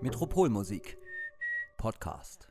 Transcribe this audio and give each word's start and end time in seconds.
Metropolmusik. 0.00 0.98
Podcast. 1.76 2.48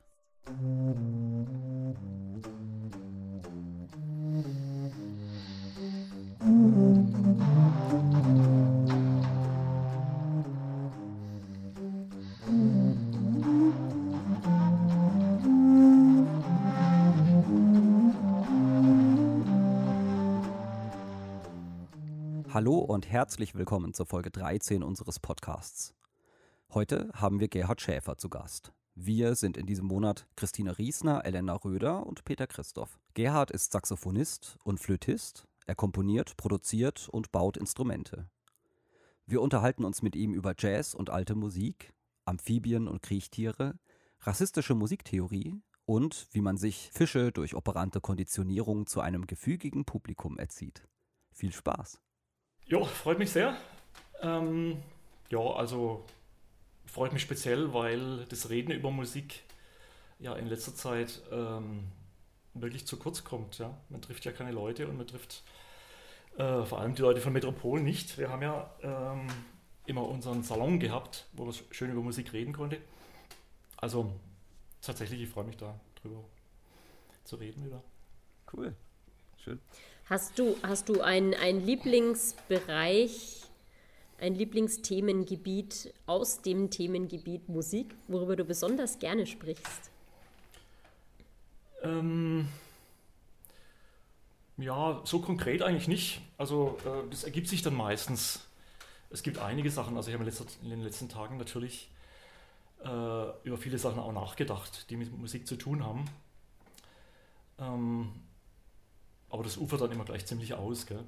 Hallo 22.52 22.80
und 22.80 23.08
herzlich 23.08 23.54
willkommen 23.54 23.94
zur 23.94 24.08
Folge 24.08 24.32
13 24.32 24.82
unseres 24.82 25.20
Podcasts. 25.20 25.94
Heute 26.74 27.12
haben 27.14 27.39
wir 27.39 27.48
Gerhard 27.48 27.80
Schäfer 27.80 28.18
zu 28.18 28.28
Gast. 28.28 28.74
Wir 28.96 29.36
sind 29.36 29.56
in 29.56 29.68
diesem 29.68 29.86
Monat 29.86 30.25
Christina 30.36 30.72
Riesner, 30.72 31.24
Elena 31.25 31.54
Röder 31.54 32.08
und 32.08 32.25
Peter 32.25 32.48
Christoph. 32.48 32.98
Gerhard 33.14 33.52
ist 33.52 33.72
Saxophonist 33.72 34.58
und 34.64 34.80
Flötist. 34.80 35.48
Er 35.67 35.75
komponiert, 35.75 36.38
produziert 36.38 37.08
und 37.08 37.31
baut 37.31 37.56
Instrumente. 37.56 38.28
Wir 39.28 39.44
unterhalten 39.44 39.86
uns 39.86 40.02
mit 40.02 40.16
ihm 40.16 40.34
über 40.34 40.56
Jazz 40.58 40.95
und 40.95 41.11
alte 41.11 41.36
Musik, 41.36 41.94
Amphibien 42.25 42.88
und 42.88 43.03
Kriechtiere, 43.03 43.78
rassistische 44.22 44.73
Musiktheorie 44.73 45.61
und 45.86 46.28
wie 46.31 46.42
man 46.42 46.58
sich 46.58 46.89
Fische 46.92 47.31
durch 47.31 47.53
operante 47.53 48.02
Konditionierung 48.02 48.88
zu 48.88 49.02
einem 49.02 49.28
gefügigen 49.28 49.86
Publikum 49.86 50.39
erzieht. 50.39 50.88
Viel 51.31 51.53
Spaß! 51.53 52.02
Ja, 52.70 52.84
freut 52.86 53.17
mich 53.17 53.31
sehr. 53.31 53.58
Ähm, 54.22 54.78
ja, 55.31 55.39
also 55.39 56.06
freut 56.86 57.14
mich 57.14 57.23
speziell, 57.23 57.73
weil 57.73 58.25
das 58.25 58.52
Reden 58.52 58.72
über 58.72 58.92
Musik 58.92 59.42
ja 60.20 60.36
in 60.36 60.45
letzter 60.45 60.75
Zeit 60.75 61.20
ähm, 61.31 61.88
wirklich 62.53 62.86
zu 62.86 62.97
kurz 62.97 63.23
kommt. 63.23 63.58
Ja? 63.58 63.75
Man 63.90 64.03
trifft 64.03 64.23
ja 64.23 64.31
keine 64.31 64.52
Leute 64.52 64.88
und 64.88 64.97
man 64.97 65.08
trifft 65.08 65.42
äh, 66.38 66.64
vor 66.64 66.80
allem 66.80 66.94
die 66.94 67.02
Leute 67.02 67.22
von 67.22 67.34
Metropol 67.34 67.81
nicht. 67.81 68.20
Wir 68.20 68.30
haben 68.30 68.44
ja 68.44 68.70
ähm, 68.84 69.28
immer 69.88 70.08
unseren 70.08 70.44
Salon 70.44 70.80
gehabt, 70.80 71.25
wo 71.34 71.45
man 71.45 71.56
schön 71.72 71.90
über 71.90 72.02
Musik 72.02 72.34
reden 72.34 72.53
konnte. 72.53 72.80
Also 73.78 74.14
tatsächlich, 74.80 75.22
ich 75.22 75.30
freue 75.30 75.45
mich 75.45 75.58
da 75.58 75.80
drüber 75.95 76.23
zu 77.23 77.38
reden 77.38 77.66
wieder. 77.66 77.81
Cool, 78.53 78.75
schön. 79.38 79.59
Hast 80.09 80.39
du, 80.39 80.57
hast 80.63 80.89
du 80.89 81.02
einen, 81.02 81.35
einen 81.35 81.63
Lieblingsbereich, 81.63 83.43
ein 84.17 84.33
Lieblingsthemengebiet 84.33 85.93
aus 86.07 86.41
dem 86.41 86.71
Themengebiet 86.71 87.47
Musik, 87.47 87.93
worüber 88.07 88.35
du 88.35 88.43
besonders 88.43 88.97
gerne 88.97 89.27
sprichst? 89.27 89.91
Ähm, 91.83 92.47
ja, 94.57 94.99
so 95.05 95.19
konkret 95.19 95.61
eigentlich 95.61 95.88
nicht. 95.88 96.21
Also 96.39 96.79
äh, 96.85 97.07
das 97.11 97.23
ergibt 97.23 97.47
sich 97.47 97.61
dann 97.61 97.75
meistens. 97.75 98.39
Es 99.11 99.21
gibt 99.21 99.38
einige 99.38 99.69
Sachen, 99.69 99.95
also 99.95 100.09
ich 100.09 100.17
habe 100.17 100.27
in 100.63 100.69
den 100.71 100.81
letzten 100.81 101.07
Tagen 101.07 101.38
natürlich 101.38 101.91
äh, 102.83 102.88
über 103.44 103.57
viele 103.59 103.77
Sachen 103.77 103.99
auch 103.99 104.11
nachgedacht, 104.11 104.89
die 104.89 104.97
mit 104.97 105.16
Musik 105.16 105.45
zu 105.45 105.55
tun 105.55 105.85
haben. 105.85 106.05
Ähm, 107.59 108.11
aber 109.30 109.44
das 109.44 109.58
ufert 109.58 109.81
dann 109.81 109.91
immer 109.91 110.05
gleich 110.05 110.25
ziemlich 110.25 110.53
aus. 110.53 110.85
Gell? 110.85 111.03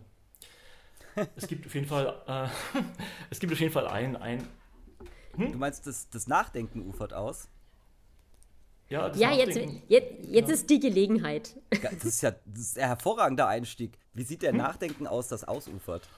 es 1.35 1.47
gibt 1.47 1.65
auf 1.65 1.73
jeden 1.73 1.87
Fall, 1.87 2.21
äh, 2.27 2.47
es 3.29 3.39
gibt 3.39 3.53
auf 3.53 3.59
jeden 3.59 3.73
Fall 3.73 3.87
ein. 3.87 4.15
ein 4.15 4.47
hm? 5.35 5.51
Du 5.51 5.57
meinst, 5.57 5.87
das, 5.87 6.09
das 6.09 6.27
Nachdenken 6.27 6.87
ufert 6.87 7.13
aus? 7.13 7.47
Ja, 8.89 9.09
ja 9.13 9.31
jetzt, 9.31 9.55
jetzt, 9.87 10.27
jetzt 10.27 10.47
ja. 10.49 10.53
ist 10.53 10.69
die 10.69 10.79
Gelegenheit. 10.79 11.55
Das 11.81 12.03
ist 12.03 12.21
ja 12.21 12.31
das 12.45 12.61
ist 12.61 12.77
ein 12.77 12.87
hervorragender 12.87 13.47
Einstieg. 13.47 13.97
Wie 14.13 14.23
sieht 14.23 14.41
der 14.41 14.51
hm? 14.51 14.57
Nachdenken 14.57 15.07
aus, 15.07 15.29
das 15.29 15.45
ausufert? 15.45 16.09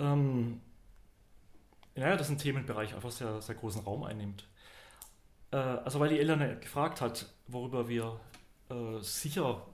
Ähm, 0.00 0.60
naja, 1.94 2.16
das 2.16 2.28
ist 2.28 2.32
ein 2.32 2.38
Themenbereich 2.38 2.94
einfach 2.94 3.12
sehr, 3.12 3.40
sehr 3.40 3.54
großen 3.54 3.82
Raum 3.82 4.02
einnimmt. 4.02 4.48
Äh, 5.52 5.56
also 5.56 6.00
weil 6.00 6.08
die 6.08 6.18
Elena 6.18 6.54
gefragt 6.54 7.00
hat, 7.00 7.26
worüber 7.46 7.88
wir 7.88 8.18
äh, 8.70 9.00
sicher 9.00 9.66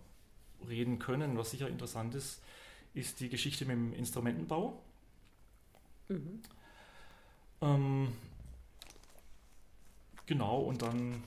reden 0.69 0.99
können, 0.99 1.37
was 1.39 1.51
sicher 1.51 1.69
interessant 1.69 2.15
ist, 2.15 2.43
ist 2.95 3.21
die 3.21 3.29
Geschichte 3.29 3.65
mit 3.65 3.77
dem 3.77 3.93
Instrumentenbau. 3.93 4.81
Mhm. 6.09 6.43
Ähm, 7.61 8.13
genau, 10.27 10.61
und 10.61 10.83
dann 10.83 11.25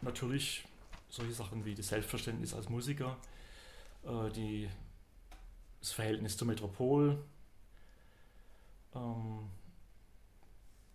natürlich 0.00 0.64
solche 1.08 1.32
Sachen 1.32 1.64
wie 1.64 1.74
das 1.74 1.88
Selbstverständnis 1.88 2.54
als 2.54 2.68
Musiker, 2.68 3.18
äh, 4.04 4.30
die, 4.30 4.68
das 5.80 5.92
Verhältnis 5.92 6.36
zur 6.36 6.46
Metropol, 6.46 7.22
ähm, 8.94 9.50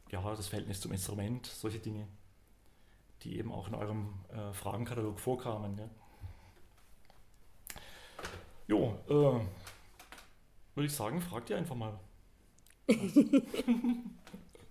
ja, 0.09 0.21
das 0.35 0.47
Verhältnis 0.47 0.81
zum 0.81 0.91
Instrument, 0.91 1.45
solche 1.45 1.79
Dinge, 1.79 2.07
die 3.23 3.37
eben 3.37 3.51
auch 3.51 3.67
in 3.67 3.75
eurem 3.75 4.13
äh, 4.29 4.53
Fragenkatalog 4.53 5.19
vorkamen. 5.19 5.77
Ja. 5.77 5.89
Jo, 8.67 8.99
äh, 9.07 9.13
würde 10.75 10.85
ich 10.85 10.93
sagen, 10.93 11.21
fragt 11.21 11.49
ihr 11.49 11.57
einfach 11.57 11.75
mal. 11.75 11.99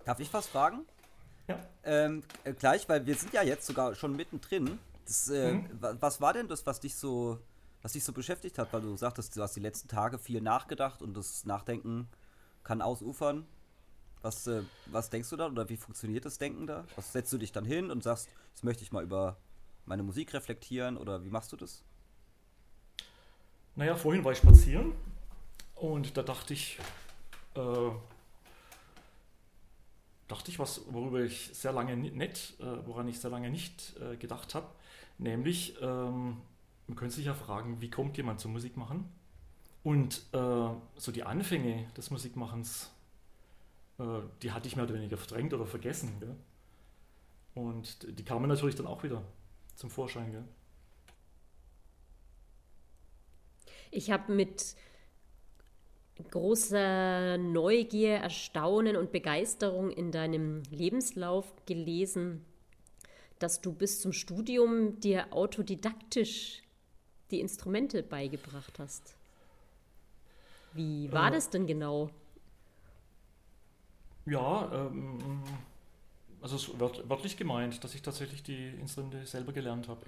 Darf 0.04 0.20
ich 0.20 0.32
was 0.32 0.46
fragen? 0.46 0.84
Ja. 1.48 1.58
Ähm, 1.82 2.22
äh, 2.44 2.52
gleich, 2.52 2.88
weil 2.88 3.06
wir 3.06 3.14
sind 3.14 3.32
ja 3.32 3.42
jetzt 3.42 3.66
sogar 3.66 3.94
schon 3.94 4.14
mittendrin. 4.14 4.78
Das, 5.06 5.28
äh, 5.28 5.54
mhm. 5.54 5.68
Was 5.80 6.20
war 6.20 6.32
denn 6.32 6.48
das, 6.48 6.66
was 6.66 6.80
dich 6.80 6.94
so, 6.94 7.38
was 7.82 7.92
dich 7.92 8.04
so 8.04 8.12
beschäftigt 8.12 8.58
hat? 8.58 8.72
Weil 8.72 8.82
du 8.82 8.96
sagtest, 8.96 9.36
du 9.36 9.42
hast 9.42 9.56
die 9.56 9.60
letzten 9.60 9.88
Tage 9.88 10.18
viel 10.18 10.40
nachgedacht 10.40 11.02
und 11.02 11.16
das 11.16 11.44
Nachdenken 11.44 12.08
kann 12.64 12.82
ausufern. 12.82 13.46
Was, 14.22 14.46
äh, 14.46 14.62
was 14.86 15.08
denkst 15.08 15.30
du 15.30 15.36
da 15.36 15.46
oder 15.46 15.68
wie 15.68 15.76
funktioniert 15.76 16.24
das 16.24 16.38
Denken 16.38 16.66
da? 16.66 16.84
Was 16.96 17.12
setzt 17.12 17.32
du 17.32 17.38
dich 17.38 17.52
dann 17.52 17.64
hin 17.64 17.90
und 17.90 18.02
sagst, 18.02 18.28
jetzt 18.50 18.64
möchte 18.64 18.82
ich 18.82 18.92
mal 18.92 19.04
über 19.04 19.36
meine 19.84 20.02
Musik 20.02 20.34
reflektieren 20.34 20.96
oder 20.96 21.24
wie 21.24 21.30
machst 21.30 21.52
du 21.52 21.56
das? 21.56 21.84
Naja, 23.76 23.94
vorhin 23.94 24.24
war 24.24 24.32
ich 24.32 24.38
spazieren 24.38 24.92
und 25.74 26.16
da 26.16 26.22
dachte 26.22 26.54
ich, 26.54 26.78
äh, 27.54 27.90
dachte 30.28 30.50
ich 30.50 30.58
was, 30.58 30.80
worüber 30.90 31.20
ich 31.20 31.50
sehr 31.52 31.72
lange 31.72 31.94
nicht, 31.94 32.58
äh, 32.58 32.86
woran 32.86 33.06
ich 33.06 33.20
sehr 33.20 33.30
lange 33.30 33.50
nicht 33.50 33.94
äh, 34.00 34.16
gedacht 34.16 34.54
habe, 34.54 34.66
nämlich, 35.18 35.76
ähm, 35.82 36.38
man 36.86 36.96
könnte 36.96 37.16
sich 37.16 37.26
ja 37.26 37.34
fragen, 37.34 37.82
wie 37.82 37.90
kommt 37.90 38.16
jemand 38.16 38.40
zum 38.40 38.52
Musikmachen? 38.52 39.04
Und 39.82 40.22
äh, 40.32 40.68
so 40.96 41.12
die 41.12 41.24
Anfänge 41.24 41.86
des 41.94 42.10
Musikmachens, 42.10 42.90
äh, 43.98 44.04
die 44.40 44.52
hatte 44.52 44.68
ich 44.68 44.76
mehr 44.76 44.86
oder 44.86 44.94
weniger 44.94 45.18
verdrängt 45.18 45.52
oder 45.52 45.66
vergessen. 45.66 46.18
Gell? 46.18 46.34
Und 47.54 48.18
die 48.18 48.24
kamen 48.24 48.48
natürlich 48.48 48.74
dann 48.74 48.86
auch 48.86 49.02
wieder 49.02 49.22
zum 49.74 49.90
Vorschein. 49.90 50.32
Gell? 50.32 50.44
Ich 53.96 54.10
habe 54.10 54.30
mit 54.30 54.76
großer 56.30 57.38
Neugier, 57.38 58.16
Erstaunen 58.16 58.94
und 58.94 59.10
Begeisterung 59.10 59.90
in 59.90 60.12
deinem 60.12 60.62
Lebenslauf 60.70 61.50
gelesen, 61.64 62.44
dass 63.38 63.62
du 63.62 63.72
bis 63.72 64.02
zum 64.02 64.12
Studium 64.12 65.00
dir 65.00 65.32
autodidaktisch 65.32 66.62
die 67.30 67.40
Instrumente 67.40 68.02
beigebracht 68.02 68.78
hast. 68.78 69.16
Wie 70.74 71.10
war 71.10 71.28
äh, 71.28 71.32
das 71.32 71.48
denn 71.48 71.66
genau? 71.66 72.10
Ja, 74.26 74.70
ähm, 74.74 75.42
also 76.42 76.56
es 76.56 76.78
wird 76.78 77.08
wörtlich 77.08 77.38
gemeint, 77.38 77.82
dass 77.82 77.94
ich 77.94 78.02
tatsächlich 78.02 78.42
die 78.42 78.68
Instrumente 78.78 79.24
selber 79.24 79.54
gelernt 79.54 79.88
habe. 79.88 80.02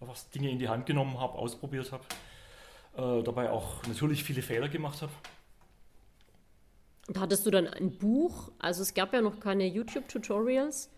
Einfach 0.00 0.16
Dinge 0.34 0.50
in 0.50 0.58
die 0.58 0.68
Hand 0.70 0.86
genommen 0.86 1.20
habe, 1.20 1.34
ausprobiert 1.34 1.92
habe 1.92 2.04
äh, 2.96 3.22
dabei 3.22 3.50
auch 3.50 3.82
natürlich 3.86 4.24
viele 4.24 4.42
Fehler 4.42 4.68
gemacht 4.68 5.02
habe. 5.02 5.12
Und 7.06 7.18
hattest 7.18 7.44
du 7.44 7.50
dann 7.50 7.66
ein 7.66 7.90
Buch? 7.98 8.50
Also 8.58 8.82
es 8.82 8.94
gab 8.94 9.12
ja 9.12 9.20
noch 9.20 9.40
keine 9.40 9.66
YouTube-Tutorials. 9.66 10.90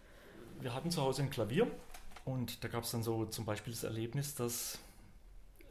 Wir 0.61 0.75
hatten 0.75 0.91
zu 0.91 1.03
Hause 1.03 1.23
ein 1.23 1.31
Klavier 1.31 1.67
und 2.25 2.63
da 2.63 2.69
gab 2.69 2.85
es 2.85 2.93
dann 2.93 3.03
so 3.03 3.27
zum 3.27 3.45
Beispiel 3.45 3.73
das 3.73 3.83
Erlebnis, 3.83 4.35
dass, 4.35 4.79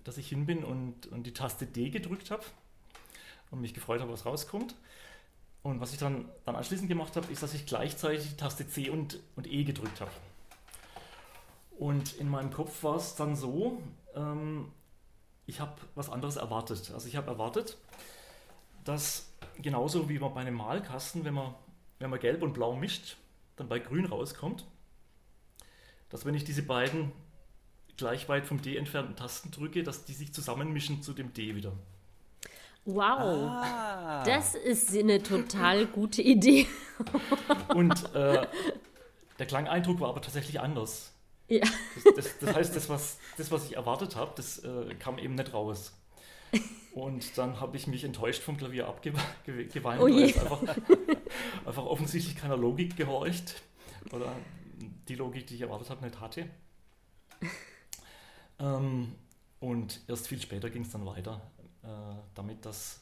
dass 0.03 0.17
ich 0.17 0.27
hin 0.27 0.45
bin 0.45 0.63
und, 0.63 1.07
und 1.07 1.23
die 1.23 1.33
Taste 1.33 1.65
D 1.65 1.89
gedrückt 1.89 2.31
habe 2.31 2.43
und 3.51 3.61
mich 3.61 3.73
gefreut 3.73 4.01
habe, 4.01 4.11
was 4.11 4.25
rauskommt. 4.25 4.75
Und 5.63 5.79
was 5.79 5.93
ich 5.93 5.97
dann, 5.97 6.29
dann 6.45 6.55
anschließend 6.55 6.87
gemacht 6.87 7.15
habe, 7.15 7.31
ist, 7.31 7.41
dass 7.41 7.55
ich 7.55 7.65
gleichzeitig 7.65 8.29
die 8.29 8.37
Taste 8.37 8.67
C 8.67 8.89
und, 8.89 9.19
und 9.35 9.51
E 9.51 9.63
gedrückt 9.63 9.99
habe. 10.01 10.11
Und 11.79 12.13
in 12.17 12.29
meinem 12.29 12.51
Kopf 12.51 12.83
war 12.83 12.97
es 12.97 13.15
dann 13.15 13.35
so, 13.35 13.81
ähm, 14.15 14.71
ich 15.47 15.59
habe 15.59 15.73
was 15.95 16.09
anderes 16.09 16.35
erwartet. 16.35 16.91
Also 16.93 17.07
ich 17.07 17.15
habe 17.15 17.27
erwartet, 17.31 17.77
dass 18.83 19.31
genauso 19.61 20.09
wie 20.09 20.19
man 20.19 20.33
bei 20.33 20.41
einem 20.41 20.55
Malkasten, 20.55 21.23
wenn 21.23 21.33
man, 21.33 21.53
wenn 21.99 22.09
man 22.09 22.19
gelb 22.19 22.41
und 22.41 22.53
blau 22.53 22.75
mischt, 22.75 23.17
dann 23.55 23.67
bei 23.67 23.79
grün 23.79 24.05
rauskommt, 24.05 24.65
dass 26.09 26.25
wenn 26.25 26.35
ich 26.35 26.43
diese 26.43 26.63
beiden 26.63 27.11
gleich 27.97 28.27
weit 28.27 28.45
vom 28.45 28.61
D 28.61 28.75
entfernten 28.75 29.15
Tasten 29.15 29.51
drücke, 29.51 29.83
dass 29.83 30.05
die 30.05 30.13
sich 30.13 30.33
zusammenmischen 30.33 31.01
zu 31.01 31.13
dem 31.13 31.33
D 31.33 31.55
wieder. 31.55 31.71
Wow, 32.87 33.49
ah. 33.49 34.23
das 34.25 34.53
ist 34.53 34.95
eine 34.95 35.23
total 35.23 35.87
gute 35.87 36.21
Idee. 36.21 36.67
Und 37.73 38.13
äh, 38.13 38.45
der 39.39 39.45
Klangeindruck 39.47 39.99
war 39.99 40.09
aber 40.09 40.21
tatsächlich 40.21 40.59
anders. 40.59 41.14
Ja. 41.47 41.65
Das, 42.03 42.15
das, 42.15 42.39
das 42.39 42.55
heißt, 42.55 42.75
das 42.75 42.89
was, 42.89 43.17
das, 43.37 43.51
was 43.51 43.65
ich 43.65 43.75
erwartet 43.75 44.15
habe, 44.15 44.31
das 44.35 44.59
äh, 44.59 44.95
kam 44.95 45.19
eben 45.19 45.35
nicht 45.35 45.53
raus. 45.53 45.93
Und 46.93 47.37
dann 47.37 47.59
habe 47.59 47.75
ich 47.75 47.87
mich 47.87 48.03
enttäuscht 48.03 48.41
vom 48.41 48.57
Klavier 48.57 48.87
abgeweint, 48.87 49.25
oh 50.01 50.05
weil 50.05 50.23
es 50.23 50.37
einfach, 50.37 50.61
einfach 51.65 51.85
offensichtlich 51.85 52.35
keiner 52.37 52.57
Logik 52.57 52.95
gehorcht. 52.95 53.61
Oder 54.11 54.33
die 55.07 55.15
Logik, 55.15 55.47
die 55.47 55.55
ich 55.55 55.61
erwartet 55.61 55.89
habe, 55.89 56.05
nicht 56.05 56.19
hatte. 56.19 56.49
Ähm, 58.59 59.15
und 59.59 60.01
erst 60.07 60.27
viel 60.27 60.41
später 60.41 60.69
ging 60.69 60.83
es 60.83 60.91
dann 60.91 61.05
weiter, 61.05 61.41
äh, 61.83 61.87
damit, 62.33 62.65
dass 62.65 63.01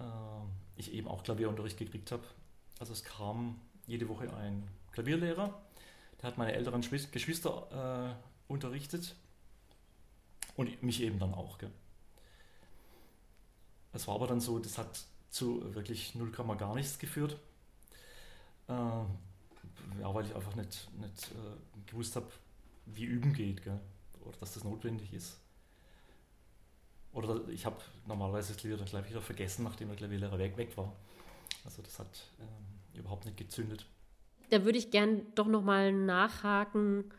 äh, 0.00 0.04
ich 0.76 0.92
eben 0.92 1.08
auch 1.08 1.22
Klavierunterricht 1.22 1.76
gekriegt 1.76 2.12
habe. 2.12 2.22
Also 2.78 2.92
es 2.92 3.04
kam 3.04 3.60
jede 3.86 4.08
Woche 4.08 4.32
ein 4.36 4.66
Klavierlehrer, 4.92 5.60
der 6.20 6.30
hat 6.30 6.38
meine 6.38 6.52
älteren 6.52 6.80
Geschwister 6.80 8.16
äh, 8.18 8.52
unterrichtet 8.52 9.14
und 10.56 10.82
mich 10.82 11.00
eben 11.02 11.18
dann 11.18 11.34
auch. 11.34 11.58
Es 13.92 14.06
war 14.06 14.16
aber 14.16 14.26
dann 14.26 14.40
so, 14.40 14.58
das 14.58 14.78
hat 14.78 15.04
zu 15.30 15.74
wirklich 15.74 16.14
0, 16.14 16.30
gar 16.30 16.74
nichts 16.74 16.98
geführt. 16.98 17.38
Äh, 18.68 18.72
ja, 18.72 20.14
weil 20.14 20.26
ich 20.26 20.34
einfach 20.34 20.54
nicht, 20.54 20.88
nicht 20.98 21.30
äh, 21.32 21.90
gewusst 21.90 22.16
habe, 22.16 22.26
wie 22.86 23.04
üben 23.04 23.32
geht. 23.32 23.62
Gell 23.62 23.80
oder 24.24 24.36
dass 24.38 24.54
das 24.54 24.64
notwendig 24.64 25.12
ist. 25.12 25.38
Oder 27.12 27.46
ich 27.48 27.64
habe 27.64 27.76
normalerweise 28.06 28.52
das 28.52 28.56
Klavier 28.60 28.76
dann 28.76 28.86
gleich 28.86 29.08
wieder 29.08 29.22
vergessen, 29.22 29.64
nachdem 29.64 29.88
der 29.88 29.96
Klavierlehrer 29.96 30.38
weg, 30.38 30.56
weg 30.56 30.76
war. 30.76 30.92
Also 31.64 31.80
das 31.82 31.98
hat 31.98 32.08
ähm, 32.40 32.98
überhaupt 32.98 33.24
nicht 33.24 33.36
gezündet. 33.36 33.86
Da 34.50 34.64
würde 34.64 34.78
ich 34.78 34.90
gern 34.90 35.26
doch 35.34 35.46
nochmal 35.46 35.92
nachhaken, 35.92 37.12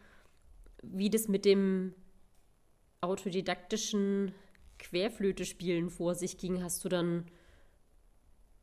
wie 0.81 1.10
das 1.10 1.27
mit 1.27 1.45
dem 1.45 1.94
autodidaktischen 3.01 4.33
Querflöte-Spielen 4.80 5.89
vor 5.89 6.16
sich 6.16 6.38
ging. 6.38 6.63
Hast 6.63 6.83
du 6.86 6.89
dann 6.89 7.25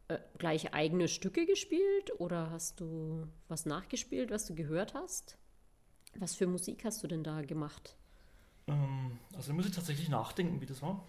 äh, 0.09 0.19
gleich 0.39 0.75
eigene 0.75 1.09
Stücke 1.09 1.47
gespielt 1.47 2.13
oder 2.19 2.51
hast 2.51 2.81
du 2.81 3.27
was 3.49 3.67
nachgespielt, 3.67 4.31
was 4.31 4.47
du 4.47 4.55
gehört 4.55 4.95
hast? 4.95 5.39
Was 6.17 6.35
für 6.35 6.47
Musik 6.47 6.85
hast 6.85 7.03
du 7.03 7.09
denn 7.09 7.25
da 7.25 7.43
gemacht? 7.43 7.97
Ähm, 8.67 9.19
also 9.35 9.49
da 9.49 9.55
muss 9.55 9.67
ich 9.67 9.75
tatsächlich 9.75 10.09
nachdenken, 10.09 10.61
wie 10.61 10.67
das 10.67 10.83
war. 10.83 11.07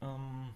Ähm, 0.00 0.50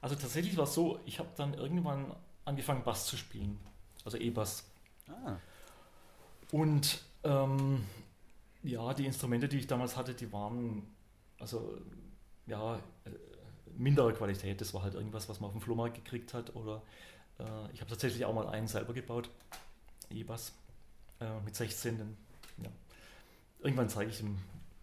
also 0.00 0.16
tatsächlich 0.16 0.56
war 0.56 0.64
es 0.64 0.74
so, 0.74 1.00
ich 1.06 1.18
habe 1.18 1.30
dann 1.36 1.54
irgendwann 1.54 2.14
angefangen 2.44 2.82
Bass 2.82 3.06
zu 3.06 3.16
spielen, 3.16 3.58
also 4.04 4.18
E-Bass. 4.18 4.64
Ah. 5.08 5.36
Und 6.52 7.02
ähm, 7.24 7.84
ja, 8.62 8.94
die 8.94 9.06
Instrumente, 9.06 9.48
die 9.48 9.58
ich 9.58 9.66
damals 9.66 9.96
hatte, 9.96 10.14
die 10.14 10.32
waren 10.32 10.82
also 11.38 11.78
ja 12.46 12.76
äh, 12.76 13.10
minderer 13.76 14.12
Qualität. 14.12 14.60
Das 14.60 14.72
war 14.74 14.82
halt 14.82 14.94
irgendwas, 14.94 15.28
was 15.28 15.40
man 15.40 15.48
auf 15.48 15.52
dem 15.52 15.60
Flohmarkt 15.60 15.96
gekriegt 15.96 16.34
hat. 16.34 16.54
Oder 16.54 16.82
äh, 17.38 17.72
ich 17.72 17.80
habe 17.80 17.90
tatsächlich 17.90 18.24
auch 18.24 18.34
mal 18.34 18.48
einen 18.48 18.66
selber 18.68 18.92
gebaut, 18.92 19.30
E-Bass 20.10 20.52
äh, 21.20 21.40
mit 21.44 21.54
16. 21.54 22.16
Ja. 22.62 22.70
Irgendwann 23.60 23.88
zeige 23.88 24.10
ich 24.10 24.20
ihm, 24.20 24.38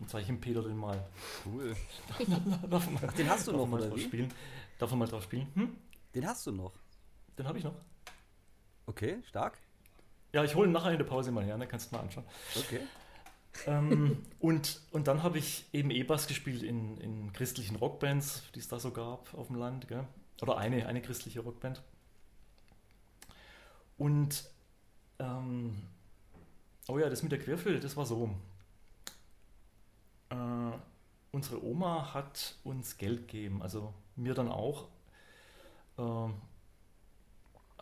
zeige 0.07 0.23
ich 0.23 0.29
ihm 0.29 0.41
Peter 0.41 0.61
den 0.63 0.77
mal. 0.77 1.03
Cool. 1.45 1.75
Ach, 2.71 3.13
den 3.13 3.29
hast 3.29 3.47
du 3.47 3.51
noch, 3.53 3.67
mal 3.67 3.81
oder 3.81 3.95
wie? 3.95 4.01
Spielen. 4.01 4.33
Darf 4.77 4.91
er 4.91 4.97
mal 4.97 5.07
drauf 5.07 5.23
spielen? 5.23 5.47
Hm? 5.53 5.77
Den 6.13 6.27
hast 6.27 6.45
du 6.47 6.51
noch? 6.51 6.73
Den 7.37 7.47
habe 7.47 7.57
ich 7.57 7.63
noch. 7.63 7.75
Okay, 8.85 9.21
stark. 9.27 9.57
Ja, 10.33 10.43
ich 10.43 10.55
hole 10.55 10.67
ihn 10.67 10.71
nachher 10.71 10.91
in 10.91 10.97
der 10.97 11.05
Pause 11.05 11.31
mal 11.31 11.43
her, 11.43 11.57
dann 11.57 11.67
kannst 11.67 11.91
du 11.91 11.95
mal 11.95 12.03
anschauen. 12.03 12.25
Okay. 12.57 12.79
ähm, 13.67 14.25
und, 14.39 14.81
und 14.91 15.07
dann 15.07 15.23
habe 15.23 15.37
ich 15.37 15.65
eben 15.73 15.91
E-Bass 15.91 16.27
gespielt 16.27 16.63
in, 16.63 16.97
in 16.97 17.33
christlichen 17.33 17.75
Rockbands, 17.75 18.43
die 18.55 18.59
es 18.59 18.67
da 18.67 18.79
so 18.79 18.91
gab 18.91 19.33
auf 19.33 19.47
dem 19.47 19.57
Land. 19.57 19.87
Gell? 19.87 20.05
Oder 20.41 20.57
eine, 20.57 20.85
eine 20.87 21.01
christliche 21.01 21.41
Rockband. 21.41 21.81
Und 23.97 24.45
ähm, 25.19 25.77
oh 26.87 26.97
ja, 26.97 27.09
das 27.09 27.23
mit 27.23 27.31
der 27.31 27.39
Querflöte, 27.39 27.79
das 27.79 27.95
war 27.97 28.05
so. 28.05 28.31
Äh, 30.29 30.71
unsere 31.31 31.63
Oma 31.63 32.13
hat 32.13 32.55
uns 32.63 32.97
Geld 32.97 33.27
gegeben, 33.27 33.61
also 33.61 33.93
mir 34.15 34.33
dann 34.33 34.49
auch. 34.49 34.87
Äh, 35.97 36.29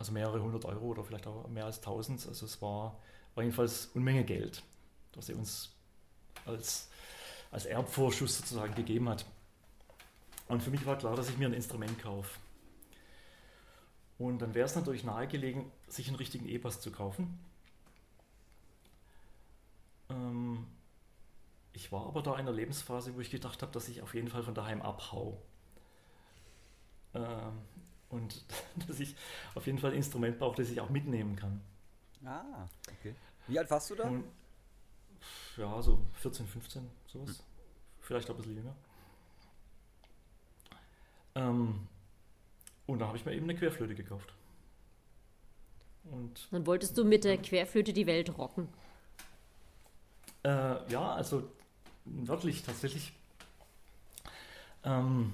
also 0.00 0.12
mehrere 0.12 0.40
hundert 0.40 0.64
Euro 0.64 0.86
oder 0.86 1.04
vielleicht 1.04 1.26
auch 1.26 1.46
mehr 1.48 1.66
als 1.66 1.82
tausend. 1.82 2.26
Also 2.26 2.46
es 2.46 2.62
war, 2.62 2.98
war 3.34 3.44
jedenfalls 3.44 3.90
Unmenge 3.92 4.24
Geld, 4.24 4.62
das 5.12 5.26
sie 5.26 5.34
uns 5.34 5.76
als, 6.46 6.88
als 7.50 7.66
Erbvorschuss 7.66 8.38
sozusagen 8.38 8.74
gegeben 8.74 9.10
hat. 9.10 9.26
Und 10.48 10.62
für 10.62 10.70
mich 10.70 10.86
war 10.86 10.96
klar, 10.96 11.16
dass 11.16 11.28
ich 11.28 11.36
mir 11.36 11.48
ein 11.48 11.52
Instrument 11.52 12.00
kaufe. 12.00 12.40
Und 14.18 14.38
dann 14.40 14.54
wäre 14.54 14.64
es 14.64 14.74
natürlich 14.74 15.04
nahegelegen, 15.04 15.70
sich 15.86 16.08
einen 16.08 16.16
richtigen 16.16 16.48
E-Bass 16.48 16.80
zu 16.80 16.90
kaufen. 16.90 17.38
Ähm, 20.08 20.66
ich 21.74 21.92
war 21.92 22.06
aber 22.06 22.22
da 22.22 22.32
in 22.32 22.40
einer 22.40 22.52
Lebensphase, 22.52 23.14
wo 23.14 23.20
ich 23.20 23.30
gedacht 23.30 23.60
habe, 23.60 23.72
dass 23.72 23.86
ich 23.88 24.00
auf 24.00 24.14
jeden 24.14 24.28
Fall 24.28 24.44
von 24.44 24.54
daheim 24.54 24.80
abhau. 24.80 25.42
Ähm, 27.12 27.52
und 28.10 28.44
dass 28.88 29.00
ich 29.00 29.14
auf 29.54 29.66
jeden 29.66 29.78
Fall 29.78 29.92
ein 29.92 29.96
Instrument 29.96 30.38
brauche, 30.38 30.56
das 30.56 30.70
ich 30.70 30.80
auch 30.80 30.90
mitnehmen 30.90 31.36
kann. 31.36 31.60
Ah, 32.24 32.68
okay. 32.98 33.14
Wie 33.46 33.58
alt 33.58 33.70
warst 33.70 33.90
du 33.90 33.94
da? 33.94 34.04
Und, 34.04 34.24
ja, 35.56 35.80
so 35.82 36.00
14, 36.14 36.46
15, 36.46 36.90
sowas. 37.06 37.28
Hm. 37.28 37.36
Vielleicht 38.00 38.30
auch 38.30 38.34
ein 38.34 38.38
bisschen 38.38 38.56
jünger. 38.56 38.74
Ähm, 41.34 41.86
und 42.86 42.98
da 42.98 43.06
habe 43.06 43.16
ich 43.16 43.24
mir 43.24 43.32
eben 43.32 43.44
eine 43.44 43.58
Querflöte 43.58 43.94
gekauft. 43.94 44.34
Und 46.04 46.48
dann 46.50 46.66
wolltest 46.66 46.96
du 46.98 47.04
mit 47.04 47.24
der 47.24 47.38
Querflöte 47.38 47.92
die 47.92 48.06
Welt 48.06 48.36
rocken. 48.36 48.68
Äh, 50.42 50.90
ja, 50.90 51.14
also 51.14 51.48
wirklich 52.04 52.62
tatsächlich. 52.62 53.12
Ähm, 54.82 55.32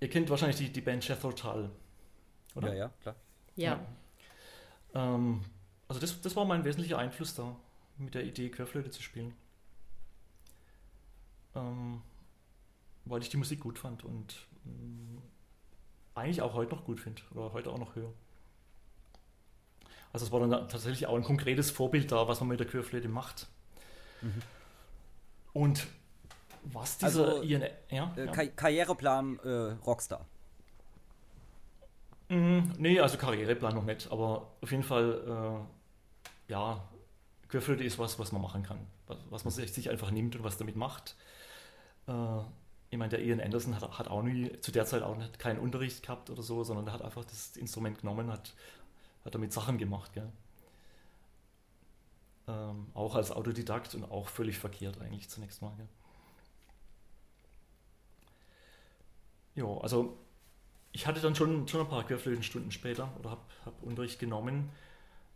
ihr 0.00 0.08
kennt 0.08 0.30
wahrscheinlich 0.30 0.56
die, 0.56 0.72
die 0.72 0.80
Band 0.80 1.06
Jethro 1.06 1.32
Tull, 1.32 1.70
oder? 2.54 2.68
Ja, 2.68 2.74
ja, 2.74 2.88
klar. 3.02 3.14
Ja. 3.56 3.80
ja. 4.94 5.14
Ähm, 5.14 5.44
also 5.88 6.00
das, 6.00 6.20
das 6.20 6.36
war 6.36 6.44
mein 6.44 6.64
wesentlicher 6.64 6.98
Einfluss 6.98 7.34
da, 7.34 7.56
mit 7.98 8.14
der 8.14 8.24
Idee, 8.24 8.50
Querflöte 8.50 8.90
zu 8.90 9.02
spielen. 9.02 9.34
Ähm, 11.54 12.02
weil 13.04 13.22
ich 13.22 13.28
die 13.28 13.36
Musik 13.36 13.60
gut 13.60 13.78
fand 13.78 14.04
und 14.04 14.34
ähm, 14.66 15.22
eigentlich 16.14 16.42
auch 16.42 16.54
heute 16.54 16.74
noch 16.74 16.84
gut 16.84 17.00
finde 17.00 17.22
oder 17.32 17.52
heute 17.52 17.70
auch 17.70 17.78
noch 17.78 17.94
höre. 17.94 18.12
Also 20.12 20.26
es 20.26 20.32
war 20.32 20.40
dann 20.40 20.68
tatsächlich 20.68 21.06
auch 21.06 21.16
ein 21.16 21.24
konkretes 21.24 21.70
Vorbild 21.70 22.12
da, 22.12 22.28
was 22.28 22.40
man 22.40 22.48
mit 22.48 22.60
der 22.60 22.66
Querflöte 22.66 23.08
macht. 23.08 23.48
Mhm. 24.22 24.42
Und 25.52 25.86
was 26.64 26.98
dieser 26.98 27.28
also, 27.28 27.42
INF, 27.42 27.70
ja, 27.90 28.12
äh, 28.16 28.26
ja. 28.26 28.46
Karriereplan 28.46 29.38
äh, 29.40 29.48
Rockstar. 29.84 30.26
Mm, 32.28 32.72
nee, 32.78 33.00
also 33.00 33.18
Karriereplan 33.18 33.74
noch 33.74 33.84
nicht, 33.84 34.10
aber 34.10 34.52
auf 34.60 34.70
jeden 34.70 34.82
Fall, 34.82 35.66
äh, 36.48 36.52
ja, 36.52 36.82
Querflöte 37.48 37.84
ist 37.84 37.98
was, 37.98 38.18
was 38.18 38.32
man 38.32 38.42
machen 38.42 38.62
kann, 38.62 38.86
was, 39.06 39.18
was 39.30 39.44
man 39.44 39.52
sich 39.52 39.90
einfach 39.90 40.10
nimmt 40.10 40.36
und 40.36 40.44
was 40.44 40.56
damit 40.56 40.76
macht. 40.76 41.16
Äh, 42.08 42.40
ich 42.90 42.98
meine, 42.98 43.10
der 43.10 43.22
Ian 43.22 43.40
Anderson 43.40 43.74
hat, 43.80 43.98
hat, 43.98 44.08
auch 44.08 44.22
nie 44.22 44.52
zu 44.60 44.72
der 44.72 44.86
Zeit 44.86 45.02
auch 45.02 45.16
nicht 45.16 45.38
keinen 45.38 45.58
Unterricht 45.58 46.02
gehabt 46.02 46.30
oder 46.30 46.42
so, 46.42 46.64
sondern 46.64 46.86
der 46.86 46.94
hat 46.94 47.02
einfach 47.02 47.24
das 47.24 47.56
Instrument 47.56 47.98
genommen, 48.00 48.30
hat, 48.30 48.54
hat 49.24 49.34
damit 49.34 49.52
Sachen 49.52 49.78
gemacht, 49.78 50.12
gell? 50.14 50.30
Ähm, 52.46 52.86
auch 52.94 53.14
als 53.14 53.30
Autodidakt 53.32 53.94
und 53.94 54.04
auch 54.04 54.28
völlig 54.28 54.58
verkehrt 54.58 55.00
eigentlich 55.00 55.28
zunächst 55.30 55.62
mal. 55.62 55.72
Ja, 59.54 59.66
also 59.80 60.18
ich 60.94 61.06
hatte 61.08 61.20
dann 61.20 61.34
schon, 61.34 61.66
schon 61.66 61.80
ein 61.80 61.88
paar 61.88 62.04
Querflötenstunden 62.04 62.70
später 62.70 63.10
oder 63.18 63.30
habe 63.30 63.42
hab 63.64 63.82
Unterricht 63.82 64.20
genommen. 64.20 64.70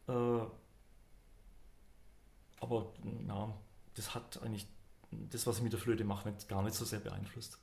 Äh, 0.06 0.12
aber 2.60 2.92
ja, 3.26 3.52
das 3.94 4.14
hat 4.14 4.40
eigentlich 4.42 4.68
das, 5.10 5.46
was 5.48 5.58
ich 5.58 5.64
mit 5.64 5.72
der 5.72 5.80
Flöte 5.80 6.04
mache, 6.04 6.30
nicht, 6.30 6.48
gar 6.48 6.62
nicht 6.62 6.76
so 6.76 6.84
sehr 6.84 7.00
beeinflusst. 7.00 7.58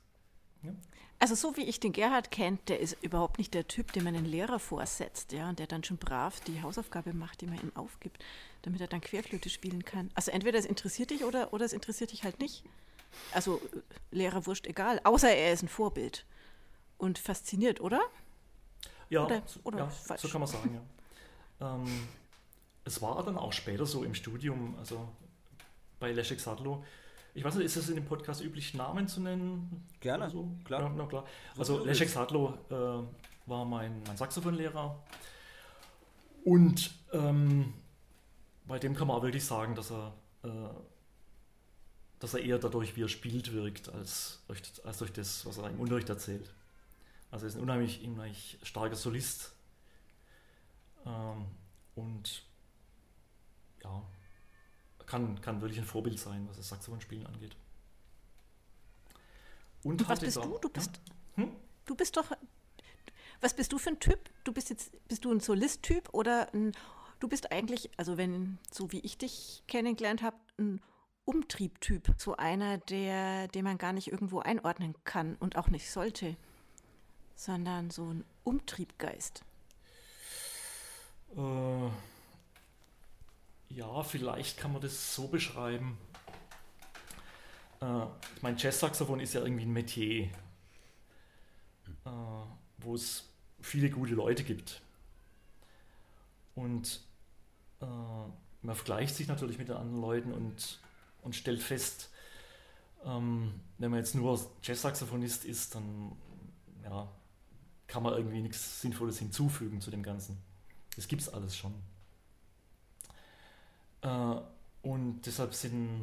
Ja? 0.62 0.72
Also 1.18 1.34
so 1.34 1.56
wie 1.56 1.64
ich 1.64 1.80
den 1.80 1.94
Gerhard 1.94 2.30
kennt, 2.30 2.68
der 2.68 2.80
ist 2.80 2.98
überhaupt 3.02 3.38
nicht 3.38 3.54
der 3.54 3.66
Typ, 3.66 3.92
dem 3.94 4.06
einen 4.06 4.26
Lehrer 4.26 4.58
vorsetzt, 4.58 5.32
ja, 5.32 5.48
und 5.48 5.58
der 5.58 5.66
dann 5.66 5.82
schon 5.82 5.96
brav 5.96 6.40
die 6.40 6.60
Hausaufgabe 6.60 7.14
macht, 7.14 7.40
die 7.40 7.46
man 7.46 7.58
ihm 7.58 7.74
aufgibt, 7.74 8.22
damit 8.60 8.82
er 8.82 8.88
dann 8.88 9.00
Querflöte 9.00 9.48
spielen 9.48 9.86
kann. 9.86 10.10
Also 10.14 10.30
entweder 10.30 10.58
es 10.58 10.66
interessiert 10.66 11.10
dich 11.10 11.24
oder, 11.24 11.54
oder 11.54 11.64
es 11.64 11.72
interessiert 11.72 12.12
dich 12.12 12.24
halt 12.24 12.40
nicht. 12.40 12.62
Also 13.32 13.62
Lehrer 14.10 14.44
wurscht 14.44 14.66
egal, 14.66 15.00
außer 15.04 15.30
er 15.30 15.54
ist 15.54 15.62
ein 15.62 15.68
Vorbild 15.68 16.26
und 16.98 17.18
fasziniert, 17.18 17.80
oder? 17.80 18.00
Ja, 19.08 19.24
oder, 19.24 19.42
oder 19.64 19.78
ja 19.78 20.16
so 20.16 20.28
kann 20.28 20.40
man 20.40 20.48
sagen, 20.48 20.80
ja. 21.60 21.74
ähm, 21.74 22.08
es 22.84 23.00
war 23.02 23.22
dann 23.22 23.36
auch 23.36 23.52
später 23.52 23.86
so 23.86 24.04
im 24.04 24.14
Studium, 24.14 24.74
also 24.78 25.08
bei 26.00 26.12
Leszek 26.12 26.40
Sadlo, 26.40 26.84
ich 27.34 27.44
weiß 27.44 27.56
nicht, 27.56 27.66
ist 27.66 27.76
es 27.76 27.88
in 27.90 27.96
dem 27.96 28.06
Podcast 28.06 28.42
üblich, 28.42 28.72
Namen 28.74 29.08
zu 29.08 29.20
nennen? 29.20 29.86
Gerne, 30.00 30.30
so? 30.30 30.48
klar. 30.64 30.80
Ja, 30.82 30.88
na, 30.88 31.06
klar. 31.06 31.26
Also 31.58 31.84
Leszek 31.84 32.08
Sadlo 32.08 32.54
äh, 32.70 33.02
war 33.46 33.64
mein, 33.64 34.02
mein 34.06 34.16
Saxophonlehrer 34.16 34.98
und 36.44 36.92
ähm, 37.12 37.74
bei 38.66 38.78
dem 38.78 38.94
kann 38.94 39.08
man 39.08 39.16
auch 39.16 39.22
wirklich 39.22 39.44
sagen, 39.44 39.74
dass 39.74 39.90
er, 39.90 40.14
äh, 40.44 40.48
dass 42.20 42.34
er 42.34 42.40
eher 42.40 42.58
dadurch, 42.58 42.96
wie 42.96 43.02
er 43.02 43.08
spielt, 43.08 43.52
wirkt, 43.52 43.88
als, 43.88 44.42
als 44.84 44.98
durch 44.98 45.12
das, 45.12 45.44
was 45.44 45.58
er 45.58 45.70
im 45.70 45.80
Unterricht 45.80 46.08
erzählt. 46.08 46.54
Also 47.30 47.46
er 47.46 47.48
ist 47.48 47.56
ein 47.56 47.62
unheimlich, 47.62 48.04
unheimlich 48.06 48.58
starker 48.62 48.96
Solist 48.96 49.54
ähm, 51.04 51.46
und 51.94 52.44
ja, 53.82 54.02
kann, 55.06 55.40
kann 55.40 55.60
wirklich 55.60 55.78
ein 55.78 55.84
Vorbild 55.84 56.18
sein, 56.18 56.46
was 56.48 56.56
das 56.56 56.68
Saxophonspielen 56.68 57.26
angeht. 57.26 57.56
Und 59.82 60.08
was 60.08 60.20
bist 60.20 60.36
du? 60.36 60.58
Du 60.58 60.68
bist, 60.68 61.00
ja? 61.36 61.44
hm? 61.44 61.52
du 61.84 61.94
bist 61.94 62.16
doch. 62.16 62.32
Was 63.40 63.54
bist 63.54 63.72
du 63.72 63.78
für 63.78 63.90
ein 63.90 64.00
Typ? 64.00 64.18
Du 64.44 64.52
bist 64.52 64.70
jetzt, 64.70 64.90
bist 65.08 65.24
du 65.24 65.30
ein 65.30 65.40
Solist-Typ 65.40 66.08
oder 66.12 66.52
ein, 66.54 66.72
du 67.20 67.28
bist 67.28 67.52
eigentlich, 67.52 67.90
also 67.96 68.16
wenn, 68.16 68.58
so 68.72 68.90
wie 68.92 69.00
ich 69.00 69.18
dich 69.18 69.62
kennengelernt 69.68 70.22
habe, 70.22 70.36
ein 70.58 70.80
Umtriebtyp. 71.26 72.14
So 72.16 72.36
einer, 72.36 72.78
der, 72.78 73.48
den 73.48 73.64
man 73.64 73.78
gar 73.78 73.92
nicht 73.92 74.10
irgendwo 74.10 74.40
einordnen 74.40 74.94
kann 75.04 75.36
und 75.36 75.56
auch 75.56 75.68
nicht 75.68 75.90
sollte, 75.90 76.36
sondern 77.36 77.90
so 77.90 78.12
ein 78.12 78.24
Umtriebgeist. 78.42 79.44
Äh 81.36 81.90
ja, 83.68 84.02
vielleicht 84.02 84.56
kann 84.58 84.72
man 84.72 84.80
das 84.80 85.14
so 85.14 85.28
beschreiben. 85.28 85.98
Äh, 87.80 88.04
ich 88.36 88.42
meine, 88.42 88.56
Jazzsaxophon 88.58 89.20
ist 89.20 89.34
ja 89.34 89.42
irgendwie 89.42 89.64
ein 89.66 89.72
Metier, 89.72 90.24
äh, 92.04 92.10
wo 92.78 92.94
es 92.94 93.28
viele 93.60 93.90
gute 93.90 94.14
Leute 94.14 94.44
gibt. 94.44 94.80
Und 96.54 97.02
äh, 97.82 97.86
man 97.86 98.74
vergleicht 98.74 99.14
sich 99.14 99.28
natürlich 99.28 99.58
mit 99.58 99.68
den 99.68 99.76
anderen 99.76 100.00
Leuten 100.00 100.32
und, 100.32 100.80
und 101.22 101.36
stellt 101.36 101.62
fest, 101.62 102.10
ähm, 103.04 103.60
wenn 103.78 103.90
man 103.90 104.00
jetzt 104.00 104.14
nur 104.14 104.40
Jazzsaxophonist 104.62 105.44
ist, 105.44 105.74
dann 105.74 106.12
ja, 106.82 107.08
kann 107.86 108.02
man 108.02 108.14
irgendwie 108.14 108.40
nichts 108.40 108.80
Sinnvolles 108.80 109.18
hinzufügen 109.18 109.80
zu 109.80 109.90
dem 109.90 110.02
Ganzen. 110.02 110.38
Das 110.96 111.08
gibt 111.08 111.22
es 111.22 111.28
alles 111.28 111.56
schon. 111.56 111.74
Äh, 114.02 114.40
und 114.82 115.22
deshalb 115.22 115.54
sind 115.54 116.02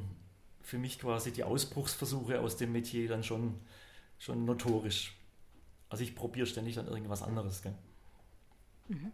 für 0.62 0.78
mich 0.78 1.00
quasi 1.00 1.32
die 1.32 1.44
Ausbruchsversuche 1.44 2.40
aus 2.40 2.58
dem 2.58 2.72
Metier 2.72 3.08
dann 3.08 3.24
schon, 3.24 3.60
schon 4.20 4.46
notorisch. 4.46 5.16
Also 5.90 6.04
ich 6.04 6.16
probiere 6.16 6.48
ständig 6.48 6.76
dann 6.76 6.88
irgendwas 6.88 7.22
anderes. 7.22 7.62
Gell? 7.62 7.76
Mhm. 8.88 9.12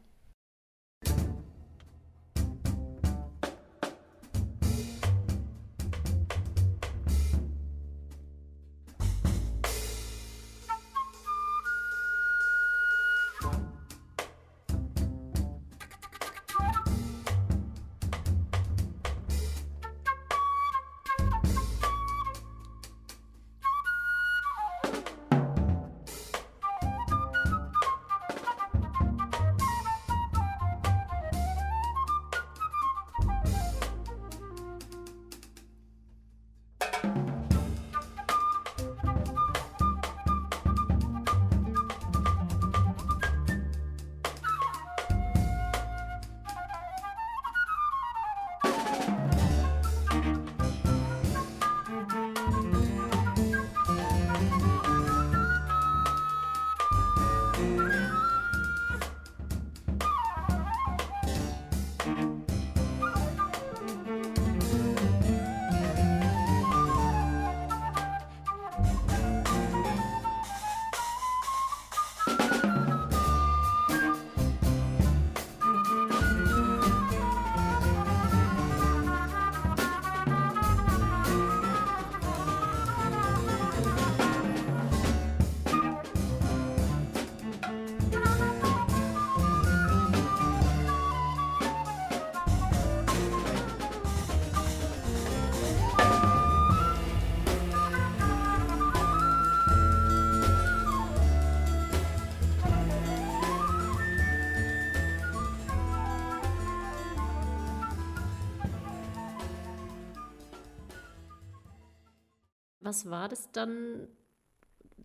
Was 112.89 113.07
war 113.07 113.29
das 113.29 113.51
dann, 113.51 114.07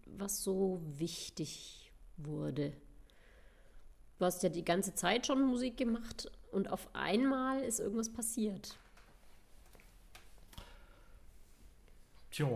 was 0.07 0.43
so 0.43 0.81
wichtig 0.97 1.93
wurde? 2.17 2.73
Du 4.19 4.25
hast 4.25 4.43
ja 4.43 4.49
die 4.49 4.65
ganze 4.65 4.95
Zeit 4.95 5.27
schon 5.27 5.45
Musik 5.45 5.77
gemacht 5.77 6.31
und 6.51 6.71
auf 6.73 6.89
einmal 6.95 7.61
ist 7.61 7.81
irgendwas 7.81 8.11
passiert. 8.11 8.79
Tja. 12.31 12.49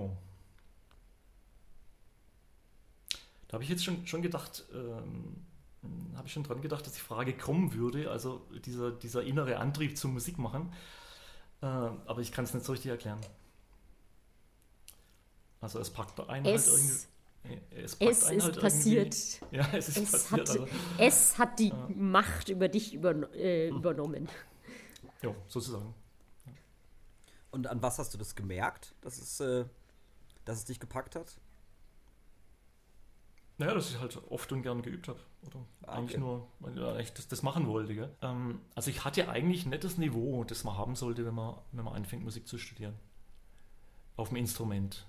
Da 3.49 3.53
habe 3.53 3.65
ich 3.65 3.69
jetzt 3.69 3.85
schon, 3.85 4.07
schon 4.07 4.23
gedacht, 4.23 4.65
ähm, 4.73 5.45
habe 6.17 6.27
ich 6.27 6.33
schon 6.33 6.45
dran 6.45 6.63
gedacht, 6.63 6.87
dass 6.87 6.95
die 6.95 7.01
Frage 7.01 7.37
kommen 7.37 7.75
würde, 7.75 8.11
also 8.11 8.47
dieser, 8.65 8.93
dieser 8.93 9.23
innere 9.25 9.59
Antrieb 9.59 9.99
zum 9.99 10.15
Musik 10.15 10.39
machen. 10.39 10.73
Äh, 11.61 11.67
aber 11.67 12.21
ich 12.21 12.33
kann 12.33 12.47
es 12.47 12.55
nicht 12.55 12.65
so 12.65 12.73
richtig 12.73 12.91
erklären. 12.91 13.21
Also 15.61 15.81
es 15.81 15.91
packt 15.91 16.21
einen 16.29 16.47
es, 16.47 16.67
halt 16.67 16.79
irgendwie. 16.79 17.69
Es, 17.71 17.97
es 17.99 18.31
ist 18.31 18.43
halt 18.45 18.61
passiert. 18.61 19.17
Ja, 19.51 19.69
es 19.73 19.89
ist 19.89 19.99
es 19.99 20.11
passiert. 20.11 20.49
Hat, 20.49 20.51
also. 20.51 20.69
Es 20.99 21.39
hat 21.39 21.59
die 21.59 21.69
ja. 21.69 21.89
Macht 21.95 22.49
über 22.49 22.69
dich 22.69 22.95
über, 22.95 23.33
äh, 23.35 23.69
übernommen. 23.69 24.29
Ja, 25.23 25.35
sozusagen. 25.47 25.95
Und 27.51 27.67
an 27.67 27.83
was 27.83 27.99
hast 27.99 28.13
du 28.15 28.19
das 28.19 28.35
gemerkt, 28.35 28.95
dass 29.01 29.19
es, 29.19 29.41
äh, 29.41 29.65
dass 30.45 30.59
es 30.59 30.65
dich 30.67 30.79
gepackt 30.79 31.17
hat? 31.17 31.39
Naja, 33.57 33.75
dass 33.75 33.91
ich 33.91 33.99
halt 33.99 34.17
oft 34.31 34.53
und 34.53 34.63
gern 34.63 34.83
geübt 34.83 35.09
habe. 35.09 35.19
Oder 35.47 35.65
ah, 35.83 35.95
eigentlich 35.95 36.17
okay. 36.17 36.21
nur, 36.21 36.49
weil 36.61 37.01
ich 37.01 37.13
das, 37.13 37.27
das 37.27 37.43
machen 37.43 37.67
wollte. 37.67 38.15
Ähm, 38.23 38.61
also 38.75 38.91
ich 38.91 39.05
hatte 39.05 39.29
eigentlich 39.29 39.67
nicht 39.67 39.83
das 39.83 39.99
Niveau, 39.99 40.45
das 40.45 40.63
man 40.63 40.77
haben 40.77 40.95
sollte, 40.95 41.27
wenn 41.27 41.35
man, 41.35 41.57
wenn 41.73 41.85
man 41.85 41.95
anfängt, 41.95 42.23
Musik 42.23 42.47
zu 42.47 42.59
studieren 42.59 42.95
auf 44.17 44.29
dem 44.29 44.37
Instrument. 44.37 45.07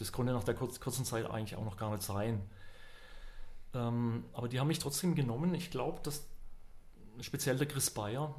Das 0.00 0.12
konnte 0.12 0.32
nach 0.32 0.44
der 0.44 0.54
kurz, 0.54 0.80
kurzen 0.80 1.04
Zeit 1.04 1.30
eigentlich 1.30 1.56
auch 1.56 1.64
noch 1.64 1.76
gar 1.76 1.90
nicht 1.90 2.02
sein. 2.02 2.40
Ähm, 3.74 4.24
aber 4.32 4.48
die 4.48 4.58
haben 4.58 4.68
mich 4.68 4.78
trotzdem 4.78 5.14
genommen. 5.14 5.54
Ich 5.54 5.70
glaube, 5.70 6.00
dass 6.02 6.24
speziell 7.20 7.58
der 7.58 7.68
Chris 7.68 7.90
Bayer 7.90 8.34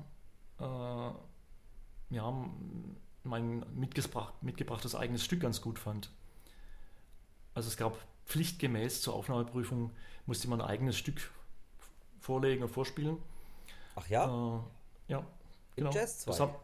äh, 0.60 2.15
ja, 2.15 2.46
mein 3.24 3.63
mitgebracht, 3.75 4.34
mitgebrachtes 4.41 4.96
eigenes 4.96 5.24
Stück 5.24 5.41
ganz 5.41 5.62
gut 5.62 5.77
fand. 5.77 6.10
Also 7.53 7.70
es 7.70 7.77
gab 7.77 7.96
pflichtgemäß 8.25 9.01
zur 9.01 9.13
Aufnahmeprüfung 9.13 9.91
musste 10.25 10.48
man 10.48 10.62
ein 10.62 10.68
eigenes 10.68 10.98
Stück 10.98 11.32
vorlegen 12.20 12.63
und 12.63 12.70
vorspielen. 12.70 13.18
Ach 13.96 14.08
ja? 14.08 14.25
Äh, 14.25 15.12
ja, 15.12 15.27
genau. 15.75 15.91
Jazz 15.91 16.25
das, 16.25 16.39
haben, 16.39 16.56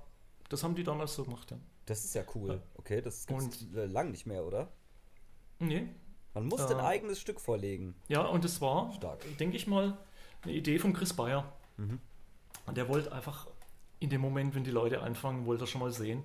das 0.49 0.63
haben 0.63 0.73
die 0.73 0.83
damals 0.83 1.13
so 1.13 1.23
gemacht, 1.23 1.51
ja. 1.51 1.57
Das 1.85 2.03
ist 2.03 2.15
ja 2.15 2.23
cool. 2.35 2.61
Okay, 2.75 3.01
das 3.01 3.27
gibt 3.27 3.41
es 3.41 3.65
lang 3.71 4.11
nicht 4.11 4.25
mehr, 4.25 4.43
oder? 4.43 4.71
Nee. 5.59 5.87
Man 6.33 6.45
musste 6.45 6.73
äh, 6.73 6.77
ein 6.77 6.85
eigenes 6.85 7.19
Stück 7.19 7.41
vorlegen. 7.41 7.95
Ja, 8.07 8.21
und 8.21 8.45
es 8.45 8.61
war, 8.61 8.93
denke 9.39 9.57
ich 9.57 9.67
mal, 9.67 9.97
eine 10.43 10.53
Idee 10.53 10.79
von 10.79 10.93
Chris 10.93 11.13
Bayer. 11.13 11.51
Mhm. 11.77 11.99
Und 12.65 12.77
der 12.77 12.87
wollte 12.89 13.11
einfach 13.11 13.47
in 13.99 14.09
dem 14.09 14.21
Moment, 14.21 14.53
wenn 14.53 14.63
die 14.63 14.71
Leute 14.71 15.01
anfangen, 15.01 15.45
wollte 15.45 15.63
er 15.63 15.67
schon 15.67 15.81
mal 15.81 15.91
sehen, 15.91 16.23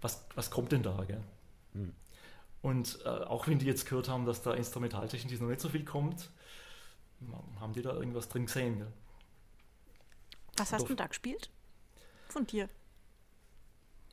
was, 0.00 0.26
was 0.34 0.50
kommt 0.50 0.72
denn 0.72 0.82
da, 0.82 1.04
gell? 1.04 1.22
Mhm. 1.74 1.94
Und 2.62 2.98
äh, 3.04 3.08
auch 3.08 3.46
wenn 3.46 3.58
die 3.58 3.66
jetzt 3.66 3.86
gehört 3.86 4.08
haben, 4.08 4.26
dass 4.26 4.42
da 4.42 4.52
instrumentaltechnisch 4.54 5.40
noch 5.40 5.48
nicht 5.48 5.60
so 5.60 5.68
viel 5.68 5.84
kommt, 5.84 6.30
haben 7.60 7.72
die 7.72 7.82
da 7.82 7.92
irgendwas 7.92 8.28
drin 8.28 8.46
gesehen. 8.46 8.78
Gell? 8.78 8.92
Was 10.56 10.72
hast 10.72 10.88
du 10.88 10.94
da 10.94 11.06
gespielt? 11.06 11.50
Von 12.28 12.46
dir? 12.46 12.68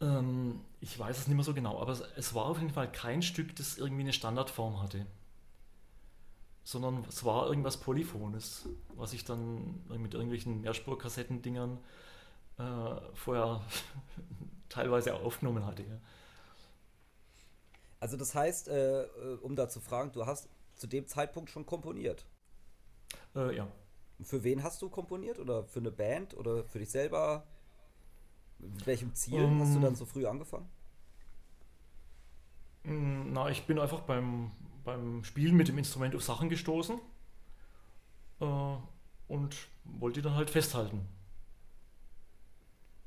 Ähm, 0.02 0.62
ich 0.84 1.00
weiß 1.00 1.18
es 1.18 1.28
nicht 1.28 1.36
mehr 1.36 1.46
so 1.46 1.54
genau, 1.54 1.80
aber 1.80 1.94
es, 1.94 2.02
es, 2.18 2.34
war 2.34 2.46
auf 2.46 2.58
jeden 2.60 2.74
Fall 2.74 2.92
kein 2.92 3.22
Stück, 3.22 3.56
das 3.56 3.78
irgendwie 3.78 4.02
eine 4.02 4.12
Standardform 4.12 4.82
hatte. 4.82 5.06
Sondern 6.66 7.06
es 7.08 7.24
war 7.24 7.48
irgendwas 7.48 7.78
Polyphones, 7.78 8.68
was 8.90 9.14
ich 9.14 9.24
dann 9.24 9.82
mit 9.88 10.14
irgendwelchen 10.14 10.60
Mehrspurkassettendingern 10.60 11.80
äh, 12.58 12.96
vorher 13.14 13.62
teilweise 14.70 15.16
aufgenommen 15.16 15.66
hatte. 15.66 15.84
Ja. 15.84 16.02
Also 18.02 18.18
das 18.18 18.36
heißt, 18.36 18.68
äh, 18.68 19.04
äh, 19.04 19.38
um 19.42 19.56
da 19.56 19.70
zu 19.70 19.80
fragen, 19.80 20.12
du 20.12 20.26
hast 20.26 20.50
zu 20.76 20.88
dem 20.88 21.08
Zeitpunkt 21.08 21.50
schon 21.50 21.66
komponiert? 21.66 22.26
Äh, 23.36 23.56
ja. 23.56 23.70
Für 24.22 24.44
wen 24.44 24.64
hast 24.64 24.82
du 24.82 24.90
komponiert? 24.90 25.40
Oder 25.40 25.64
für 25.64 25.80
eine 25.80 25.92
Band? 25.92 26.36
Oder 26.36 26.66
für 26.66 26.80
dich 26.80 26.92
selber? 26.92 27.48
Mit 28.74 28.88
welchem 28.88 29.14
Ziel 29.14 29.44
um, 29.44 29.62
hast 29.62 29.76
du 29.76 29.80
dann 29.80 29.96
so 29.96 30.06
früh 30.06 30.26
angefangen? 30.26 30.68
Mm, 32.84 33.34
na, 33.34 33.50
ich 33.50 33.66
bin 33.66 33.80
einfach 33.80 34.02
beim, 34.02 34.52
beim 34.84 35.24
Spielen 35.24 35.56
mit 35.56 35.68
dem 35.68 35.78
Instrument 35.78 36.16
auf 36.16 36.24
Sachen 36.24 36.50
gestoßen 36.50 37.00
äh, 38.42 38.76
und 39.28 39.56
wollte 39.86 40.22
die 40.22 40.24
dann 40.24 40.36
halt 40.36 40.50
festhalten. 40.50 41.08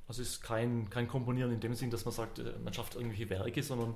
Also 0.09 0.23
es 0.23 0.31
ist 0.31 0.43
kein, 0.43 0.89
kein 0.89 1.09
Komponieren 1.09 1.53
in 1.53 1.61
dem 1.61 1.75
Sinn, 1.75 1.91
dass 1.91 2.05
man 2.05 2.15
sagt, 2.15 2.39
äh, 2.39 2.55
man 2.63 2.73
schafft 2.73 2.95
irgendwelche 2.95 3.29
Werke, 3.29 3.63
sondern 3.63 3.95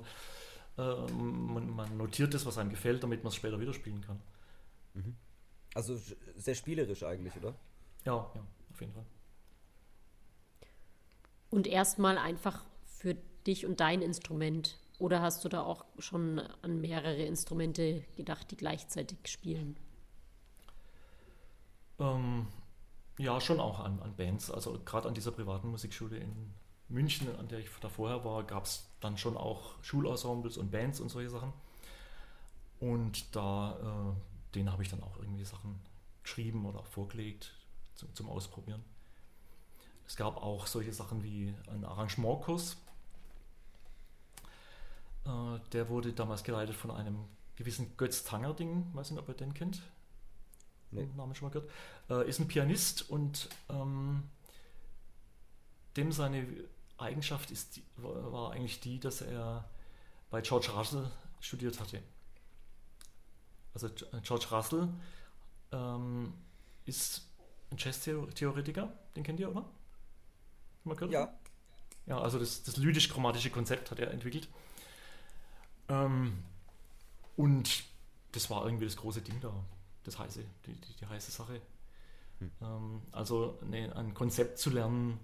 äh, 0.77 1.11
man, 1.11 1.69
man, 1.69 1.97
notiert 1.97 2.33
das, 2.33 2.45
was 2.45 2.57
einem 2.57 2.69
gefällt, 2.69 3.03
damit 3.03 3.23
man 3.23 3.29
es 3.29 3.35
später 3.35 3.59
wieder 3.59 3.73
spielen 3.73 4.01
kann. 4.01 4.19
Mhm. 4.93 5.15
Also 5.73 5.99
sehr 6.35 6.55
spielerisch 6.55 7.03
eigentlich, 7.03 7.35
oder? 7.37 7.55
Ja, 8.03 8.29
ja, 8.35 8.43
auf 8.71 8.81
jeden 8.81 8.93
Fall. 8.93 9.05
Und 11.51 11.67
erstmal 11.67 12.17
einfach 12.17 12.63
für 12.85 13.15
dich 13.45 13.65
und 13.65 13.79
dein 13.79 14.01
Instrument. 14.01 14.79
Oder 14.97 15.21
hast 15.21 15.45
du 15.45 15.49
da 15.49 15.61
auch 15.61 15.85
schon 15.99 16.39
an 16.61 16.81
mehrere 16.81 17.21
Instrumente 17.23 18.03
gedacht, 18.15 18.49
die 18.49 18.57
gleichzeitig 18.57 19.17
spielen? 19.25 19.77
Ähm, 21.99 22.47
ja, 23.19 23.39
schon 23.39 23.59
auch 23.59 23.79
an, 23.79 23.99
an 23.99 24.15
Bands. 24.15 24.49
Also 24.49 24.79
gerade 24.83 25.07
an 25.07 25.13
dieser 25.13 25.31
privaten 25.31 25.69
Musikschule 25.69 26.17
in 26.17 26.53
München, 26.87 27.27
an 27.37 27.47
der 27.47 27.59
ich 27.59 27.69
da 27.79 27.89
vorher 27.89 28.25
war, 28.25 28.43
gab 28.43 28.65
es 28.65 28.87
dann 28.99 29.17
schon 29.17 29.37
auch 29.37 29.75
Schulensembles 29.83 30.57
und 30.57 30.71
Bands 30.71 30.99
und 30.99 31.09
solche 31.09 31.29
Sachen. 31.29 31.53
Und 32.79 33.35
da 33.35 34.15
äh, 34.15 34.55
denen 34.55 34.71
habe 34.71 34.83
ich 34.83 34.89
dann 34.89 35.03
auch 35.03 35.17
irgendwie 35.17 35.45
Sachen 35.45 35.79
geschrieben 36.23 36.65
oder 36.65 36.83
vorgelegt 36.83 37.53
zum, 37.95 38.13
zum 38.15 38.29
Ausprobieren. 38.29 38.83
Es 40.11 40.17
gab 40.17 40.43
auch 40.43 40.67
solche 40.67 40.91
Sachen 40.91 41.23
wie 41.23 41.55
einen 41.69 41.85
Arrangementkurs. 41.85 42.75
Äh, 45.25 45.59
der 45.71 45.87
wurde 45.87 46.11
damals 46.11 46.43
geleitet 46.43 46.75
von 46.75 46.91
einem 46.91 47.15
gewissen 47.55 47.95
Götz 47.95 48.25
Tangerding, 48.25 48.93
weiß 48.93 49.11
nicht, 49.11 49.21
ob 49.21 49.29
ihr 49.29 49.35
den 49.35 49.53
kennt. 49.53 49.81
Nee. 50.91 51.07
Namen 51.15 51.33
schon 51.33 51.47
mal 51.47 51.53
gehört. 51.53 51.71
Äh, 52.09 52.27
ist 52.29 52.41
ein 52.41 52.49
Pianist 52.49 53.09
und 53.09 53.47
ähm, 53.69 54.23
dem 55.95 56.11
seine 56.11 56.45
Eigenschaft 56.97 57.49
ist, 57.49 57.79
war 57.95 58.51
eigentlich 58.51 58.81
die, 58.81 58.99
dass 58.99 59.21
er 59.21 59.63
bei 60.29 60.41
George 60.41 60.71
Russell 60.75 61.09
studiert 61.39 61.79
hatte. 61.79 62.03
Also 63.73 63.87
George 64.23 64.47
Russell 64.51 64.89
ähm, 65.71 66.33
ist 66.85 67.21
ein 67.69 67.77
Jazz-Theoretiker, 67.77 68.91
den 69.15 69.23
kennt 69.23 69.39
ihr, 69.39 69.49
oder? 69.49 69.63
Mal 70.83 70.95
gehört? 70.95 71.11
Ja. 71.11 71.33
Ja, 72.07 72.19
also 72.19 72.39
das, 72.39 72.63
das 72.63 72.77
lydisch-chromatische 72.77 73.51
Konzept 73.51 73.91
hat 73.91 73.99
er 73.99 74.11
entwickelt. 74.11 74.49
Ähm, 75.87 76.43
und 77.37 77.83
das 78.31 78.49
war 78.49 78.65
irgendwie 78.65 78.85
das 78.85 78.95
große 78.95 79.21
Ding 79.21 79.39
da, 79.41 79.53
das 80.03 80.17
heiße, 80.17 80.43
die, 80.65 80.73
die, 80.73 80.93
die 80.95 81.05
heiße 81.05 81.31
Sache. 81.31 81.61
Hm. 82.39 82.51
Ähm, 82.61 83.01
also 83.11 83.59
ne, 83.63 83.95
ein 83.95 84.13
Konzept 84.13 84.57
zu 84.57 84.69
lernen, 84.69 85.19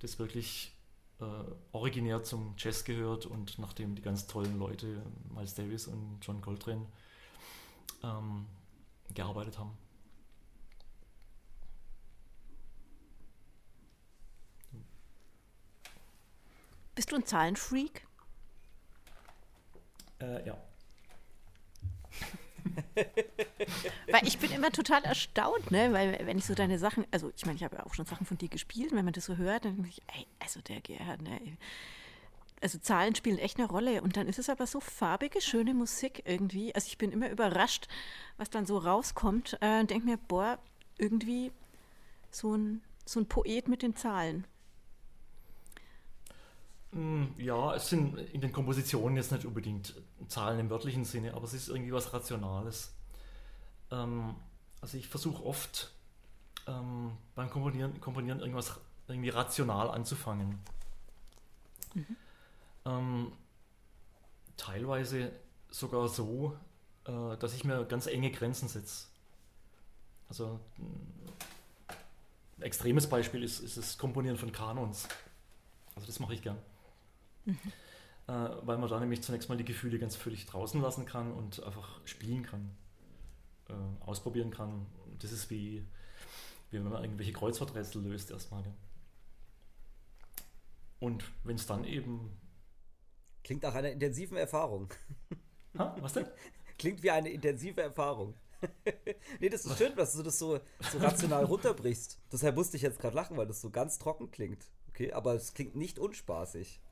das 0.00 0.18
wirklich 0.18 0.72
äh, 1.20 1.24
originär 1.72 2.22
zum 2.24 2.54
Jazz 2.58 2.84
gehört 2.84 3.26
und 3.26 3.58
nachdem 3.58 3.94
die 3.94 4.02
ganz 4.02 4.26
tollen 4.26 4.58
Leute, 4.58 5.02
Miles 5.34 5.54
Davis 5.54 5.86
und 5.86 6.18
John 6.20 6.40
Coltrane, 6.40 6.86
ähm, 8.02 8.46
gearbeitet 9.14 9.58
haben. 9.58 9.70
Bist 16.94 17.12
du 17.12 17.16
ein 17.16 17.26
Zahlenfreak? 17.26 18.06
Äh, 20.20 20.46
ja. 20.46 20.56
weil 22.94 24.26
ich 24.26 24.38
bin 24.38 24.52
immer 24.52 24.70
total 24.70 25.02
erstaunt, 25.04 25.70
ne? 25.70 25.92
Weil 25.92 26.26
wenn 26.26 26.38
ich 26.38 26.44
so 26.44 26.54
deine 26.54 26.78
Sachen, 26.78 27.06
also 27.10 27.32
ich 27.36 27.44
meine, 27.44 27.56
ich 27.56 27.64
habe 27.64 27.76
ja 27.76 27.86
auch 27.86 27.94
schon 27.94 28.06
Sachen 28.06 28.26
von 28.26 28.38
dir 28.38 28.48
gespielt, 28.48 28.92
wenn 28.92 29.04
man 29.04 29.12
das 29.12 29.24
so 29.24 29.36
hört, 29.36 29.64
dann 29.64 29.76
denke 29.76 29.90
ich, 29.90 30.02
ey, 30.14 30.26
also 30.38 30.60
der 30.60 30.80
Gerhard, 30.80 31.22
ne? 31.22 31.40
also 32.62 32.78
Zahlen 32.78 33.14
spielen 33.14 33.38
echt 33.38 33.58
eine 33.58 33.68
Rolle. 33.68 34.02
Und 34.02 34.16
dann 34.16 34.28
ist 34.28 34.38
es 34.38 34.48
aber 34.48 34.66
so 34.66 34.80
farbige, 34.80 35.40
schöne 35.40 35.74
Musik 35.74 36.22
irgendwie. 36.24 36.74
Also 36.74 36.86
ich 36.86 36.98
bin 36.98 37.12
immer 37.12 37.28
überrascht, 37.28 37.88
was 38.36 38.50
dann 38.50 38.66
so 38.66 38.78
rauskommt. 38.78 39.58
Äh, 39.60 39.84
denke 39.84 40.06
mir, 40.06 40.16
boah, 40.16 40.58
irgendwie 40.98 41.52
so 42.30 42.54
ein, 42.54 42.82
so 43.04 43.20
ein 43.20 43.26
Poet 43.26 43.68
mit 43.68 43.82
den 43.82 43.96
Zahlen. 43.96 44.46
Hm, 46.92 47.34
ja, 47.38 47.74
es 47.74 47.88
sind 47.88 48.18
in 48.18 48.40
den 48.40 48.52
Kompositionen 48.52 49.16
jetzt 49.16 49.32
nicht 49.32 49.46
unbedingt 49.46 49.94
Zahlen 50.28 50.60
im 50.60 50.70
wörtlichen 50.70 51.04
Sinne, 51.04 51.34
aber 51.34 51.44
es 51.44 51.54
ist 51.54 51.68
irgendwie 51.68 51.92
was 51.92 52.12
Rationales. 52.12 52.92
Ähm, 53.90 54.34
also 54.80 54.98
ich 54.98 55.08
versuche 55.08 55.42
oft 55.44 55.92
ähm, 56.66 57.12
beim 57.34 57.48
Komponieren, 57.50 58.00
Komponieren 58.00 58.40
irgendwas 58.40 58.78
irgendwie 59.08 59.30
rational 59.30 59.90
anzufangen. 59.90 60.58
Mhm. 61.94 62.16
Ähm, 62.84 63.32
teilweise 64.56 65.32
sogar 65.70 66.08
so, 66.08 66.56
äh, 67.06 67.36
dass 67.38 67.54
ich 67.54 67.64
mir 67.64 67.84
ganz 67.86 68.06
enge 68.06 68.30
Grenzen 68.30 68.68
setze. 68.68 69.06
Also 70.28 70.60
ein 72.58 72.62
extremes 72.62 73.08
Beispiel 73.08 73.42
ist, 73.42 73.60
ist 73.60 73.76
das 73.78 73.96
Komponieren 73.96 74.36
von 74.36 74.52
Kanons. 74.52 75.08
Also 75.94 76.06
das 76.06 76.20
mache 76.20 76.34
ich 76.34 76.42
gern. 76.42 76.58
Mhm. 77.44 77.58
Äh, 78.28 78.32
weil 78.62 78.78
man 78.78 78.88
da 78.88 79.00
nämlich 79.00 79.22
zunächst 79.22 79.48
mal 79.48 79.58
die 79.58 79.64
Gefühle 79.64 79.98
ganz 79.98 80.16
völlig 80.16 80.46
draußen 80.46 80.80
lassen 80.80 81.06
kann 81.06 81.32
und 81.32 81.62
einfach 81.62 82.00
spielen 82.06 82.42
kann, 82.44 82.70
äh, 83.68 83.72
ausprobieren 84.04 84.50
kann. 84.50 84.86
Das 85.18 85.32
ist 85.32 85.50
wie, 85.50 85.84
wie 86.70 86.76
wenn 86.76 86.84
man 86.84 87.02
irgendwelche 87.02 87.32
Kreuzworträtsel 87.32 88.02
löst 88.02 88.30
erstmal. 88.30 88.62
Ja. 88.62 88.72
Und 91.00 91.24
wenn 91.42 91.56
es 91.56 91.66
dann 91.66 91.84
eben 91.84 92.30
Klingt 93.44 93.62
nach 93.64 93.74
einer 93.74 93.90
intensiven 93.90 94.36
Erfahrung. 94.36 94.88
Ha, 95.78 95.96
was 96.00 96.12
denn? 96.12 96.26
Klingt 96.76 97.02
wie 97.02 97.10
eine 97.10 97.30
intensive 97.30 97.80
Erfahrung. 97.80 98.34
nee, 99.40 99.48
das 99.48 99.64
ist 99.64 99.78
schön, 99.78 99.96
dass 99.96 100.12
du 100.12 100.22
das 100.22 100.38
so, 100.38 100.60
so 100.80 100.98
rational 100.98 101.46
runterbrichst. 101.46 102.20
Deshalb 102.30 102.56
musste 102.56 102.76
ich 102.76 102.82
jetzt 102.82 103.00
gerade 103.00 103.16
lachen, 103.16 103.38
weil 103.38 103.46
das 103.46 103.62
so 103.62 103.70
ganz 103.70 103.98
trocken 103.98 104.30
klingt. 104.30 104.66
Okay, 104.90 105.14
aber 105.14 105.32
es 105.32 105.54
klingt 105.54 105.74
nicht 105.74 105.98
unspaßig. 105.98 106.82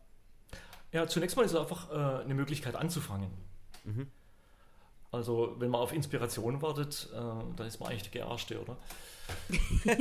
Ja, 0.93 1.07
zunächst 1.07 1.37
mal 1.37 1.45
ist 1.45 1.53
es 1.53 1.59
einfach 1.59 1.91
äh, 1.91 2.25
eine 2.25 2.35
Möglichkeit 2.35 2.75
anzufangen. 2.75 3.31
Mhm. 3.85 4.11
Also, 5.13 5.57
wenn 5.59 5.71
man 5.71 5.81
auf 5.81 5.93
Inspiration 5.93 6.63
wartet, 6.63 7.09
äh, 7.13 7.17
dann 7.17 7.67
ist 7.67 7.81
man 7.81 7.91
eigentlich 7.91 8.11
der 8.11 8.23
Gearschte, 8.23 8.61
oder? 8.61 8.77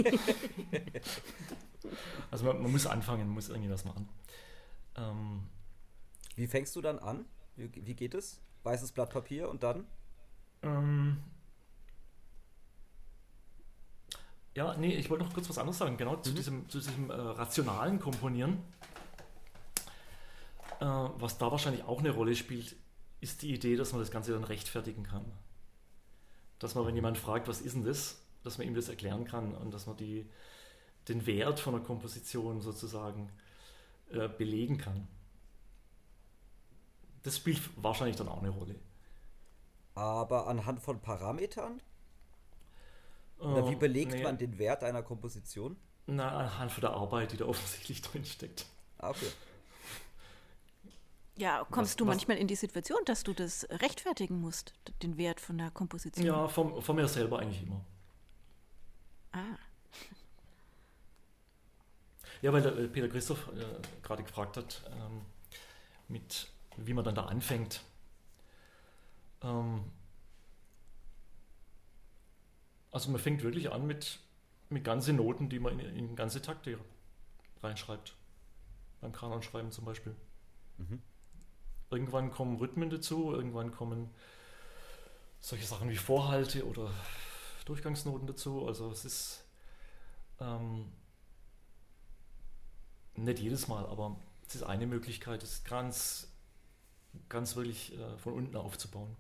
also, 2.32 2.46
man, 2.46 2.62
man, 2.62 2.72
muss 2.72 2.86
anfangen, 2.86 3.26
man 3.26 3.36
muss 3.36 3.50
irgendwie 3.50 3.72
was 3.72 3.86
machen. 3.86 4.08
Ähm, 4.96 5.44
wie 6.36 6.48
fängst 6.48 6.76
du 6.76 6.82
dann 6.82 7.00
an? 7.00 7.26
Wie, 7.56 7.70
wie, 7.74 7.96
geht 7.96 8.14
es? 8.14 8.40
Weißes 8.64 8.92
Blatt 8.92 9.10
Papier 9.10 9.50
und 9.50 9.64
dann? 9.64 9.86
Ähm, 10.62 11.18
ja, 14.56 14.76
nee, 14.78 14.96
ich 14.96 15.10
wollte 15.10 15.24
noch 15.24 15.34
kurz 15.34 15.50
was 15.50 15.58
anderes 15.58 15.78
sagen, 15.78 15.98
genau, 15.98 16.18
mhm. 16.18 16.24
zu 16.24 16.34
diesem, 16.34 16.70
zu 16.70 16.80
diesem 16.80 17.10
äh, 17.10 17.14
rationalen 17.14 18.00
Komponieren. 18.00 18.64
Äh, 20.80 20.86
was 20.86 21.38
da 21.38 21.52
wahrscheinlich 21.52 21.84
auch 21.84 22.00
eine 22.00 22.12
Rolle 22.12 22.36
spielt, 22.36 22.76
ist 23.22 23.42
die 23.42 23.54
Idee, 23.54 23.76
dass 23.76 23.92
man 23.92 24.02
das 24.02 24.12
Ganze 24.12 24.32
dann 24.32 24.44
rechtfertigen 24.44 25.04
kann. 25.04 25.26
Dass 26.58 26.76
man, 26.76 26.86
wenn 26.86 26.96
jemand 26.96 27.18
fragt, 27.18 27.48
was 27.48 27.62
ist 27.62 27.76
denn 27.76 27.84
das, 27.84 28.22
dass 28.44 28.58
man 28.58 28.68
ihm 28.68 28.76
das 28.76 28.90
erklären 28.90 29.26
kann 29.26 29.54
und 29.56 29.74
dass 29.74 29.88
man 29.88 29.98
die, 29.98 30.30
den 31.08 31.26
Wert 31.26 31.60
von 31.60 31.74
der 31.74 31.84
Komposition 31.84 32.62
sozusagen 32.62 33.30
äh, 34.12 34.30
belegen 34.30 34.78
kann. 34.78 35.08
Das 37.24 37.38
spielt 37.38 37.62
wahrscheinlich 37.76 38.16
dann 38.16 38.30
auch 38.30 38.40
eine 38.40 38.50
Rolle. 38.50 38.76
Aber 39.96 40.48
anhand 40.48 40.80
von 40.80 41.02
Parametern? 41.02 41.82
Oder 43.40 43.70
wie 43.70 43.76
belegt 43.76 44.14
nee. 44.14 44.24
man 44.24 44.38
den 44.38 44.58
Wert 44.58 44.84
einer 44.84 45.04
Komposition? 45.04 45.78
Na, 46.08 46.38
anhand 46.38 46.72
von 46.72 46.82
der 46.82 46.92
Arbeit, 46.92 47.34
die 47.34 47.38
da 47.38 47.46
offensichtlich 47.48 48.02
drin 48.02 48.24
steckt. 48.26 48.66
Ah, 48.98 49.10
okay. 49.10 49.28
Ja, 51.40 51.66
kommst 51.72 51.92
was, 51.92 51.96
du 51.96 52.06
manchmal 52.06 52.36
was, 52.36 52.42
in 52.42 52.48
die 52.48 52.56
Situation, 52.56 53.00
dass 53.06 53.24
du 53.24 53.34
das 53.34 53.66
rechtfertigen 53.70 54.42
musst, 54.42 54.74
den 55.02 55.18
Wert 55.18 55.40
von 55.40 55.58
der 55.58 55.72
Komposition? 55.72 56.26
Ja, 56.26 56.50
von, 56.50 56.82
von 56.82 56.96
mir 56.98 57.08
selber 57.08 57.40
eigentlich 57.40 57.64
immer. 57.64 57.82
Ah. 59.32 59.40
Ja, 62.42 62.54
weil 62.54 62.62
der 62.62 62.78
äh, 62.78 62.88
Peter 62.88 63.10
Christoph 63.10 63.50
äh, 63.50 63.82
gerade 64.02 64.24
gefragt 64.24 64.56
hat, 64.56 64.82
ähm, 64.94 65.24
mit 66.08 66.48
wie 66.78 66.94
man 66.94 67.04
dann 67.04 67.16
da 67.16 67.26
anfängt. 67.26 67.82
Ähm, 69.42 69.84
also 72.92 73.12
man 73.12 73.20
fängt 73.20 73.44
wirklich 73.44 73.70
an 73.72 73.86
mit, 73.86 74.20
mit 74.70 74.86
ganzen 74.86 75.18
Noten, 75.18 75.50
die 75.50 75.60
man 75.60 75.80
in, 75.80 75.96
in 75.98 76.16
ganze 76.16 76.42
Takte 76.42 76.80
reinschreibt. 77.62 78.16
Beim 79.02 79.12
Kanonschreiben 79.12 79.74
zum 79.74 79.84
Beispiel. 79.84 80.16
Mhm. 80.78 81.02
Irgendwann 81.92 82.32
kommen 82.32 82.58
Rhythmen 82.58 82.90
dazu, 82.90 83.34
irgendwann 83.34 83.72
kommen 83.72 84.10
solche 85.40 85.66
Sachen 85.66 85.90
wie 85.90 85.96
Vorhalte 85.96 86.66
oder 86.66 86.92
Durchgangsnoten 87.66 88.28
dazu. 88.28 88.68
Also 88.68 88.92
es 88.92 89.06
ist 89.06 89.44
ähm, 90.40 90.92
nicht 93.16 93.40
jedes 93.40 93.68
Mal, 93.68 93.86
aber 93.86 94.20
es 94.48 94.56
ist 94.56 94.64
eine 94.64 94.88
Möglichkeit, 94.88 95.44
es 95.44 95.64
ganz, 95.64 96.32
ganz 97.28 97.56
wirklich 97.56 97.98
äh, 97.98 98.18
von 98.18 98.34
unten 98.34 98.56
aufzubauen. 98.56 99.16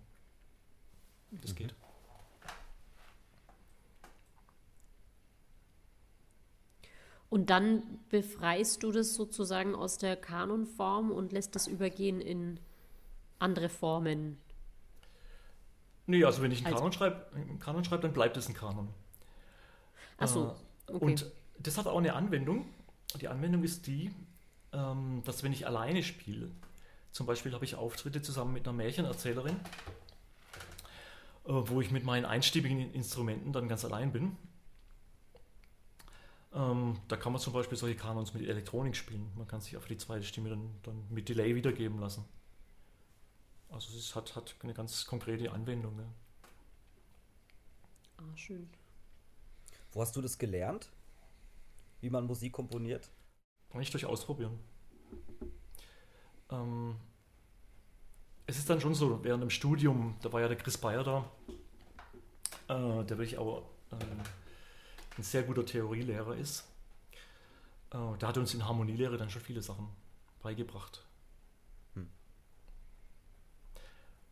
Das 1.31 1.51
mhm. 1.51 1.55
geht. 1.55 1.75
Und 7.29 7.51
dann 7.51 7.83
befreist 8.09 8.81
du 8.81 8.91
das 8.91 9.13
sozusagen 9.13 9.75
aus 9.75 9.97
der 9.97 10.15
Kanonform 10.15 11.11
und 11.11 11.31
lässt 11.31 11.55
das 11.55 11.67
übergehen 11.67 12.21
in 12.21 12.59
andere 13.37 13.69
Formen. 13.69 14.37
Nee, 16.07 16.23
also 16.23 16.41
wenn 16.41 16.51
ich 16.51 16.65
einen 16.65 16.73
also, 16.73 16.77
Kanon 16.77 16.91
schreibe, 16.91 17.25
Kanon 17.59 17.85
schreib, 17.85 18.01
dann 18.01 18.13
bleibt 18.13 18.35
es 18.35 18.49
ein 18.49 18.55
Kanon. 18.55 18.89
Ach 20.17 20.27
so, 20.27 20.55
äh, 20.87 20.93
okay. 20.93 21.05
Und 21.05 21.31
das 21.59 21.77
hat 21.77 21.85
auch 21.85 21.99
eine 21.99 22.13
Anwendung. 22.13 22.65
Die 23.21 23.27
Anwendung 23.27 23.63
ist 23.63 23.85
die, 23.85 24.11
ähm, 24.73 25.21
dass 25.23 25.43
wenn 25.43 25.53
ich 25.53 25.67
alleine 25.67 26.01
spiele, 26.01 26.49
zum 27.11 27.27
Beispiel 27.27 27.53
habe 27.53 27.63
ich 27.63 27.75
Auftritte 27.75 28.23
zusammen 28.23 28.53
mit 28.53 28.67
einer 28.67 28.75
Märchenerzählerin, 28.75 29.55
äh, 31.45 31.51
wo 31.51 31.79
ich 31.79 31.91
mit 31.91 32.03
meinen 32.03 32.25
einstimmigen 32.25 32.91
Instrumenten 32.91 33.53
dann 33.53 33.67
ganz 33.67 33.85
allein 33.85 34.11
bin 34.11 34.35
ähm, 36.53 36.99
da 37.07 37.15
kann 37.15 37.31
man 37.31 37.41
zum 37.41 37.53
Beispiel 37.53 37.77
solche 37.77 37.95
Kanons 37.95 38.33
mit 38.33 38.47
Elektronik 38.47 38.95
spielen. 38.95 39.31
Man 39.35 39.47
kann 39.47 39.61
sich 39.61 39.77
auf 39.77 39.85
die 39.85 39.97
zweite 39.97 40.25
Stimme 40.25 40.49
dann, 40.49 40.69
dann 40.83 41.05
mit 41.09 41.29
Delay 41.29 41.55
wiedergeben 41.55 41.99
lassen. 41.99 42.25
Also 43.69 43.95
es 43.95 44.15
hat, 44.15 44.35
hat 44.35 44.55
eine 44.61 44.73
ganz 44.73 45.05
konkrete 45.05 45.51
Anwendung. 45.51 45.95
Ne? 45.95 46.05
Ah, 48.17 48.35
schön. 48.35 48.67
Wo 49.91 50.01
hast 50.01 50.15
du 50.15 50.21
das 50.21 50.37
gelernt? 50.37 50.89
Wie 52.01 52.09
man 52.09 52.25
Musik 52.25 52.53
komponiert? 52.53 53.09
Nicht 53.73 53.93
durch 53.93 54.05
Ausprobieren. 54.05 54.57
Ähm, 56.49 56.95
es 58.47 58.57
ist 58.57 58.69
dann 58.69 58.81
schon 58.81 58.95
so, 58.95 59.23
während 59.23 59.43
dem 59.43 59.51
Studium, 59.51 60.15
da 60.23 60.33
war 60.33 60.41
ja 60.41 60.47
der 60.47 60.57
Chris 60.57 60.77
Bayer 60.77 61.03
da, 61.03 61.31
äh, 62.67 63.05
der 63.05 63.17
wirklich 63.19 63.37
auch 63.37 63.69
äh, 63.91 63.95
ein 65.19 65.23
sehr 65.23 65.43
guter 65.43 65.65
Theorielehrer 65.65 66.35
ist. 66.35 66.65
Äh, 67.91 68.17
der 68.17 68.29
hat 68.29 68.37
uns 68.37 68.53
in 68.53 68.65
Harmonielehre 68.65 69.17
dann 69.17 69.29
schon 69.29 69.41
viele 69.41 69.61
Sachen 69.61 69.89
beigebracht. 70.41 71.05
Hm. 71.95 72.09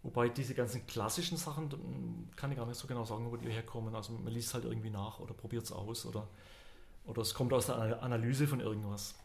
Wobei 0.04 0.30
diese 0.30 0.56
ganzen 0.56 0.88
klassischen 0.88 1.38
Sachen, 1.38 2.32
kann 2.36 2.52
ich 2.52 2.58
gar 2.58 2.66
nicht 2.66 2.80
so 2.80 2.88
genau 2.88 3.04
sagen, 3.04 3.30
wo 3.30 3.36
die 3.36 3.50
herkommen. 3.50 3.94
Also 3.96 4.14
man 4.14 4.32
liest 4.34 4.54
halt 4.54 4.66
irgendwie 4.66 4.90
nach 4.90 5.20
oder 5.20 5.34
probiert 5.34 5.66
es 5.66 5.72
aus 5.72 6.06
oder, 6.06 6.28
oder 7.06 7.22
es 7.22 7.34
kommt 7.34 7.52
aus 7.54 7.66
der 7.66 8.02
Analyse 8.02 8.48
von 8.48 8.62
irgendwas. 8.62 9.16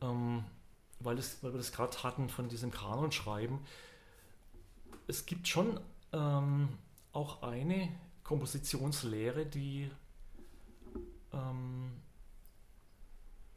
Ähm, 0.00 0.44
weil, 1.00 1.18
es, 1.18 1.42
weil 1.42 1.52
wir 1.52 1.58
das 1.58 1.72
gerade 1.72 2.02
hatten 2.02 2.28
von 2.28 2.48
diesem 2.48 2.70
Kanonschreiben. 2.70 3.58
Es 5.08 5.26
gibt 5.26 5.48
schon 5.48 5.80
ähm, 6.12 6.68
auch 7.16 7.42
eine 7.42 7.88
Kompositionslehre, 8.22 9.46
die 9.46 9.90
ähm, 11.32 11.90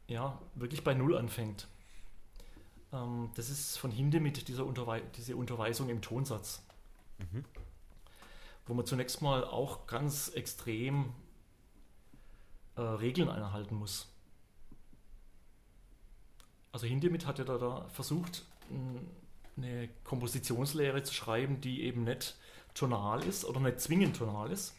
ja, 0.08 0.40
wirklich 0.54 0.82
bei 0.82 0.94
Null 0.94 1.16
anfängt. 1.16 1.68
Ähm, 2.92 3.30
das 3.34 3.50
ist 3.50 3.76
von 3.76 3.90
Hindemith, 3.90 4.48
dieser 4.48 4.64
Unterwe 4.64 5.02
diese 5.16 5.36
Unterweisung 5.36 5.90
im 5.90 6.00
Tonsatz. 6.00 6.62
Mhm. 7.18 7.44
Wo 8.66 8.74
man 8.74 8.86
zunächst 8.86 9.20
mal 9.20 9.44
auch 9.44 9.86
ganz 9.86 10.28
extrem 10.30 11.12
äh, 12.76 12.80
Regeln 12.80 13.28
einhalten 13.28 13.74
muss. 13.74 14.08
Also 16.72 16.86
Hindemith 16.86 17.26
hat 17.26 17.38
ja 17.38 17.44
da, 17.44 17.58
da 17.58 17.88
versucht, 17.88 18.44
eine 19.56 19.88
Kompositionslehre 20.04 21.02
zu 21.02 21.12
schreiben, 21.12 21.60
die 21.60 21.82
eben 21.82 22.04
nicht 22.04 22.36
tonal 22.74 23.24
ist 23.24 23.44
oder 23.44 23.60
nicht 23.60 23.80
zwingend 23.80 24.16
tonal 24.16 24.50
ist. 24.50 24.74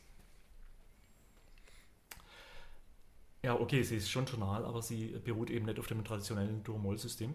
Ja, 3.44 3.60
okay, 3.60 3.82
sie 3.82 3.98
ist 3.98 4.10
schon 4.10 4.26
tonal, 4.26 4.66
aber 4.66 4.82
sie 4.82 5.08
beruht 5.24 5.50
eben 5.50 5.66
nicht 5.66 5.80
auf 5.80 5.88
dem 5.88 6.04
traditionellen 6.06 6.64
Dur-Moll-System. 6.64 7.34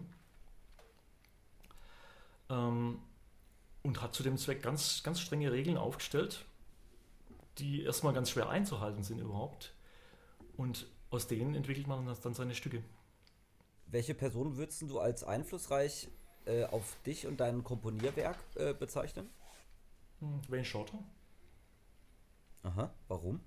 Ähm, 2.49 2.99
und 3.83 4.01
hat 4.01 4.13
zu 4.13 4.23
dem 4.23 4.37
Zweck 4.37 4.61
ganz, 4.61 5.03
ganz 5.03 5.19
strenge 5.19 5.51
Regeln 5.51 5.77
aufgestellt, 5.77 6.45
die 7.57 7.83
erstmal 7.83 8.13
ganz 8.13 8.29
schwer 8.29 8.49
einzuhalten 8.49 9.03
sind 9.03 9.19
überhaupt. 9.19 9.73
Und 10.55 10.87
aus 11.09 11.27
denen 11.27 11.55
entwickelt 11.55 11.87
man 11.87 12.05
dann 12.05 12.33
seine 12.33 12.55
Stücke. 12.55 12.83
Welche 13.85 14.13
Person 14.13 14.57
würdest 14.57 14.81
du 14.81 14.99
als 14.99 15.23
einflussreich 15.23 16.09
äh, 16.45 16.65
auf 16.65 16.97
dich 17.05 17.27
und 17.27 17.39
dein 17.39 17.63
Komponierwerk 17.63 18.37
äh, 18.55 18.73
bezeichnen? 18.73 19.29
Hm, 20.19 20.41
Wayne 20.47 20.65
Shorter. 20.65 20.97
Aha, 22.63 22.91
warum? 23.07 23.39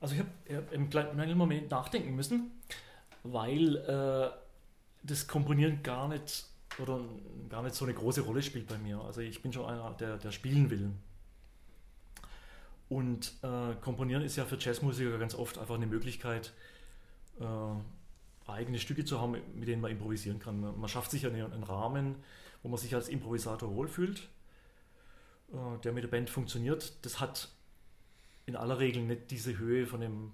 Also 0.00 0.14
ich 0.14 0.20
habe 0.20 0.74
im 0.74 0.90
kleinen 0.90 1.36
Moment 1.36 1.70
nachdenken 1.70 2.14
müssen, 2.14 2.52
weil 3.22 3.76
äh, 3.76 4.30
das 5.02 5.26
Komponieren 5.26 5.82
gar 5.82 6.08
nicht 6.08 6.46
oder 6.78 7.00
gar 7.48 7.62
nicht 7.62 7.74
so 7.74 7.84
eine 7.84 7.94
große 7.94 8.20
Rolle 8.20 8.42
spielt 8.42 8.68
bei 8.68 8.78
mir. 8.78 9.00
Also 9.00 9.20
ich 9.20 9.42
bin 9.42 9.52
schon 9.52 9.66
einer, 9.66 9.92
der, 9.94 10.16
der 10.18 10.30
spielen 10.30 10.70
will. 10.70 10.90
Und 12.88 13.34
äh, 13.42 13.74
Komponieren 13.80 14.22
ist 14.22 14.36
ja 14.36 14.44
für 14.44 14.56
Jazzmusiker 14.58 15.18
ganz 15.18 15.34
oft 15.34 15.58
einfach 15.58 15.74
eine 15.74 15.86
Möglichkeit, 15.86 16.52
äh, 17.40 18.50
eigene 18.50 18.78
Stücke 18.78 19.04
zu 19.04 19.20
haben, 19.20 19.32
mit 19.54 19.68
denen 19.68 19.82
man 19.82 19.90
improvisieren 19.90 20.38
kann. 20.38 20.60
Man 20.60 20.88
schafft 20.88 21.10
sich 21.10 21.22
ja 21.22 21.28
einen 21.28 21.64
Rahmen, 21.64 22.16
wo 22.62 22.68
man 22.68 22.78
sich 22.78 22.94
als 22.94 23.08
Improvisator 23.08 23.74
wohlfühlt 23.74 24.28
äh, 25.52 25.78
der 25.82 25.92
mit 25.92 26.04
der 26.04 26.08
Band 26.08 26.30
funktioniert, 26.30 26.92
das 27.02 27.20
hat 27.20 27.48
in 28.46 28.56
aller 28.56 28.78
Regel 28.78 29.02
nicht 29.02 29.30
diese 29.30 29.58
Höhe 29.58 29.86
von 29.86 30.00
dem, 30.00 30.32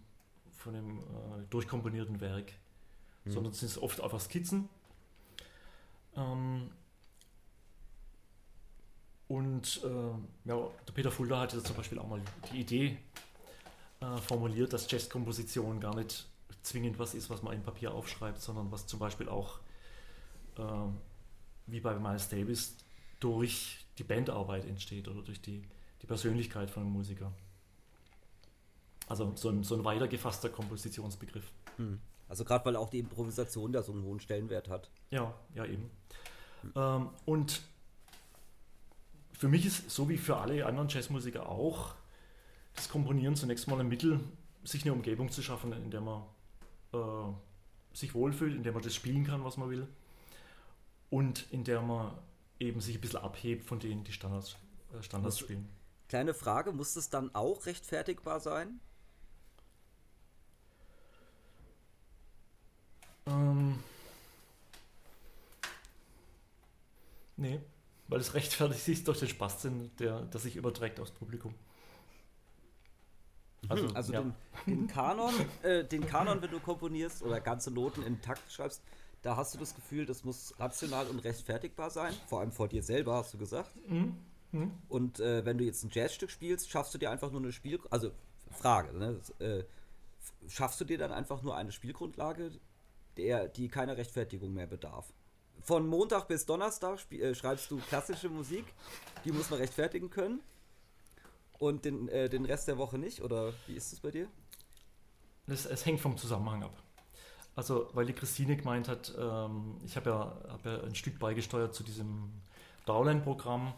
von 0.57 0.75
dem 0.75 0.99
äh, 0.99 1.03
durchkomponierten 1.51 2.21
Werk. 2.21 2.53
mhm. 3.25 3.33
sondern 3.33 3.53
es 3.53 3.61
sind 3.61 3.77
oft 3.83 4.01
einfach 4.01 4.21
Skizzen. 4.21 4.69
Ähm, 6.17 6.71
und 9.29 9.81
äh, 9.83 10.49
ja, 10.49 10.71
der 10.87 10.93
Peter 10.93 11.11
Fulda 11.11 11.41
hatte 11.41 11.63
zum 11.63 11.77
Beispiel 11.77 11.99
auch 11.99 12.09
mal 12.09 12.21
die 12.53 12.61
Idee 12.61 12.99
äh, 14.01 14.17
formuliert, 14.19 14.73
dass 14.73 14.91
Jazzkomposition 14.91 15.81
gar 15.81 15.95
nicht 15.97 16.27
zwingend 16.63 16.99
was 16.99 17.15
ist, 17.15 17.31
was 17.31 17.43
man 17.43 17.55
in 17.55 17.63
Papier 17.63 17.93
aufschreibt, 17.93 18.41
sondern 18.41 18.71
was 18.71 18.87
zum 18.87 18.99
Beispiel 18.99 19.29
auch, 19.29 19.59
äh, 20.59 20.63
wie 21.67 21.81
bei 21.81 21.99
Miles 21.99 22.29
Davis, 22.29 22.77
durch 23.21 23.84
die 23.99 24.05
Bandarbeit 24.05 24.65
entsteht 24.65 25.09
oder 25.09 25.23
durch 25.23 25.41
die, 25.41 25.63
die 26.03 26.07
Persönlichkeit 26.07 26.71
von 26.71 26.83
einem 26.83 26.93
Musiker. 26.93 27.33
Also 29.09 29.33
so 29.37 29.51
ein, 29.51 29.63
so 29.65 29.75
ein 29.75 29.85
weiter 29.85 30.09
gefasster 30.09 30.49
Kompositionsbegriff. 30.49 31.51
Hm. 31.77 32.01
Also 32.29 32.45
gerade 32.45 32.65
weil 32.65 32.77
auch 32.77 32.89
die 32.89 32.99
Improvisation 32.99 33.73
da 33.73 33.83
so 33.83 33.93
einen 33.93 34.03
hohen 34.03 34.21
Stellenwert 34.21 34.69
hat. 34.69 34.91
Ja, 35.11 35.35
ja 35.55 35.67
eben. 35.67 35.91
Hm. 36.63 36.73
Ähm, 36.75 37.09
und 37.27 37.63
für 39.33 39.49
mich 39.49 39.67
ist, 39.67 39.91
so 39.91 40.09
wie 40.09 40.17
für 40.17 40.39
alle 40.39 40.65
anderen 40.65 40.89
Jazzmusiker 40.89 41.49
auch, 41.49 41.95
das 42.75 42.89
Komponieren 42.89 43.37
zunächst 43.37 43.69
mal 43.69 43.79
ein 43.79 43.89
Mittel, 43.89 44.21
sich 44.65 44.83
eine 44.83 44.93
Umgebung 44.93 45.31
zu 45.31 45.43
schaffen, 45.43 45.73
in 45.73 45.91
der 45.91 46.01
man 46.01 46.23
äh, 46.93 46.97
sich 47.93 48.15
wohlfühlt, 48.15 48.55
in 48.55 48.63
der 48.63 48.73
man 48.73 48.83
das 48.83 48.95
spielen 48.95 49.25
kann, 49.25 49.45
was 49.45 49.57
man 49.57 49.71
will. 49.71 49.87
Und 51.11 51.47
in 51.53 51.65
der 51.65 51.83
man 51.83 52.13
eben 52.59 52.81
sich 52.81 52.97
ein 52.97 53.01
bisschen 53.01 53.21
abhebt 53.21 53.65
von 53.65 53.79
denen, 53.79 54.05
die 54.05 54.13
Standards, 54.13 54.57
äh, 54.93 55.03
Standards 55.03 55.39
spielen. 55.39 55.69
Kleine 56.09 56.35
Frage, 56.35 56.73
muss 56.73 56.95
das 56.95 57.11
dann 57.11 57.35
auch 57.35 57.67
rechtfertigbar 57.67 58.41
sein? 58.41 58.81
Ähm, 63.27 63.79
nee, 67.37 67.61
weil 68.09 68.21
es 68.21 68.35
rechtfertigt 68.35 68.85
sich 68.85 69.05
durch 69.05 69.21
den 69.21 69.29
Spasssinn, 69.29 69.91
der, 69.99 70.23
der 70.23 70.41
sich 70.41 70.57
überträgt 70.57 71.01
aufs 71.01 71.11
Publikum. 71.11 71.55
Mhm. 73.63 73.71
Also, 73.71 73.89
also 73.95 74.13
ja. 74.13 74.21
den, 74.21 74.35
den, 74.67 74.87
Kanon, 74.87 75.35
äh, 75.63 75.85
den 75.85 76.07
Kanon, 76.07 76.43
wenn 76.43 76.51
du 76.51 76.61
komponierst 76.61 77.23
oder 77.23 77.41
ganze 77.41 77.71
Noten 77.71 78.03
in 78.03 78.21
Takt 78.21 78.53
schreibst, 78.53 78.83
da 79.25 79.37
hast 79.37 79.55
du 79.55 79.59
das 79.59 79.75
Gefühl, 79.75 80.05
das 80.05 80.23
muss 80.23 80.55
rational 80.61 81.07
und 81.09 81.19
rechtfertigbar 81.21 81.91
sein, 81.91 82.15
vor 82.27 82.41
allem 82.41 82.53
vor 82.53 82.69
dir 82.69 82.83
selber, 82.83 83.15
hast 83.15 83.33
du 83.33 83.39
gesagt. 83.39 83.71
Mhm. 83.89 84.19
Mhm. 84.53 84.73
Und 84.89 85.19
äh, 85.19 85.45
wenn 85.47 85.57
du 85.57 85.65
jetzt 85.65 85.83
ein 85.83 85.91
Jazzstück 85.91 86.31
spielst, 86.31 86.71
schaffst 86.71 86.93
du 86.93 86.99
dir 86.99 87.11
einfach 87.11 87.31
nur 87.31 87.41
eine 87.41 87.51
Spiel... 87.51 87.81
Also, 87.91 88.13
Frage, 88.51 88.97
ne? 88.97 89.19
äh, 89.39 89.65
schaffst 90.47 90.81
du 90.81 90.85
dir 90.85 90.99
dann 90.99 91.11
einfach 91.11 91.43
nur 91.43 91.57
eine 91.57 91.73
Spielgrundlage, 91.73 92.53
der, 93.17 93.49
die 93.49 93.69
keiner 93.69 93.97
Rechtfertigung 93.97 94.53
mehr 94.53 94.67
bedarf? 94.67 95.13
Von 95.63 95.87
Montag 95.89 96.29
bis 96.29 96.45
Donnerstag 96.45 97.01
äh, 97.11 97.35
schreibst 97.35 97.71
du 97.71 97.79
klassische 97.79 98.29
Musik, 98.29 98.67
die 99.25 99.33
muss 99.33 99.49
man 99.49 99.59
rechtfertigen 99.59 100.11
können. 100.11 100.41
Und 101.59 101.87
den, 101.87 102.09
äh, 102.09 102.29
den 102.29 102.45
Rest 102.45 102.69
der 102.69 102.77
Woche 102.77 102.99
nicht? 102.99 103.23
Oder 103.23 103.55
wie 103.67 103.75
ist 103.75 103.93
es 103.95 104.01
bei 104.01 104.11
dir? 104.11 104.29
Es, 105.47 105.65
es 105.65 105.87
hängt 105.87 106.01
vom 106.01 106.19
Zusammenhang 106.19 106.63
ab. 106.63 106.84
Also, 107.57 107.89
weil 107.93 108.07
die 108.07 108.13
Christine 108.13 108.57
gemeint 108.57 108.89
hat, 108.89 109.15
ähm, 109.17 109.77
ich 109.85 109.97
habe 109.97 110.11
ja, 110.11 110.37
hab 110.49 110.65
ja 110.65 110.83
ein 110.83 110.95
Stück 110.95 111.19
beigesteuert 111.19 111.75
zu 111.75 111.85
diesem 111.85 112.33
Dowland-Programm. 112.87 113.73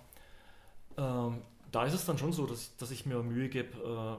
Ähm, 0.96 1.42
da 1.72 1.84
ist 1.84 1.92
es 1.92 2.06
dann 2.06 2.16
schon 2.16 2.32
so, 2.32 2.46
dass, 2.46 2.76
dass 2.76 2.90
ich 2.90 3.04
mir 3.04 3.22
Mühe 3.22 3.48
gebe, 3.48 4.18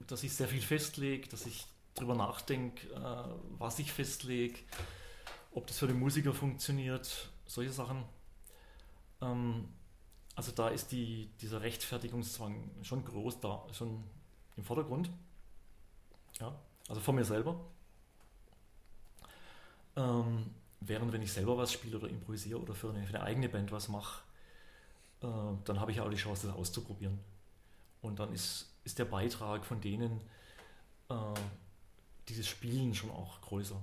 äh, 0.00 0.04
dass 0.06 0.22
ich 0.22 0.32
sehr 0.34 0.48
viel 0.48 0.62
festlege, 0.62 1.28
dass 1.28 1.44
ich 1.44 1.66
darüber 1.94 2.14
nachdenke, 2.14 2.86
äh, 2.94 3.24
was 3.58 3.78
ich 3.78 3.92
festlege, 3.92 4.58
ob 5.52 5.66
das 5.66 5.78
für 5.78 5.86
den 5.86 5.98
Musiker 5.98 6.32
funktioniert, 6.32 7.30
solche 7.46 7.72
Sachen. 7.72 8.04
Ähm, 9.20 9.68
also 10.34 10.52
da 10.52 10.68
ist 10.68 10.92
die, 10.92 11.28
dieser 11.40 11.60
Rechtfertigungszwang 11.60 12.70
schon 12.82 13.04
groß 13.04 13.40
da, 13.40 13.66
schon 13.72 14.04
im 14.56 14.64
Vordergrund. 14.64 15.10
Ja, 16.40 16.54
also 16.88 17.00
von 17.00 17.16
mir 17.16 17.24
selber. 17.24 17.60
Ähm, 19.98 20.46
während 20.80 21.12
wenn 21.12 21.22
ich 21.22 21.32
selber 21.32 21.58
was 21.58 21.72
spiele 21.72 21.98
oder 21.98 22.08
improvisiere 22.08 22.60
oder 22.60 22.74
für 22.74 22.90
eine, 22.90 23.04
für 23.04 23.14
eine 23.14 23.24
eigene 23.24 23.48
Band 23.48 23.72
was 23.72 23.88
mache, 23.88 24.22
äh, 25.22 25.26
dann 25.64 25.80
habe 25.80 25.90
ich 25.90 26.00
auch 26.00 26.08
die 26.08 26.16
Chance, 26.16 26.46
das 26.46 26.56
auszuprobieren. 26.56 27.18
Und 28.00 28.20
dann 28.20 28.32
ist, 28.32 28.72
ist 28.84 28.98
der 28.98 29.06
Beitrag 29.06 29.64
von 29.64 29.80
denen, 29.80 30.20
äh, 31.10 31.14
dieses 32.28 32.46
Spielen 32.46 32.94
schon 32.94 33.10
auch 33.10 33.40
größer. 33.40 33.82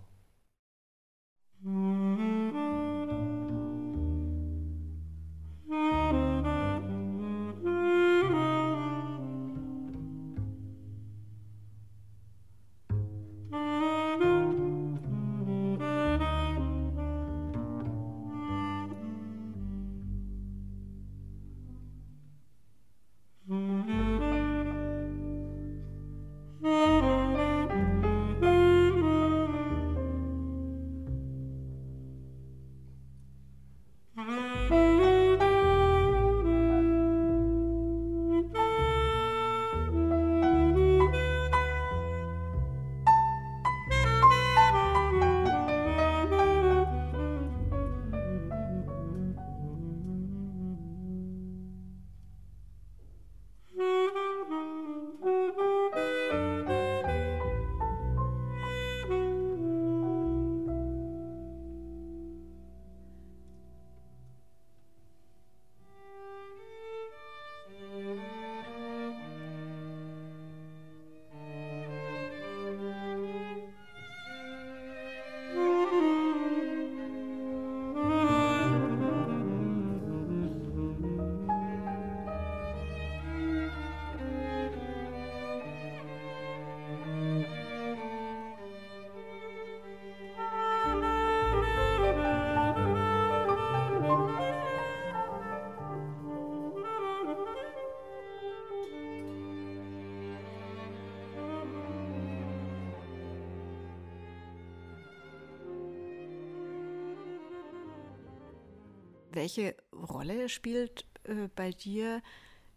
Welche 109.45 109.75
Rolle 109.93 110.49
spielt 110.49 111.05
äh, 111.25 111.49
bei 111.55 111.69
dir 111.69 112.23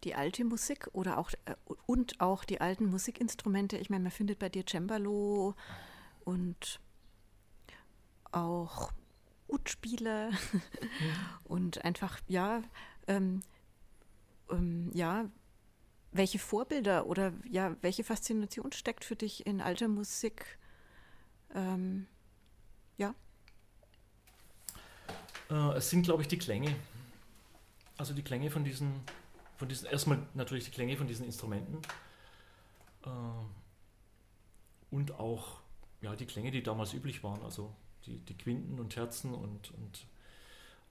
die 0.03 0.13
alte 0.13 0.45
Musik 0.45 0.87
oder 0.93 1.17
auch 1.17 1.31
äh, 1.45 1.55
und 1.87 2.21
auch 2.21 2.43
die 2.45 2.61
alten 2.61 2.85
Musikinstrumente? 2.85 3.77
Ich 3.77 3.89
meine, 3.89 4.03
man 4.03 4.11
findet 4.11 4.37
bei 4.37 4.49
dir 4.49 4.63
Cembalo 4.63 5.55
und 6.25 6.79
auch 8.31 8.91
Utspieler 9.47 10.29
und 11.43 11.83
einfach, 11.83 12.19
ja, 12.27 12.61
ähm, 13.07 13.41
ähm, 14.51 14.91
ja, 14.93 15.27
welche 16.11 16.37
Vorbilder 16.37 17.07
oder 17.07 17.33
ja, 17.49 17.75
welche 17.81 18.03
Faszination 18.03 18.73
steckt 18.73 19.03
für 19.03 19.15
dich 19.15 19.47
in 19.47 19.59
alter 19.59 19.87
Musik? 19.87 20.59
Ähm, 21.55 22.05
ja. 22.97 23.15
Äh, 25.49 25.77
es 25.77 25.89
sind, 25.89 26.03
glaube 26.03 26.21
ich, 26.21 26.27
die 26.27 26.37
Klänge. 26.37 26.75
Also 27.97 28.13
die 28.13 28.23
Klänge 28.23 28.49
von 28.49 28.63
diesen, 28.63 28.93
von 29.57 29.67
diesen, 29.67 29.87
erstmal 29.87 30.19
natürlich 30.33 30.65
die 30.65 30.71
Klänge 30.71 30.95
von 30.97 31.07
diesen 31.07 31.25
Instrumenten. 31.25 31.81
Äh, 33.05 33.09
und 34.91 35.19
auch 35.19 35.59
ja, 36.01 36.15
die 36.15 36.25
Klänge, 36.25 36.51
die 36.51 36.63
damals 36.63 36.93
üblich 36.93 37.23
waren, 37.23 37.41
also 37.43 37.73
die, 38.05 38.19
die 38.19 38.37
Quinten 38.37 38.79
und 38.79 38.91
Terzen 38.91 39.33
und, 39.33 39.71
und 39.71 40.05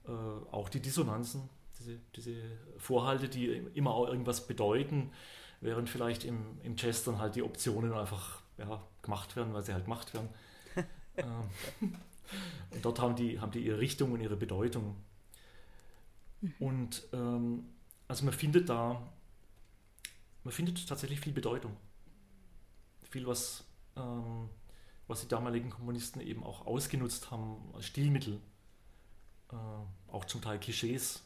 äh, 0.07 0.53
auch 0.53 0.69
die 0.69 0.81
Dissonanzen, 0.81 1.49
diese, 1.79 1.99
diese 2.15 2.35
Vorhalte, 2.77 3.29
die 3.29 3.49
immer 3.75 3.93
auch 3.93 4.09
irgendwas 4.09 4.47
bedeuten, 4.47 5.13
während 5.61 5.89
vielleicht 5.89 6.25
im, 6.25 6.59
im 6.63 6.77
Jazz 6.77 7.05
dann 7.05 7.19
halt 7.19 7.37
die 7.37 7.43
Optionen 7.43 7.93
einfach 7.93 8.43
ja, 8.59 8.83
gemacht 9.03 9.35
werden, 9.37 9.55
weil 9.55 9.63
sie 9.63 9.73
halt 9.73 9.85
gemacht 9.85 10.13
werden. 10.15 10.29
ähm, 11.17 11.95
und 12.71 12.85
dort 12.85 13.01
haben 13.01 13.17
die, 13.17 13.41
haben 13.41 13.53
die 13.53 13.61
ihre 13.61 13.79
Richtung 13.79 14.13
und 14.13 14.21
ihre 14.21 14.37
Bedeutung. 14.37 14.97
Mhm. 16.41 16.55
Und 16.59 17.03
ähm, 17.13 17.65
also 18.07 18.25
man 18.25 18.35
findet 18.35 18.69
da, 18.69 19.03
man 20.45 20.53
findet 20.53 20.87
tatsächlich 20.89 21.21
viel 21.21 21.33
Bedeutung. 21.33 21.77
Viel, 23.11 23.27
was, 23.27 23.65
ähm, 23.97 24.49
was 25.07 25.23
die 25.23 25.29
damaligen 25.29 25.71
Kommunisten 25.71 26.21
eben 26.21 26.45
auch 26.45 26.67
ausgenutzt 26.67 27.31
haben 27.31 27.57
als 27.75 27.87
Stilmittel. 27.87 28.41
Äh, 29.51 29.57
auch 30.13 30.25
zum 30.27 30.43
Teil 30.43 30.59
Klischees, 30.59 31.23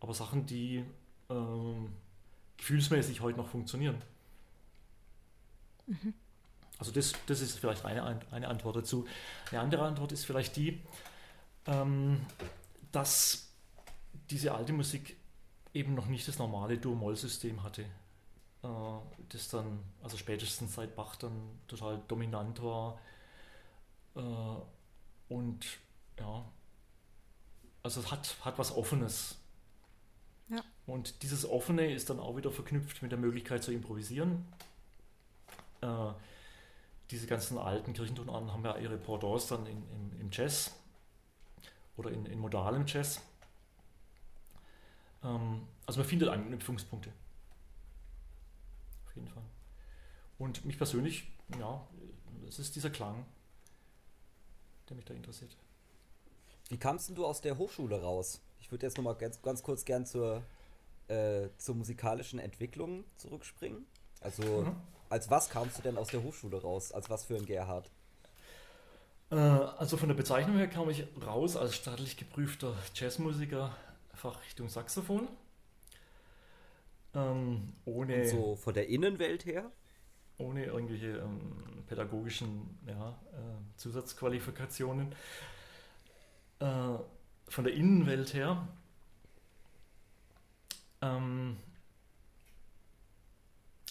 aber 0.00 0.12
Sachen, 0.12 0.46
die 0.46 0.84
ähm, 1.30 1.92
gefühlsmäßig 2.56 3.20
heute 3.20 3.38
noch 3.38 3.48
funktionieren. 3.48 4.02
Mhm. 5.86 6.14
Also 6.82 6.90
das, 6.90 7.12
das 7.26 7.40
ist 7.40 7.60
vielleicht 7.60 7.84
eine, 7.84 8.20
eine 8.32 8.48
Antwort 8.48 8.74
dazu. 8.74 9.06
Eine 9.52 9.60
andere 9.60 9.84
Antwort 9.84 10.10
ist 10.10 10.24
vielleicht 10.24 10.56
die, 10.56 10.82
ähm, 11.66 12.26
dass 12.90 13.52
diese 14.30 14.52
alte 14.52 14.72
Musik 14.72 15.16
eben 15.74 15.94
noch 15.94 16.06
nicht 16.06 16.26
das 16.26 16.40
normale 16.40 16.78
Dur-Moll-System 16.78 17.62
hatte, 17.62 17.82
äh, 18.64 18.66
das 19.28 19.48
dann, 19.48 19.78
also 20.02 20.16
spätestens 20.16 20.74
seit 20.74 20.96
Bach 20.96 21.14
dann 21.14 21.60
total 21.68 22.02
dominant 22.08 22.60
war. 22.64 22.98
Äh, 24.16 25.32
und 25.32 25.64
ja, 26.18 26.44
also 27.84 28.00
es 28.00 28.10
hat, 28.10 28.34
hat 28.44 28.58
was 28.58 28.76
Offenes. 28.76 29.38
Ja. 30.48 30.64
Und 30.88 31.22
dieses 31.22 31.48
Offene 31.48 31.92
ist 31.94 32.10
dann 32.10 32.18
auch 32.18 32.36
wieder 32.36 32.50
verknüpft 32.50 33.02
mit 33.02 33.12
der 33.12 33.20
Möglichkeit 33.20 33.62
zu 33.62 33.70
improvisieren. 33.70 34.44
Äh, 35.80 36.10
diese 37.12 37.26
ganzen 37.26 37.58
alten 37.58 37.92
Kirchentonarten 37.92 38.50
haben 38.52 38.64
ja 38.64 38.76
ihre 38.78 38.96
Pendants 38.96 39.46
dann 39.46 39.66
in, 39.66 39.82
im, 39.90 40.20
im 40.20 40.30
Jazz 40.32 40.74
oder 41.96 42.10
in, 42.10 42.24
in 42.24 42.38
modalem 42.38 42.84
Jazz. 42.86 43.20
Ähm, 45.22 45.68
also 45.86 46.00
man 46.00 46.08
findet 46.08 46.30
Anknüpfungspunkte. 46.30 47.12
Auf 49.06 49.14
jeden 49.14 49.28
Fall. 49.28 49.42
Und 50.38 50.64
mich 50.64 50.78
persönlich, 50.78 51.30
ja, 51.58 51.86
es 52.48 52.58
ist 52.58 52.74
dieser 52.76 52.90
Klang, 52.90 53.26
der 54.88 54.96
mich 54.96 55.04
da 55.04 55.12
interessiert. 55.12 55.54
Wie 56.70 56.78
kamst 56.78 57.10
du 57.16 57.26
aus 57.26 57.42
der 57.42 57.58
Hochschule 57.58 58.00
raus? 58.00 58.40
Ich 58.58 58.70
würde 58.72 58.86
jetzt 58.86 58.96
nochmal 58.96 59.16
ganz, 59.16 59.42
ganz 59.42 59.62
kurz 59.62 59.84
gern 59.84 60.06
zur, 60.06 60.42
äh, 61.08 61.50
zur 61.58 61.74
musikalischen 61.74 62.38
Entwicklung 62.38 63.04
zurückspringen. 63.18 63.84
Also 64.20 64.62
mhm. 64.62 64.76
Als 65.12 65.28
was 65.28 65.50
kamst 65.50 65.76
du 65.76 65.82
denn 65.82 65.98
aus 65.98 66.08
der 66.08 66.22
Hochschule 66.22 66.62
raus? 66.62 66.90
Als 66.90 67.10
was 67.10 67.26
für 67.26 67.36
ein 67.36 67.44
Gerhard? 67.44 67.90
Äh, 69.30 69.36
also 69.36 69.98
von 69.98 70.08
der 70.08 70.16
Bezeichnung 70.16 70.56
her 70.56 70.68
kam 70.68 70.88
ich 70.88 71.04
raus 71.26 71.54
als 71.54 71.76
staatlich 71.76 72.16
geprüfter 72.16 72.74
Jazzmusiker, 72.94 73.76
Fachrichtung 74.14 74.70
Saxophon. 74.70 75.28
Ähm, 77.14 77.74
ohne. 77.84 78.22
Und 78.22 78.28
so 78.28 78.56
von 78.56 78.72
der 78.72 78.88
Innenwelt 78.88 79.44
her? 79.44 79.70
Ohne 80.38 80.64
irgendwelche 80.64 81.18
ähm, 81.18 81.62
pädagogischen 81.86 82.78
ja, 82.86 83.10
äh, 83.34 83.76
Zusatzqualifikationen. 83.76 85.14
Äh, 86.58 86.64
von 87.48 87.64
der 87.64 87.74
Innenwelt 87.74 88.32
her. 88.32 88.66
Ähm, 91.02 91.58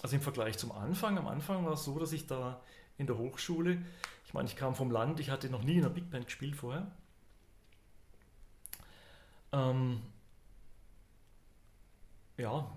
also 0.01 0.15
im 0.15 0.21
Vergleich 0.21 0.57
zum 0.57 0.71
Anfang, 0.71 1.17
am 1.17 1.27
Anfang 1.27 1.65
war 1.65 1.73
es 1.73 1.83
so, 1.83 1.97
dass 1.99 2.11
ich 2.11 2.27
da 2.27 2.61
in 2.97 3.07
der 3.07 3.17
Hochschule, 3.17 3.83
ich 4.25 4.33
meine, 4.33 4.47
ich 4.47 4.55
kam 4.55 4.75
vom 4.75 4.91
Land, 4.91 5.19
ich 5.19 5.29
hatte 5.29 5.49
noch 5.49 5.63
nie 5.63 5.77
in 5.77 5.85
einer 5.85 5.93
Big 5.93 6.09
Band 6.09 6.25
gespielt 6.25 6.55
vorher. 6.55 6.91
Ähm, 9.51 10.01
ja, 12.37 12.71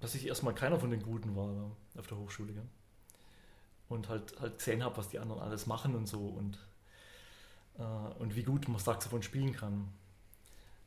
dass 0.00 0.14
ich 0.14 0.26
erstmal 0.26 0.54
keiner 0.54 0.78
von 0.78 0.90
den 0.90 1.02
Guten 1.02 1.34
war 1.36 1.70
auf 1.98 2.06
der 2.06 2.18
Hochschule. 2.18 2.52
Gell? 2.52 2.68
Und 3.88 4.08
halt, 4.08 4.38
halt 4.40 4.58
gesehen 4.58 4.84
habe, 4.84 4.96
was 4.96 5.08
die 5.08 5.18
anderen 5.18 5.40
alles 5.40 5.66
machen 5.66 5.94
und 5.94 6.06
so 6.06 6.26
und, 6.26 6.58
äh, 7.78 7.82
und 8.18 8.36
wie 8.36 8.44
gut 8.44 8.68
man 8.68 8.78
Saxophon 8.78 9.22
spielen 9.22 9.52
kann. 9.52 9.88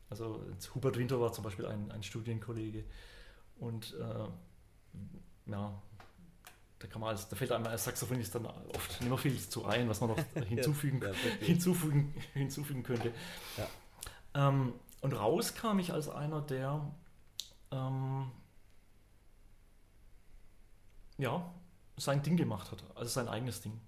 Also 0.09 0.45
Hubert 0.75 0.97
Winter 0.97 1.19
war 1.19 1.33
zum 1.33 1.43
Beispiel 1.43 1.65
ein, 1.65 1.91
ein 1.91 2.03
Studienkollege 2.03 2.83
und 3.59 3.95
äh, 3.95 4.27
ja, 5.45 5.81
da 6.79 6.87
kann 6.87 6.99
man 6.99 7.11
als, 7.11 7.29
da 7.29 7.35
fällt 7.35 7.51
einem 7.51 7.65
als 7.67 7.85
Saxophonist 7.85 8.35
dann 8.35 8.45
oft 8.45 8.99
nicht 8.99 9.09
mehr 9.09 9.17
viel 9.17 9.39
zu 9.39 9.65
ein, 9.65 9.87
was 9.87 10.01
man 10.01 10.11
noch 10.11 10.19
hinzufügen, 10.47 11.01
ja, 11.01 11.13
hinzufügen, 11.39 12.13
hinzufügen 12.33 12.83
könnte. 12.83 13.13
Ja. 13.57 14.49
Ähm, 14.49 14.73
und 15.01 15.13
raus 15.13 15.55
kam 15.55 15.79
ich 15.79 15.93
als 15.93 16.09
einer, 16.09 16.41
der 16.41 16.85
ähm, 17.71 18.31
ja, 21.17 21.53
sein 21.97 22.21
Ding 22.23 22.37
gemacht 22.37 22.71
hat, 22.71 22.83
also 22.95 23.09
sein 23.09 23.27
eigenes 23.27 23.61
Ding. 23.61 23.79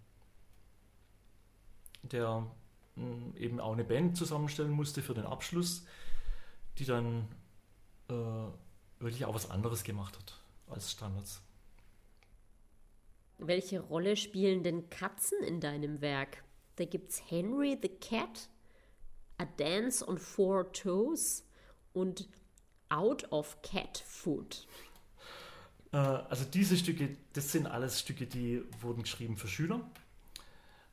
Der 2.04 2.48
mh, 2.96 3.04
hm, 3.04 3.36
eben 3.38 3.60
auch 3.60 3.74
eine 3.74 3.84
Band 3.84 4.18
zusammenstellen 4.18 4.72
musste 4.72 5.02
für 5.02 5.14
den 5.14 5.26
Abschluss, 5.26 5.86
die 6.78 6.86
dann 6.86 7.28
äh, 8.10 8.14
wirklich 9.00 9.26
auch 9.26 9.36
was 9.36 9.50
anderes 9.50 9.84
gemacht 9.84 10.18
hat 10.18 10.40
als 10.68 10.92
Standards. 10.92 11.42
Welche 13.38 13.82
Rolle 13.82 14.16
spielen 14.16 14.64
denn 14.64 14.90
Katzen 14.90 15.44
in 15.44 15.60
deinem 15.60 16.02
Werk? 16.02 16.44
Da 16.78 16.86
gibt 16.86 17.12
es 17.12 17.30
Henry 17.30 17.78
the 17.82 17.90
Cat, 17.90 18.50
A 19.38 19.46
Dance 19.58 20.08
on 20.08 20.18
Four 20.18 20.72
Toes 20.72 21.46
und 21.94 22.28
Out 22.90 23.32
of 23.32 23.62
Cat 23.62 24.04
Food. 24.06 24.68
Äh, 25.92 25.98
also 25.98 26.46
diese 26.46 26.78
Stücke, 26.78 27.18
das 27.34 27.52
sind 27.52 27.68
alles 27.68 28.00
Stücke, 28.00 28.26
die 28.26 28.64
wurden 28.82 29.04
geschrieben 29.04 29.38
für 29.38 29.48
Schüler. 29.48 29.82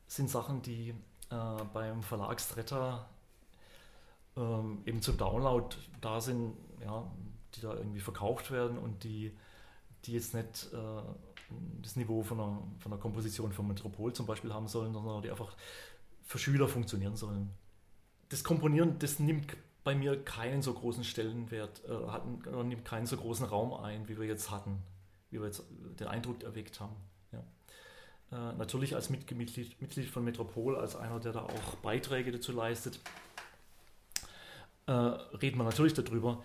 Das 0.05 0.15
sind 0.17 0.29
Sachen, 0.29 0.61
die 0.61 0.93
äh, 1.29 1.63
beim 1.73 2.03
Verlagsretter 2.03 3.09
äh, 4.35 4.39
eben 4.85 5.01
zum 5.01 5.17
Download 5.17 5.75
da 6.01 6.21
sind, 6.21 6.55
ja, 6.81 7.09
die 7.55 7.61
da 7.61 7.73
irgendwie 7.73 7.99
verkauft 7.99 8.51
werden 8.51 8.77
und 8.77 9.03
die, 9.03 9.35
die 10.05 10.13
jetzt 10.13 10.33
nicht 10.33 10.69
äh, 10.73 11.32
das 11.81 11.95
Niveau 11.95 12.23
von 12.23 12.39
einer, 12.39 12.63
von 12.79 12.91
einer 12.91 13.01
Komposition 13.01 13.51
von 13.51 13.67
Metropol 13.67 14.13
zum 14.13 14.25
Beispiel 14.25 14.53
haben 14.53 14.67
sollen, 14.67 14.93
sondern 14.93 15.21
die 15.21 15.31
einfach 15.31 15.55
für 16.23 16.39
Schüler 16.39 16.67
funktionieren 16.67 17.15
sollen. 17.15 17.49
Das 18.29 18.43
Komponieren, 18.43 18.97
das 18.99 19.19
nimmt 19.19 19.55
bei 19.83 19.95
mir 19.95 20.23
keinen 20.23 20.61
so 20.61 20.73
großen 20.73 21.03
Stellenwert, 21.03 21.81
äh, 21.85 22.07
hat, 22.07 22.25
nimmt 22.25 22.85
keinen 22.85 23.05
so 23.05 23.17
großen 23.17 23.45
Raum 23.45 23.73
ein, 23.73 24.07
wie 24.07 24.17
wir 24.17 24.25
jetzt 24.25 24.49
hatten, 24.49 24.81
wie 25.29 25.39
wir 25.39 25.47
jetzt 25.47 25.63
den 25.99 26.07
Eindruck 26.07 26.43
erweckt 26.43 26.79
haben. 26.79 26.95
Ja. 27.31 28.51
Äh, 28.51 28.55
natürlich 28.55 28.95
als 28.95 29.09
Mitglied, 29.09 29.81
Mitglied 29.81 30.09
von 30.09 30.23
Metropol, 30.23 30.77
als 30.77 30.95
einer, 30.95 31.19
der 31.19 31.33
da 31.33 31.43
auch 31.43 31.75
Beiträge 31.81 32.31
dazu 32.31 32.53
leistet, 32.53 32.99
äh, 34.87 34.91
reden 34.91 35.57
wir 35.57 35.63
natürlich 35.63 35.93
darüber. 35.93 36.43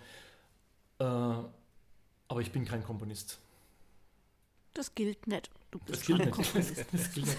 Äh, 0.99 1.03
aber 1.03 2.41
ich 2.41 2.51
bin 2.51 2.65
kein 2.65 2.83
Komponist. 2.83 3.39
Das 4.73 4.93
gilt 4.95 5.27
nicht. 5.27 5.49
Du 5.71 5.79
bist 5.79 5.99
das 5.99 6.05
gilt 6.05 6.25
nicht. 6.37 6.55
Das, 6.93 7.13
gilt 7.13 7.25
nicht. 7.27 7.37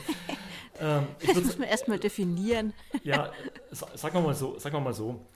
ähm, 0.78 1.06
das 1.26 1.42
muss 1.42 1.58
man 1.58 1.68
erstmal 1.68 1.98
definieren. 1.98 2.72
ja, 3.02 3.32
sagen 3.70 4.14
wir 4.14 4.20
mal 4.20 4.34
so. 4.34 4.58
Sagen 4.58 4.76
wir 4.76 4.80
mal 4.80 4.94
so. 4.94 5.26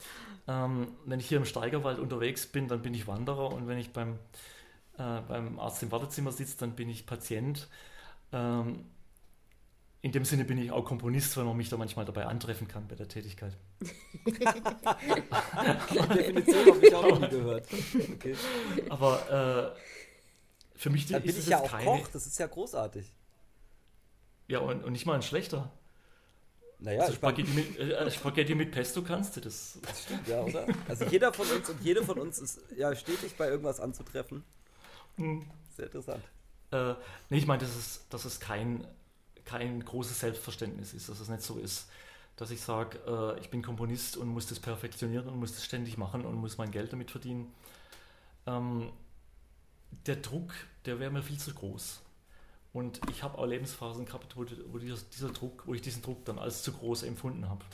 Ähm, 0.47 0.89
wenn 1.07 1.21
ich 1.21 1.29
hier 1.29 1.39
im 1.39 1.47
Steigerwald 1.47 1.99
unterwegs 1.99 2.47
bin, 2.47 2.69
dann 2.69 2.83
bin 2.83 2.93
ich 2.95 3.07
Wanderer 3.07 3.53
und 3.53 3.67
wenn 3.67 3.79
ich 3.79 3.93
beim, 3.93 4.19
äh, 4.99 5.21
beim 5.27 5.59
Arzt 5.59 5.83
im 5.83 5.91
Wartezimmer 5.91 6.33
sitze, 6.33 6.59
dann 6.59 6.75
bin 6.77 6.91
ich 6.91 7.07
Patient. 7.07 7.69
Ähm, 8.33 8.85
in 10.03 10.13
dem 10.13 10.27
Sinne 10.27 10.45
bin 10.45 10.59
ich 10.59 10.71
auch 10.71 10.85
Komponist, 10.85 11.35
weil 11.39 11.45
man 11.45 11.57
mich 11.57 11.71
da 11.71 11.79
manchmal 11.79 12.05
dabei 12.05 12.27
antreffen 12.27 12.69
kann 12.69 12.87
bei 12.87 12.95
der 12.95 13.09
Tätigkeit. 13.09 13.57
Die 13.81 14.33
Definition 16.15 16.67
habe 16.67 16.87
ich 16.87 16.95
auch 16.95 17.09
noch 17.09 17.21
nie 17.21 17.29
gehört. 17.29 17.67
Okay. 18.13 18.35
Aber 18.91 19.75
äh, 19.75 19.79
für 20.75 20.91
mich 20.91 21.07
Dann 21.07 21.23
bin 21.23 21.39
ich 21.39 21.47
ja 21.47 21.61
auch 21.61 21.71
keine... 21.71 21.85
Koch, 21.85 22.09
das 22.09 22.27
ist 22.27 22.39
ja 22.39 22.47
großartig. 22.47 23.07
Ja, 24.49 24.59
und, 24.59 24.85
und 24.85 24.93
nicht 24.93 25.07
mal 25.07 25.15
ein 25.15 25.23
schlechter. 25.23 25.71
Naja, 26.81 27.03
also 27.03 27.15
Spaghetti, 27.15 27.51
mit, 27.51 27.79
äh, 27.79 28.11
Spaghetti 28.11 28.55
mit 28.55 28.71
Pesto 28.71 29.03
kannst 29.03 29.37
du 29.37 29.41
das. 29.41 29.79
Das 29.83 30.03
stimmt, 30.03 30.29
ja, 30.29 30.43
oder? 30.43 30.67
Also 30.89 31.05
jeder 31.07 31.33
von 31.33 31.47
uns 31.49 31.71
und 31.71 31.81
jede 31.83 32.05
von 32.05 32.19
uns 32.19 32.39
ist 32.39 32.61
ja 32.77 32.95
stetig 32.95 33.37
bei 33.37 33.49
irgendwas 33.49 33.81
anzutreffen. 33.81 34.45
Hm. 35.17 35.49
Sehr 35.77 35.87
interessant. 35.87 36.23
Äh, 36.73 36.95
nee, 37.31 37.39
ich 37.39 37.47
meine, 37.47 37.63
das 37.63 37.75
ist, 37.75 38.05
das 38.11 38.27
ist 38.27 38.41
kein, 38.41 38.87
kein 39.45 39.85
großes 39.85 40.21
Selbstverständnis 40.21 40.93
ist, 40.93 41.09
dass 41.09 41.21
es 41.21 41.29
nicht 41.29 41.43
so 41.43 41.59
ist, 41.59 41.89
dass 42.37 42.51
ich 42.51 42.61
sage, 42.61 42.99
äh, 43.07 43.41
ich 43.41 43.49
bin 43.49 43.63
Komponist 43.63 44.17
und 44.17 44.29
muss 44.29 44.47
das 44.47 44.61
perfektionieren 44.61 45.29
und 45.29 45.39
muss 45.39 45.53
das 45.53 45.65
ständig 45.65 45.97
machen 45.97 46.27
und 46.27 46.35
muss 46.35 46.59
mein 46.59 46.71
Geld 46.71 46.93
damit 46.93 47.11
verdienen. 47.11 47.53
Ähm, 48.47 48.93
der 50.07 50.17
Druck, 50.17 50.53
der 50.85 51.01
wäre 51.01 51.11
mir 51.11 51.23
viel 51.23 51.39
zu 51.39 51.53
groß. 51.55 52.01
Und 52.73 53.01
ich 53.09 53.23
habe 53.23 53.39
auch 53.39 53.47
Lebensphasen 53.47 54.05
gehabt, 54.05 54.37
wo, 54.37 54.45
wo 54.73 54.79
dieser, 54.79 55.29
Druck, 55.29 55.63
wo 55.67 55.75
ich 55.75 55.81
diesen 55.81 56.03
Druck 56.03 56.25
dann 56.25 56.39
als 56.39 56.63
zu 56.63 56.73
groß 56.73 57.05
empfunden 57.05 57.49
habe. 57.49 57.65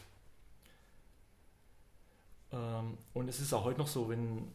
Ähm, 2.53 2.99
und 3.14 3.29
es 3.29 3.41
ist 3.41 3.55
auch 3.55 3.64
heute 3.64 3.79
noch 3.79 3.87
so, 3.87 4.11
wenn, 4.11 4.47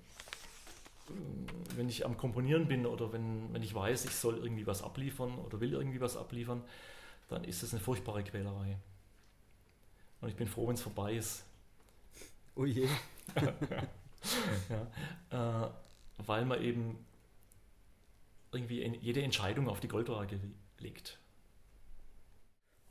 wenn 1.75 1.89
ich 1.89 2.05
am 2.05 2.17
Komponieren 2.17 2.67
bin 2.67 2.85
oder 2.85 3.11
wenn, 3.11 3.51
wenn 3.53 3.63
ich 3.63 3.73
weiß, 3.73 4.05
ich 4.05 4.15
soll 4.15 4.37
irgendwie 4.37 4.67
was 4.67 4.83
abliefern 4.83 5.35
oder 5.39 5.59
will 5.59 5.73
irgendwie 5.73 6.01
was 6.01 6.15
abliefern, 6.15 6.61
dann 7.27 7.43
ist 7.43 7.63
es 7.63 7.73
eine 7.73 7.81
furchtbare 7.81 8.23
Quälerei. 8.23 8.77
Und 10.21 10.29
ich 10.29 10.35
bin 10.35 10.47
froh, 10.47 10.67
wenn 10.67 10.75
es 10.75 10.81
vorbei 10.81 11.15
ist. 11.15 11.43
Oh 12.55 12.65
je. 12.65 12.87
ja, 15.31 15.65
äh, 15.65 15.69
weil 16.25 16.45
man 16.45 16.61
eben 16.61 17.05
irgendwie 18.55 18.85
jede 19.01 19.21
Entscheidung 19.21 19.69
auf 19.69 19.79
die 19.79 19.87
Goldwaage 19.87 20.39
legt. 20.79 21.19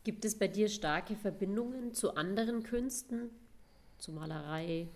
Gibt 0.05 0.25
es 0.25 0.39
bei 0.39 0.49
dir 0.49 0.69
starke 0.69 1.17
Verbindungen 1.17 1.95
zu 1.95 2.15
anderen 2.15 2.63
Künsten, 2.63 3.31
zu 3.99 4.13
Malerei, 4.13 4.89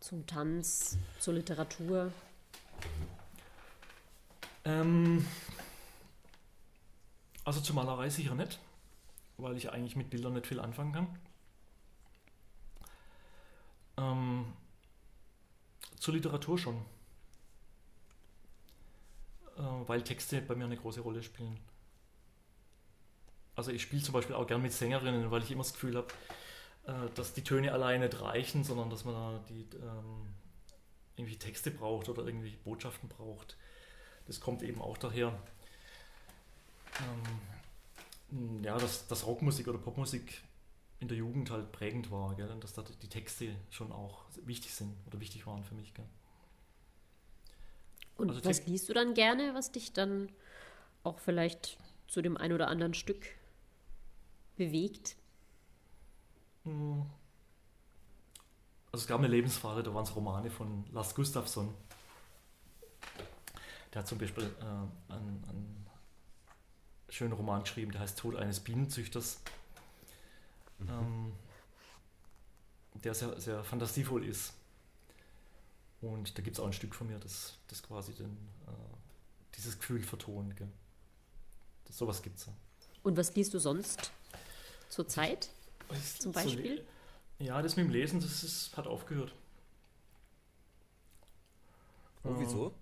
zum 0.00 0.26
Tanz, 0.26 0.98
zur 1.18 1.34
Literatur? 1.34 2.12
Ähm, 4.64 5.24
also 7.44 7.60
zur 7.60 7.74
Malerei 7.74 8.10
sicher 8.10 8.34
nicht, 8.34 8.60
weil 9.38 9.56
ich 9.56 9.72
eigentlich 9.72 9.96
mit 9.96 10.10
Bildern 10.10 10.34
nicht 10.34 10.46
viel 10.46 10.60
anfangen 10.60 10.92
kann. 10.92 11.18
Ähm, 13.96 14.52
zur 15.98 16.14
Literatur 16.14 16.58
schon, 16.58 16.84
weil 19.86 20.02
Texte 20.02 20.40
bei 20.42 20.54
mir 20.54 20.64
eine 20.64 20.76
große 20.76 21.00
Rolle 21.00 21.22
spielen. 21.22 21.58
Also 23.54 23.70
ich 23.70 23.82
spiele 23.82 24.02
zum 24.02 24.14
Beispiel 24.14 24.34
auch 24.34 24.46
gern 24.46 24.62
mit 24.62 24.72
Sängerinnen, 24.72 25.30
weil 25.30 25.42
ich 25.42 25.50
immer 25.50 25.62
das 25.62 25.74
Gefühl 25.74 25.96
habe, 25.96 26.08
äh, 26.86 27.10
dass 27.14 27.34
die 27.34 27.44
Töne 27.44 27.72
alleine 27.72 28.06
nicht 28.06 28.20
reichen, 28.20 28.64
sondern 28.64 28.90
dass 28.90 29.04
man 29.04 29.14
da 29.14 29.44
die, 29.48 29.66
ähm, 29.76 30.34
irgendwie 31.16 31.36
Texte 31.36 31.70
braucht 31.70 32.08
oder 32.08 32.24
irgendwie 32.24 32.56
Botschaften 32.64 33.08
braucht. 33.08 33.56
Das 34.26 34.40
kommt 34.40 34.62
eben 34.62 34.80
auch 34.80 34.96
daher, 34.96 35.38
ähm, 38.30 38.64
ja, 38.64 38.78
dass, 38.78 39.06
dass 39.06 39.26
Rockmusik 39.26 39.68
oder 39.68 39.78
Popmusik 39.78 40.42
in 41.00 41.08
der 41.08 41.16
Jugend 41.16 41.50
halt 41.50 41.72
prägend 41.72 42.10
war, 42.10 42.34
gell? 42.36 42.50
und 42.50 42.62
dass 42.64 42.72
da 42.72 42.82
die 42.82 43.08
Texte 43.08 43.54
schon 43.70 43.92
auch 43.92 44.24
wichtig 44.44 44.72
sind 44.72 44.94
oder 45.06 45.20
wichtig 45.20 45.46
waren 45.46 45.64
für 45.64 45.74
mich. 45.74 45.92
Gell? 45.92 46.06
Und 48.16 48.30
also 48.30 48.44
was 48.44 48.66
liest 48.66 48.88
du 48.88 48.92
dann 48.92 49.14
gerne, 49.14 49.54
was 49.54 49.72
dich 49.72 49.92
dann 49.92 50.28
auch 51.02 51.18
vielleicht 51.18 51.78
zu 52.06 52.22
dem 52.22 52.36
ein 52.36 52.52
oder 52.52 52.68
anderen 52.68 52.94
Stück 52.94 53.26
bewegt? 54.56 55.16
Hm. 56.64 57.06
Also 58.92 59.04
es 59.04 59.08
gab 59.08 59.18
eine 59.18 59.28
Lebensphase, 59.28 59.82
da 59.82 59.94
waren 59.94 60.04
es 60.04 60.14
Romane 60.14 60.50
von 60.50 60.84
Lars 60.92 61.14
Gustafsson. 61.14 61.74
Der 63.92 64.00
hat 64.00 64.08
zum 64.08 64.18
Beispiel 64.18 64.44
äh, 64.44 65.12
einen, 65.12 65.44
einen, 65.48 65.86
schönen 67.08 67.32
Roman 67.32 67.62
geschrieben, 67.62 67.92
der 67.92 68.00
heißt 68.00 68.18
Tod 68.18 68.36
eines 68.36 68.60
Bienenzüchters, 68.60 69.40
mhm. 70.78 70.88
ähm, 70.88 71.32
der 73.04 73.14
sehr, 73.14 73.38
sehr 73.38 73.62
fantasievoll 73.64 74.24
ist. 74.24 74.54
Und 76.02 76.36
da 76.36 76.42
gibt 76.42 76.56
es 76.56 76.60
auch 76.60 76.66
ein 76.66 76.72
Stück 76.72 76.94
von 76.94 77.06
mir, 77.06 77.18
das, 77.18 77.56
das 77.68 77.82
quasi 77.82 78.12
den, 78.12 78.36
äh, 78.66 78.72
dieses 79.54 79.78
Gefühl 79.78 80.02
vertont. 80.02 80.56
Gell? 80.56 80.68
Das, 81.86 81.96
sowas 81.96 82.22
gibt 82.22 82.38
es. 82.38 82.48
Und 83.04 83.16
was 83.16 83.34
liest 83.34 83.54
du 83.54 83.58
sonst 83.58 84.12
zur 84.88 85.06
Zeit? 85.06 85.48
Zum 86.18 86.32
Beispiel? 86.32 86.84
ja, 87.38 87.60
das 87.62 87.76
mit 87.76 87.86
dem 87.86 87.92
Lesen, 87.92 88.20
das 88.20 88.42
ist, 88.42 88.76
hat 88.76 88.86
aufgehört. 88.86 89.32
Oh, 92.24 92.34
wieso? 92.38 92.74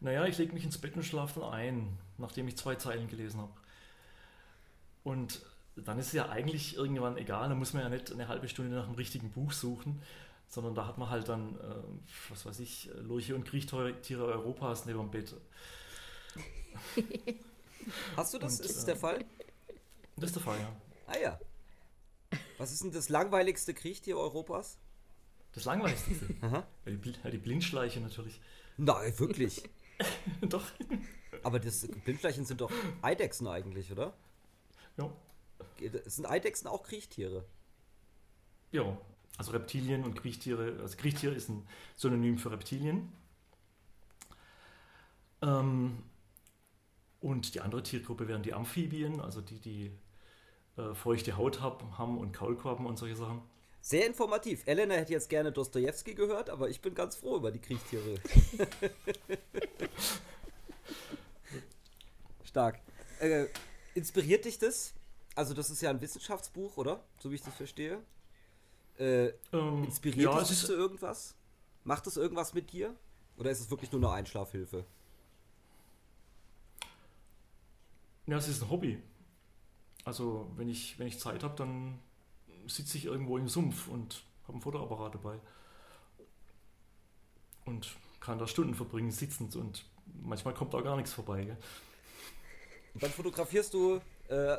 Naja, 0.00 0.24
ich 0.26 0.38
lege 0.38 0.52
mich 0.52 0.64
ins 0.64 0.78
Bett 0.78 0.96
und 0.96 1.02
schlafe 1.04 1.40
dann 1.40 1.52
ein, 1.52 1.98
nachdem 2.18 2.48
ich 2.48 2.56
zwei 2.56 2.76
Zeilen 2.76 3.08
gelesen 3.08 3.40
habe. 3.40 3.52
Und 5.02 5.42
dann 5.76 5.98
ist 5.98 6.08
es 6.08 6.12
ja 6.12 6.28
eigentlich 6.28 6.76
irgendwann 6.76 7.16
egal, 7.16 7.48
da 7.48 7.54
muss 7.54 7.72
man 7.72 7.82
ja 7.82 7.88
nicht 7.88 8.12
eine 8.12 8.28
halbe 8.28 8.48
Stunde 8.48 8.74
nach 8.74 8.86
einem 8.86 8.94
richtigen 8.94 9.30
Buch 9.30 9.52
suchen, 9.52 10.02
sondern 10.48 10.74
da 10.74 10.86
hat 10.86 10.98
man 10.98 11.10
halt 11.10 11.28
dann, 11.28 11.56
äh, 11.56 12.30
was 12.30 12.46
weiß 12.46 12.58
ich, 12.60 12.90
Lurche 13.02 13.34
und 13.34 13.44
Kriechtiere 13.44 14.24
Europas 14.24 14.86
neben 14.86 14.98
dem 14.98 15.10
Bett. 15.10 15.34
Hast 18.16 18.34
du 18.34 18.38
das? 18.38 18.58
Und, 18.58 18.64
ist 18.66 18.76
es 18.76 18.82
äh, 18.82 18.86
der 18.86 18.96
Fall? 18.96 19.24
Das 20.16 20.30
ist 20.30 20.36
der 20.36 20.42
Fall, 20.42 20.58
ja. 20.58 20.74
Ah 21.06 21.18
ja. 21.18 21.40
Was 22.56 22.72
ist 22.72 22.82
denn 22.82 22.92
das 22.92 23.08
langweiligste 23.08 23.74
Kriechtier 23.74 24.16
Europas? 24.16 24.78
Das 25.52 25.64
langweiligste? 25.64 26.12
Aha. 26.40 26.66
Ja, 26.84 26.92
die, 26.92 27.12
ja, 27.24 27.30
die 27.30 27.38
Blindschleiche 27.38 28.00
natürlich. 28.00 28.40
Nein, 28.76 29.18
wirklich. 29.18 29.62
doch. 30.42 30.64
Aber 31.42 31.60
das 31.60 31.86
Blindschleichen 32.04 32.44
sind 32.44 32.60
doch 32.60 32.70
Eidechsen 33.02 33.46
eigentlich, 33.46 33.92
oder? 33.92 34.14
Ja. 34.96 35.12
Sind 36.06 36.26
Eidechsen 36.26 36.68
auch 36.68 36.82
Kriechtiere? 36.82 37.44
Ja, 38.72 38.98
also 39.38 39.52
Reptilien 39.52 40.04
und 40.04 40.14
Kriechtiere. 40.14 40.78
Also 40.82 40.96
Kriechtier 40.96 41.34
ist 41.34 41.48
ein 41.48 41.66
Synonym 41.96 42.36
für 42.38 42.50
Reptilien. 42.50 43.10
Ähm, 45.40 46.02
und 47.20 47.54
die 47.54 47.60
andere 47.60 47.82
Tiergruppe 47.82 48.28
wären 48.28 48.42
die 48.42 48.52
Amphibien, 48.52 49.20
also 49.20 49.40
die, 49.40 49.60
die 49.60 49.92
äh, 50.76 50.94
feuchte 50.94 51.36
Haut 51.36 51.60
haben 51.60 52.18
und 52.18 52.32
Kaulquappen 52.32 52.84
und 52.84 52.98
solche 52.98 53.16
Sachen. 53.16 53.42
Sehr 53.80 54.06
informativ. 54.06 54.62
Elena 54.66 54.94
hätte 54.94 55.12
jetzt 55.12 55.28
gerne 55.28 55.52
Dostoevsky 55.52 56.14
gehört, 56.14 56.50
aber 56.50 56.68
ich 56.68 56.80
bin 56.80 56.94
ganz 56.94 57.16
froh 57.16 57.36
über 57.36 57.50
die 57.50 57.60
Kriechtiere. 57.60 58.20
Stark. 62.44 62.80
Äh, 63.20 63.46
inspiriert 63.94 64.44
dich 64.44 64.58
das? 64.58 64.94
Also, 65.34 65.54
das 65.54 65.70
ist 65.70 65.80
ja 65.80 65.90
ein 65.90 66.00
Wissenschaftsbuch, 66.00 66.76
oder? 66.76 67.04
So 67.20 67.30
wie 67.30 67.36
ich 67.36 67.42
das 67.42 67.54
verstehe. 67.54 68.02
Äh, 68.98 69.28
ähm, 69.52 69.84
inspiriert 69.84 70.32
ja, 70.32 70.38
dich 70.40 70.48
das 70.48 70.66
zu 70.66 70.74
irgendwas? 70.74 71.34
Macht 71.84 72.06
das 72.06 72.16
irgendwas 72.16 72.52
mit 72.54 72.72
dir? 72.72 72.94
Oder 73.36 73.50
ist 73.50 73.60
es 73.60 73.70
wirklich 73.70 73.92
nur 73.92 74.00
eine 74.00 74.10
Einschlafhilfe? 74.10 74.84
Ja, 78.26 78.36
es 78.36 78.48
ist 78.48 78.62
ein 78.62 78.70
Hobby. 78.70 79.00
Also 80.04 80.50
wenn 80.56 80.68
ich, 80.68 80.98
wenn 80.98 81.06
ich 81.06 81.18
Zeit 81.18 81.42
habe, 81.42 81.54
dann 81.54 81.98
sitze 82.66 82.98
ich 82.98 83.04
irgendwo 83.04 83.38
im 83.38 83.48
Sumpf 83.48 83.88
und 83.88 84.22
habe 84.42 84.54
einen 84.54 84.62
Fotoapparat 84.62 85.14
dabei. 85.14 85.38
Und 87.64 87.96
kann 88.20 88.38
da 88.38 88.46
Stunden 88.46 88.74
verbringen, 88.74 89.10
sitzend 89.10 89.54
und 89.54 89.84
manchmal 90.22 90.54
kommt 90.54 90.74
da 90.74 90.80
gar 90.80 90.96
nichts 90.96 91.12
vorbei. 91.12 91.44
Gell? 91.44 91.56
Und 92.94 93.02
dann 93.02 93.10
fotografierst 93.10 93.72
du 93.72 94.00
äh, 94.28 94.58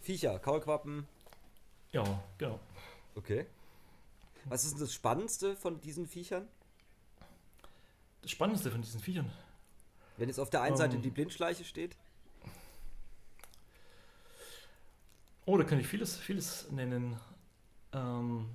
Viecher, 0.00 0.38
Kaulquappen. 0.38 1.06
Ja, 1.92 2.22
genau. 2.38 2.58
Okay. 3.14 3.46
Was 4.48 4.64
ist 4.64 4.74
denn 4.74 4.80
das 4.80 4.94
Spannendste 4.94 5.56
von 5.56 5.80
diesen 5.80 6.06
Viechern? 6.06 6.46
Das 8.22 8.30
Spannendste 8.30 8.70
von 8.70 8.80
diesen 8.80 9.00
Viechern? 9.00 9.30
Wenn 10.16 10.28
jetzt 10.28 10.38
auf 10.38 10.50
der 10.50 10.62
einen 10.62 10.72
um, 10.72 10.78
Seite 10.78 10.96
ähm. 10.96 11.02
die 11.02 11.10
Blindschleiche 11.10 11.64
steht. 11.64 11.96
Oh, 15.44 15.58
da 15.58 15.64
kann 15.64 15.78
ich 15.78 15.86
vieles, 15.86 16.16
vieles 16.16 16.70
nennen. 16.70 17.18
Ähm, 17.92 18.48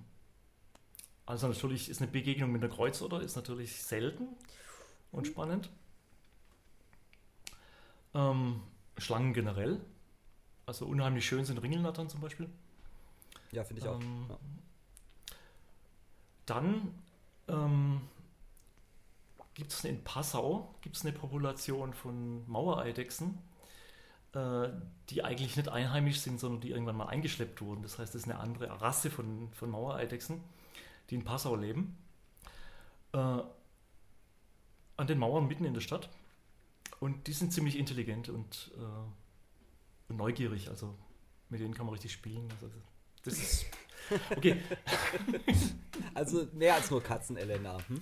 also 1.25 1.47
natürlich 1.47 1.89
ist 1.89 2.01
eine 2.01 2.11
Begegnung 2.11 2.51
mit 2.51 2.63
einer 2.63 2.73
Kreuzotter 2.73 3.21
ist 3.21 3.35
natürlich 3.35 3.83
selten 3.83 4.29
und 5.11 5.27
spannend. 5.27 5.69
Ähm, 8.13 8.61
Schlangen 8.97 9.33
generell. 9.33 9.79
Also 10.65 10.85
unheimlich 10.85 11.25
schön 11.25 11.43
sind 11.45 11.57
Ringelnattern 11.57 12.09
zum 12.09 12.21
Beispiel. 12.21 12.49
Ja, 13.51 13.63
finde 13.63 13.81
ich 13.81 13.87
auch. 13.87 13.99
Ähm, 13.99 14.25
ja. 14.29 14.39
Dann 16.45 16.93
ähm, 17.47 18.01
gibt 19.53 19.71
es 19.71 19.83
in 19.83 20.03
Passau 20.03 20.73
gibt's 20.81 21.03
eine 21.05 21.13
Population 21.13 21.93
von 21.93 22.49
Mauereidechsen 22.49 23.37
äh, 24.33 24.69
die 25.09 25.23
eigentlich 25.23 25.57
nicht 25.57 25.67
einheimisch 25.67 26.19
sind, 26.21 26.39
sondern 26.39 26.61
die 26.61 26.71
irgendwann 26.71 26.95
mal 26.95 27.07
eingeschleppt 27.07 27.61
wurden. 27.61 27.81
Das 27.81 27.99
heißt, 27.99 28.15
das 28.15 28.21
ist 28.23 28.29
eine 28.29 28.39
andere 28.39 28.81
Rasse 28.81 29.11
von, 29.11 29.51
von 29.51 29.69
Mauereidechsen, 29.69 30.41
die 31.09 31.15
in 31.15 31.23
Passau 31.23 31.55
leben. 31.55 31.97
Äh, 33.13 33.17
an 33.17 35.07
den 35.07 35.17
Mauern 35.17 35.47
mitten 35.47 35.65
in 35.65 35.73
der 35.73 35.81
Stadt. 35.81 36.09
und 36.99 37.27
die 37.27 37.33
sind 37.33 37.51
ziemlich 37.51 37.77
intelligent 37.77 38.29
und, 38.29 38.71
äh, 38.77 40.13
neugierig. 40.13 40.69
Also 40.69 40.95
mit 41.49 41.59
denen 41.59 41.73
kann 41.73 41.85
man 41.85 41.93
richtig 41.93 42.13
spielen. 42.13 42.47
Also, 42.53 42.69
das 43.23 43.33
ist. 43.33 43.65
Okay. 44.35 44.61
also 46.13 46.47
mehr 46.53 46.75
als 46.75 46.91
nur 46.91 47.01
Katzen, 47.01 47.37
Elena. 47.37 47.77
Hm? 47.87 48.01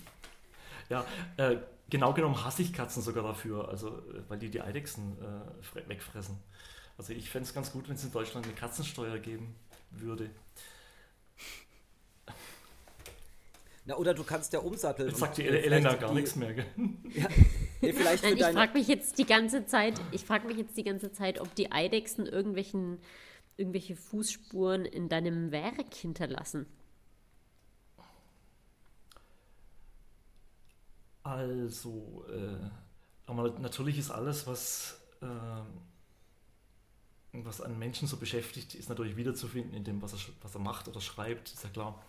Ja, 0.88 1.04
äh, 1.36 1.56
genau 1.88 2.12
genommen 2.12 2.44
hasse 2.44 2.62
ich 2.62 2.72
Katzen 2.72 3.02
sogar 3.02 3.22
dafür, 3.22 3.68
also 3.68 3.88
äh, 3.88 4.22
weil 4.28 4.38
die 4.38 4.50
die 4.50 4.60
Eidechsen 4.60 5.16
äh, 5.20 5.88
wegfressen. 5.88 6.38
Also 6.98 7.12
ich 7.12 7.30
fände 7.30 7.48
es 7.48 7.54
ganz 7.54 7.72
gut, 7.72 7.88
wenn 7.88 7.96
es 7.96 8.04
in 8.04 8.12
Deutschland 8.12 8.46
eine 8.46 8.54
Katzensteuer 8.54 9.18
geben 9.18 9.54
würde. 9.90 10.30
Na, 13.86 13.96
oder 13.96 14.14
du 14.14 14.22
kannst 14.22 14.52
ja 14.52 14.58
umsatteln. 14.60 15.08
Jetzt 15.08 15.18
sagt 15.18 15.38
die 15.38 15.46
Elena 15.46 15.94
gar 15.94 16.10
die, 16.10 16.16
nichts 16.16 16.36
mehr. 16.36 16.54
Ja, 16.54 17.26
nee, 17.80 17.92
vielleicht 17.92 18.22
Nein, 18.22 18.36
ich 18.36 18.44
frage 18.44 18.74
mich 18.74 18.86
jetzt 18.86 19.18
die 19.18 19.24
ganze 19.24 19.66
Zeit, 19.66 20.00
ich 20.12 20.24
frage 20.24 20.46
mich 20.46 20.58
jetzt 20.58 20.76
die 20.76 20.84
ganze 20.84 21.12
Zeit, 21.12 21.40
ob 21.40 21.54
die 21.54 21.72
Eidechsen 21.72 22.26
irgendwelchen, 22.26 22.98
irgendwelche 23.60 23.94
Fußspuren 23.94 24.86
in 24.86 25.08
deinem 25.08 25.52
Werk 25.52 25.94
hinterlassen. 25.94 26.66
Also, 31.22 32.24
äh, 32.28 32.70
aber 33.26 33.50
natürlich 33.60 33.98
ist 33.98 34.10
alles, 34.10 34.46
was, 34.46 34.98
äh, 35.20 35.26
was 37.32 37.60
einen 37.60 37.78
Menschen 37.78 38.08
so 38.08 38.16
beschäftigt, 38.16 38.74
ist 38.74 38.88
natürlich 38.88 39.16
wiederzufinden 39.16 39.74
in 39.74 39.84
dem, 39.84 40.02
was 40.02 40.14
er, 40.14 40.18
was 40.40 40.54
er 40.54 40.60
macht 40.60 40.88
oder 40.88 41.00
schreibt, 41.00 41.52
ist 41.52 41.62
ja 41.62 41.70
klar. 41.70 42.02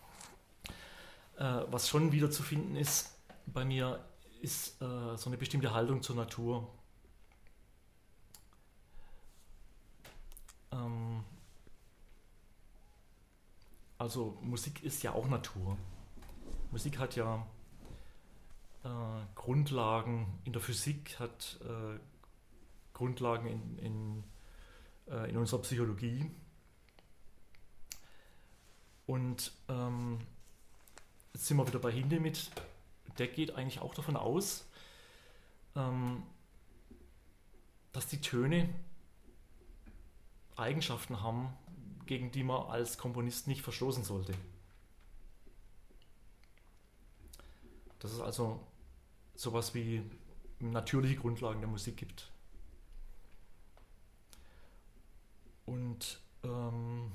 Äh, 1.38 1.66
was 1.70 1.90
schon 1.90 2.12
wiederzufinden 2.12 2.78
ist 2.78 3.16
bei 3.46 3.66
mir, 3.66 4.04
ist 4.42 4.82
äh, 4.82 5.18
so 5.18 5.30
eine 5.30 5.38
bestimmte 5.38 5.74
Haltung 5.74 6.02
zur 6.02 6.16
Natur. 6.16 6.68
Ähm, 10.72 11.24
also 14.02 14.36
Musik 14.42 14.82
ist 14.82 15.04
ja 15.04 15.14
auch 15.14 15.28
Natur. 15.28 15.78
Musik 16.72 16.98
hat 16.98 17.16
ja 17.16 17.46
äh, 18.84 18.88
Grundlagen 19.36 20.40
in 20.44 20.54
der 20.54 20.62
Physik, 20.62 21.20
hat 21.20 21.60
äh, 21.62 22.00
Grundlagen 22.94 23.46
in, 23.46 23.78
in, 23.78 24.24
äh, 25.08 25.30
in, 25.30 25.38
unserer 25.38 25.62
Psychologie. 25.62 26.32
Und 29.06 29.52
ähm, 29.70 30.18
jetzt 31.36 31.46
sind 31.46 31.58
wir 31.58 31.68
wieder 31.68 31.78
bei 31.78 31.92
Hindemith. 31.92 32.50
Der 33.20 33.28
geht 33.28 33.54
eigentlich 33.54 33.82
auch 33.82 33.94
davon 33.94 34.16
aus, 34.16 34.68
ähm, 35.76 36.24
dass 37.92 38.08
die 38.08 38.20
Töne 38.20 38.68
Eigenschaften 40.56 41.22
haben, 41.22 41.56
gegen 42.06 42.32
die 42.32 42.44
man 42.44 42.68
als 42.68 42.98
Komponist 42.98 43.48
nicht 43.48 43.62
verstoßen 43.62 44.04
sollte. 44.04 44.34
Das 48.00 48.12
ist 48.12 48.22
also 48.22 48.60
sowas 49.36 49.74
wie 49.74 50.04
natürliche 50.60 51.16
Grundlagen 51.16 51.60
der 51.62 51.70
Musik 51.70 51.98
gibt. 51.98 52.32
Und 55.66 56.20
ähm, 56.44 57.12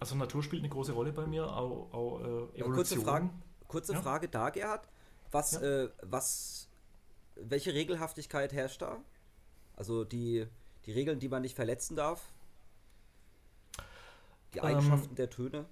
also 0.00 0.14
Natur 0.16 0.42
spielt 0.42 0.62
eine 0.62 0.70
große 0.70 0.92
Rolle 0.92 1.12
bei 1.12 1.26
mir, 1.26 1.46
auch, 1.46 1.92
auch 1.92 2.20
äh, 2.20 2.24
Evolution. 2.24 2.74
Kurze, 2.74 3.00
Frage, 3.00 3.30
kurze 3.68 3.92
ja? 3.92 4.02
Frage 4.02 4.28
da, 4.28 4.50
Gerhard. 4.50 4.88
Was, 5.30 5.52
ja. 5.52 5.60
äh, 5.60 5.90
was, 6.02 6.68
welche 7.36 7.74
Regelhaftigkeit 7.74 8.52
herrscht 8.52 8.82
da? 8.82 8.98
Also 9.76 10.04
die, 10.04 10.46
die 10.86 10.92
Regeln, 10.92 11.18
die 11.18 11.28
man 11.28 11.42
nicht 11.42 11.56
verletzen 11.56 11.96
darf? 11.96 12.32
Die 14.54 14.58
ähm, 14.58 14.64
Eigenschaften 14.64 15.10
ähm, 15.10 15.16
der 15.16 15.30
Töne? 15.30 15.66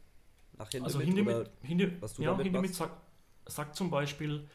Nach 0.56 0.68
Hindemith, 0.70 0.94
also 0.94 1.00
Hindemith, 1.00 1.50
Hindemith, 1.62 2.02
was 2.02 2.14
du 2.14 2.22
ja, 2.22 2.36
Hindemith 2.36 2.74
sagt, 2.74 2.94
sagt 3.46 3.76
zum 3.76 3.90
Beispiel, 3.90 4.48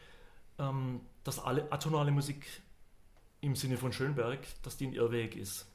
ähm, 0.58 1.00
dass 1.22 1.38
alle 1.38 1.70
atonale 1.72 2.10
Musik 2.10 2.46
im 3.40 3.56
Sinne 3.56 3.76
von 3.76 3.92
Schönberg, 3.92 4.40
dass 4.62 4.76
die 4.76 4.86
ein 4.86 4.92
Irrweg 4.92 5.36
ist. 5.36 5.66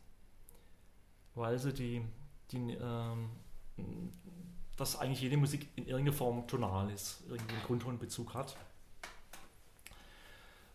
Weil 1.35 1.57
sie 1.59 1.73
die, 1.73 2.01
die 2.51 2.73
ähm, 2.73 3.29
dass 4.79 4.97
eigentlich 4.97 5.21
jede 5.21 5.37
Musik 5.37 5.67
in 5.75 5.85
irgendeiner 5.85 6.15
Form 6.15 6.47
tonal 6.47 6.89
ist, 6.89 7.21
irgendwie 7.27 7.53
einen 7.53 7.63
Grundtonbezug 7.63 8.33
hat. 8.33 8.55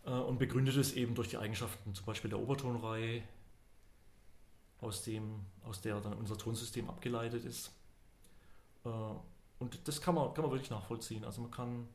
Äh, 0.05 0.11
und 0.11 0.39
begründet 0.39 0.77
es 0.77 0.93
eben 0.93 1.15
durch 1.15 1.29
die 1.29 1.39
Eigenschaften 1.39 1.95
zum 1.95 2.05
Beispiel 2.05 2.31
der 2.31 2.39
Obertonreihe, 2.39 3.23
aus, 4.85 5.03
dem, 5.03 5.41
aus 5.65 5.81
der 5.81 6.01
dann 6.01 6.15
unser 6.15 6.37
Tonsystem 6.37 6.89
abgeleitet 6.89 7.45
ist. 7.45 7.73
Äh, 8.85 8.89
und 9.59 9.89
das 9.89 10.01
kann 10.01 10.15
man, 10.15 10.35
kann 10.35 10.43
man 10.43 10.53
wirklich 10.53 10.71
nachvollziehen. 10.71 11.25
Also 11.25 11.41
man 11.41 11.51
kann 11.51 11.89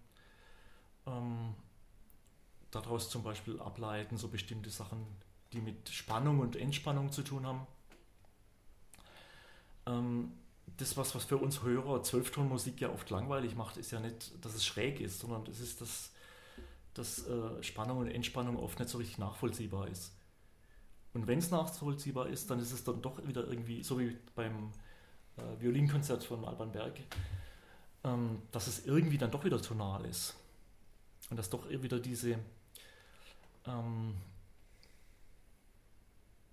ähm, 1.06 1.54
daraus 2.72 3.10
zum 3.10 3.24
Beispiel 3.24 3.60
ableiten, 3.60 4.18
so 4.18 4.28
bestimmte 4.28 4.70
Sachen, 4.70 5.06
die 5.54 5.62
mit 5.62 5.90
Spannung 5.90 6.40
und 6.40 6.56
Entspannung 6.56 7.12
zu 7.12 7.24
tun 7.24 7.46
haben. 7.46 7.68
Ähm, 9.86 10.32
das, 10.78 10.98
was, 10.98 11.16
was 11.16 11.26
für 11.26 11.38
uns 11.38 11.62
Hörer 11.64 12.04
Zwölftonmusik 12.04 12.80
ja 12.82 12.92
oft 12.92 13.10
langweilig 13.10 13.56
macht, 13.56 13.78
ist 13.78 13.92
ja 13.92 14.00
nicht, 14.00 14.34
dass 14.44 14.54
es 14.54 14.66
schräg 14.66 15.00
ist, 15.00 15.20
sondern 15.20 15.46
es 15.48 15.60
ist, 15.60 15.82
dass, 15.82 16.12
dass 16.94 17.28
äh, 17.28 17.64
Spannung 17.64 18.00
und 18.00 18.08
Entspannung 18.08 18.58
oft 18.58 18.80
nicht 18.80 18.90
so 18.90 18.98
richtig 18.98 19.18
nachvollziehbar 19.18 19.88
ist. 19.88 20.14
Und 21.14 21.28
wenn 21.28 21.40
es 21.40 21.50
nachvollziehbar 21.50 22.28
ist, 22.28 22.50
dann 22.50 22.60
ist 22.60 22.72
es 22.72 22.84
dann 22.84 23.02
doch 23.02 23.26
wieder 23.28 23.48
irgendwie, 23.48 23.84
so 23.84 24.00
wie 24.00 24.18
beim 24.36 24.72
äh, 25.38 25.62
Violinkonzert 25.62 26.24
von 26.24 26.46
Alban 26.46 26.72
Berg, 26.72 27.00
ähm, 28.04 28.42
dass 28.52 28.68
es 28.68 28.86
irgendwie 28.86 29.18
dann 29.18 29.32
doch 29.32 29.44
wieder 29.44 29.62
tonal 29.62 30.06
ist. 30.06 30.36
Und 31.30 31.38
dass 31.38 31.50
doch 31.50 31.70
wieder 31.70 32.00
diese 32.00 32.40
ähm, 33.66 34.16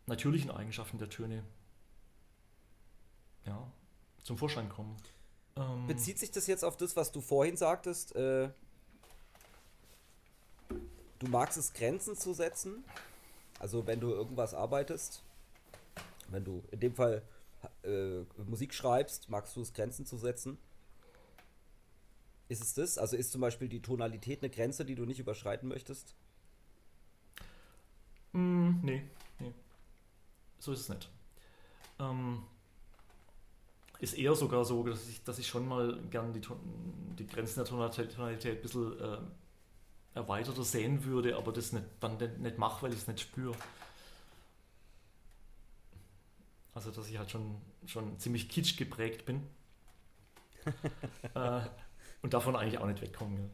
natürlichen 0.07 0.51
Eigenschaften 0.51 0.99
der 0.99 1.09
Töne 1.09 1.43
ja, 3.45 3.67
zum 4.23 4.39
Vorschein 4.39 4.69
kommen. 4.69 4.97
Ähm, 5.57 5.87
Bezieht 5.87 6.19
sich 6.19 6.31
das 6.31 6.47
jetzt 6.47 6.65
auf 6.65 6.77
das, 6.77 6.97
was 6.97 7.13
du 7.13 7.21
vorhin 7.21 7.57
sagtest? 7.57 8.15
Äh, 8.17 8.51
du 11.19 11.27
magst 11.29 11.57
es, 11.57 11.73
Grenzen 11.73 12.17
zu 12.17 12.35
setzen? 12.35 12.85
Also 13.59 13.87
wenn 13.87 14.01
du 14.01 14.11
irgendwas 14.11 14.55
arbeitest, 14.55 15.23
wenn 16.29 16.45
du 16.45 16.63
in 16.71 16.81
dem 16.81 16.95
Fall 16.95 17.23
äh, 17.83 18.23
Musik 18.47 18.75
schreibst, 18.75 19.29
magst 19.29 19.57
du 19.57 19.63
es, 19.63 19.73
Grenzen 19.73 20.07
zu 20.07 20.19
setzen? 20.19 20.59
Ist 22.49 22.63
es 22.63 22.75
das? 22.75 22.99
Also 22.99 23.17
ist 23.17 23.33
zum 23.33 23.41
Beispiel 23.41 23.69
die 23.69 23.83
Tonalität 23.83 24.43
eine 24.43 24.51
Grenze, 24.51 24.85
die 24.85 24.95
du 24.95 25.05
nicht 25.05 25.19
überschreiten 25.19 25.69
möchtest? 25.69 26.15
Mm, 28.33 28.75
nee, 28.83 29.03
nee. 29.41 29.53
So 30.59 30.73
ist 30.73 30.81
es 30.81 30.89
nicht. 30.89 31.11
Ähm, 31.99 32.43
ist 33.99 34.15
eher 34.15 34.35
sogar 34.35 34.65
so, 34.65 34.85
dass 34.85 35.09
ich, 35.09 35.25
dass 35.25 35.39
ich 35.39 35.49
schon 35.49 35.67
mal 35.67 35.99
gern 36.11 36.33
die, 36.33 36.43
die 37.19 37.27
Grenzen 37.27 37.57
der 37.57 37.65
Tonalität 37.65 38.17
ein 38.19 38.63
bisschen 38.63 39.01
äh, 39.01 39.19
erweiterter 40.17 40.65
sehen 40.65 41.05
würde, 41.05 41.37
aber 41.37 41.53
das 41.53 41.73
nicht, 41.73 41.85
dann 42.01 42.17
nicht, 42.17 42.39
nicht 42.39 42.59
mache, 42.59 42.83
weil 42.83 42.93
ich 42.93 43.01
es 43.01 43.07
nicht 43.07 43.21
spüre. 43.21 43.55
Also, 46.75 46.91
dass 46.91 47.09
ich 47.09 47.19
halt 47.19 47.31
schon, 47.31 47.61
schon 47.87 48.19
ziemlich 48.19 48.49
kitsch 48.49 48.77
geprägt 48.77 49.27
bin. 49.27 49.47
äh, 51.35 51.61
und 52.23 52.35
davon 52.35 52.57
eigentlich 52.57 52.79
auch 52.79 52.87
nicht 52.87 53.01
wegkommen. 53.01 53.51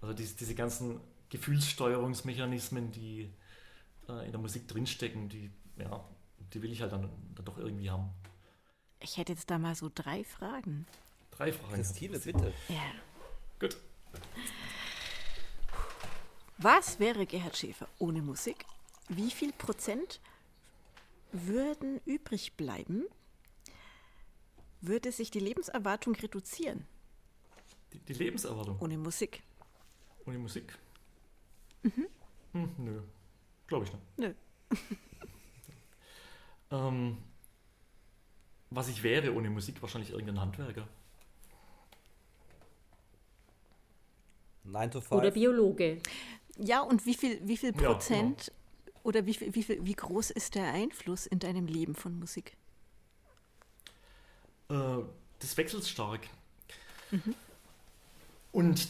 Also 0.00 0.14
diese, 0.14 0.36
diese 0.36 0.54
ganzen 0.54 1.00
Gefühlssteuerungsmechanismen, 1.30 2.90
die 2.92 3.32
äh, 4.08 4.24
in 4.24 4.32
der 4.32 4.40
Musik 4.40 4.68
drinstecken, 4.68 5.28
die, 5.28 5.50
ja, 5.78 6.04
die 6.52 6.62
will 6.62 6.72
ich 6.72 6.80
halt 6.80 6.92
dann, 6.92 7.10
dann 7.34 7.44
doch 7.44 7.58
irgendwie 7.58 7.90
haben. 7.90 8.10
Ich 9.00 9.18
hätte 9.18 9.32
jetzt 9.32 9.50
da 9.50 9.58
mal 9.58 9.74
so 9.74 9.90
drei 9.94 10.24
Fragen. 10.24 10.86
Drei 11.32 11.52
Fragen. 11.52 11.74
Christine, 11.74 12.18
bitte. 12.18 12.52
Ja. 12.68 12.92
Gut. 13.58 13.76
Was 16.58 17.00
wäre 17.00 17.26
Gerhard 17.26 17.56
Schäfer 17.56 17.88
ohne 17.98 18.22
Musik? 18.22 18.64
Wie 19.08 19.30
viel 19.30 19.52
Prozent 19.52 20.20
würden 21.32 22.00
übrig 22.04 22.54
bleiben? 22.56 23.04
Würde 24.80 25.12
sich 25.12 25.30
die 25.30 25.40
Lebenserwartung 25.40 26.14
reduzieren? 26.14 26.86
Die, 27.92 27.98
die 27.98 28.12
Lebenserwartung. 28.12 28.78
Ohne 28.80 28.98
Musik. 28.98 29.42
Ohne 30.26 30.38
Musik? 30.38 30.78
Mhm. 31.82 32.06
Hm, 32.52 32.70
nö. 32.78 33.02
Glaube 33.66 33.84
ich 33.86 33.92
nicht. 33.92 34.04
Nö. 34.18 34.34
ähm, 36.70 37.18
was 38.70 38.88
ich 38.88 39.02
wäre 39.02 39.34
ohne 39.34 39.50
Musik, 39.50 39.80
wahrscheinlich 39.82 40.10
irgendein 40.10 40.40
Handwerker. 40.40 40.86
9 44.64 44.90
to 44.90 45.00
5. 45.00 45.12
Oder 45.12 45.30
Biologe. 45.30 46.00
Ja, 46.58 46.80
und 46.80 47.06
wie 47.06 47.14
viel, 47.14 47.40
wie 47.42 47.56
viel 47.56 47.72
Prozent 47.72 48.46
ja, 48.46 48.52
genau. 48.86 49.00
oder 49.02 49.26
wie, 49.26 49.34
viel, 49.34 49.54
wie, 49.54 49.62
viel, 49.62 49.84
wie 49.84 49.94
groß 49.94 50.30
ist 50.30 50.54
der 50.54 50.72
Einfluss 50.72 51.26
in 51.26 51.38
deinem 51.38 51.66
Leben 51.66 51.94
von 51.94 52.18
Musik? 52.18 52.56
Äh, 54.68 54.74
das 55.38 55.56
wechselt 55.56 55.84
stark. 55.86 56.20
Mhm. 57.10 57.34
Und 58.52 58.88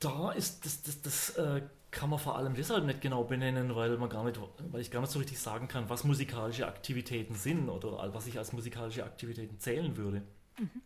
da 0.00 0.32
ist 0.32 0.64
das, 0.64 0.82
das, 0.82 1.02
das 1.02 1.30
äh, 1.30 1.62
kann 1.90 2.10
man 2.10 2.18
vor 2.18 2.36
allem 2.36 2.54
deshalb 2.54 2.84
nicht 2.84 3.00
genau 3.00 3.24
benennen, 3.24 3.74
weil 3.74 3.96
man 3.96 4.10
gar 4.10 4.24
nicht, 4.24 4.38
weil 4.70 4.80
ich 4.80 4.90
gar 4.90 5.00
nicht 5.00 5.10
so 5.10 5.18
richtig 5.18 5.38
sagen 5.38 5.68
kann, 5.68 5.88
was 5.88 6.04
musikalische 6.04 6.66
Aktivitäten 6.66 7.34
sind 7.34 7.68
oder 7.68 8.12
was 8.12 8.26
ich 8.26 8.38
als 8.38 8.52
musikalische 8.52 9.04
Aktivitäten 9.04 9.58
zählen 9.58 9.96
würde. 9.96 10.22
Mhm. 10.58 10.82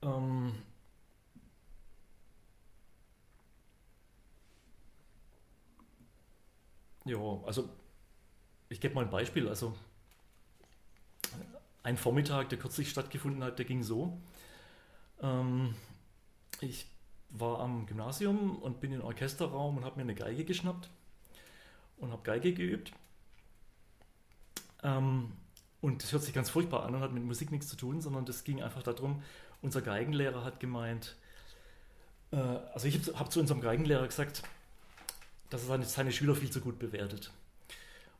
Ähm, 0.00 0.54
ja, 7.08 7.18
also 7.44 7.68
ich 8.68 8.80
gebe 8.80 8.94
mal 8.94 9.04
ein 9.04 9.10
Beispiel. 9.10 9.48
Also 9.48 9.74
ein 11.82 11.96
Vormittag, 11.96 12.48
der 12.50 12.58
kürzlich 12.58 12.90
stattgefunden 12.90 13.42
hat, 13.42 13.58
der 13.58 13.64
ging 13.64 13.82
so. 13.82 14.20
Ähm, 15.22 15.74
ich 16.60 16.86
war 17.30 17.60
am 17.60 17.86
Gymnasium 17.86 18.56
und 18.56 18.80
bin 18.80 18.92
in 18.92 18.98
den 18.98 19.06
Orchesterraum 19.06 19.76
und 19.76 19.84
habe 19.84 19.96
mir 19.96 20.02
eine 20.02 20.14
Geige 20.14 20.44
geschnappt 20.44 20.88
und 21.98 22.12
habe 22.12 22.22
Geige 22.22 22.52
geübt. 22.52 22.92
Ähm, 24.82 25.32
und 25.80 26.02
das 26.02 26.12
hört 26.12 26.22
sich 26.22 26.34
ganz 26.34 26.50
furchtbar 26.50 26.84
an 26.84 26.94
und 26.94 27.00
hat 27.00 27.12
mit 27.12 27.24
Musik 27.24 27.50
nichts 27.52 27.68
zu 27.68 27.76
tun, 27.76 28.00
sondern 28.00 28.24
das 28.24 28.44
ging 28.44 28.62
einfach 28.62 28.82
darum, 28.82 29.22
unser 29.62 29.82
Geigenlehrer 29.82 30.44
hat 30.44 30.60
gemeint, 30.60 31.16
äh, 32.32 32.36
also 32.36 32.86
ich 32.86 32.98
habe 32.98 33.18
hab 33.18 33.32
zu 33.32 33.40
unserem 33.40 33.60
Geigenlehrer 33.60 34.06
gesagt, 34.06 34.42
dass 35.50 35.62
er 35.62 35.68
seine, 35.68 35.84
seine 35.84 36.12
Schüler 36.12 36.34
viel 36.34 36.50
zu 36.50 36.60
gut 36.60 36.78
bewertet. 36.78 37.32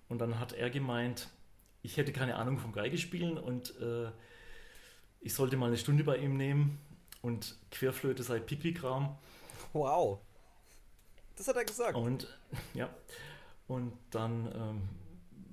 Und 0.09 0.19
dann 0.19 0.39
hat 0.39 0.53
er 0.53 0.71
gemeint, 0.71 1.29
ich 1.83 1.97
hätte 1.97 2.13
keine 2.13 2.37
Ahnung 2.37 2.59
vom 2.59 2.73
Geigespielen 2.73 3.39
und 3.39 3.79
äh, 3.81 4.11
ich 5.21 5.35
sollte 5.35 5.57
mal 5.57 5.67
eine 5.67 5.77
Stunde 5.77 6.05
bei 6.05 6.17
ihm 6.17 6.37
nehmen 6.37 6.79
und 7.23 7.57
Querflöte 7.71 8.23
sei 8.23 8.41
Pipi-Kram. 8.41 9.17
Wow. 9.73 10.21
Das 11.37 11.49
hat 11.49 11.57
er 11.57 11.65
gesagt. 11.65 11.95
Und 11.95 12.27
ja, 12.75 12.89
und 13.67 13.93
dann 14.11 14.53
ähm, 14.55 14.89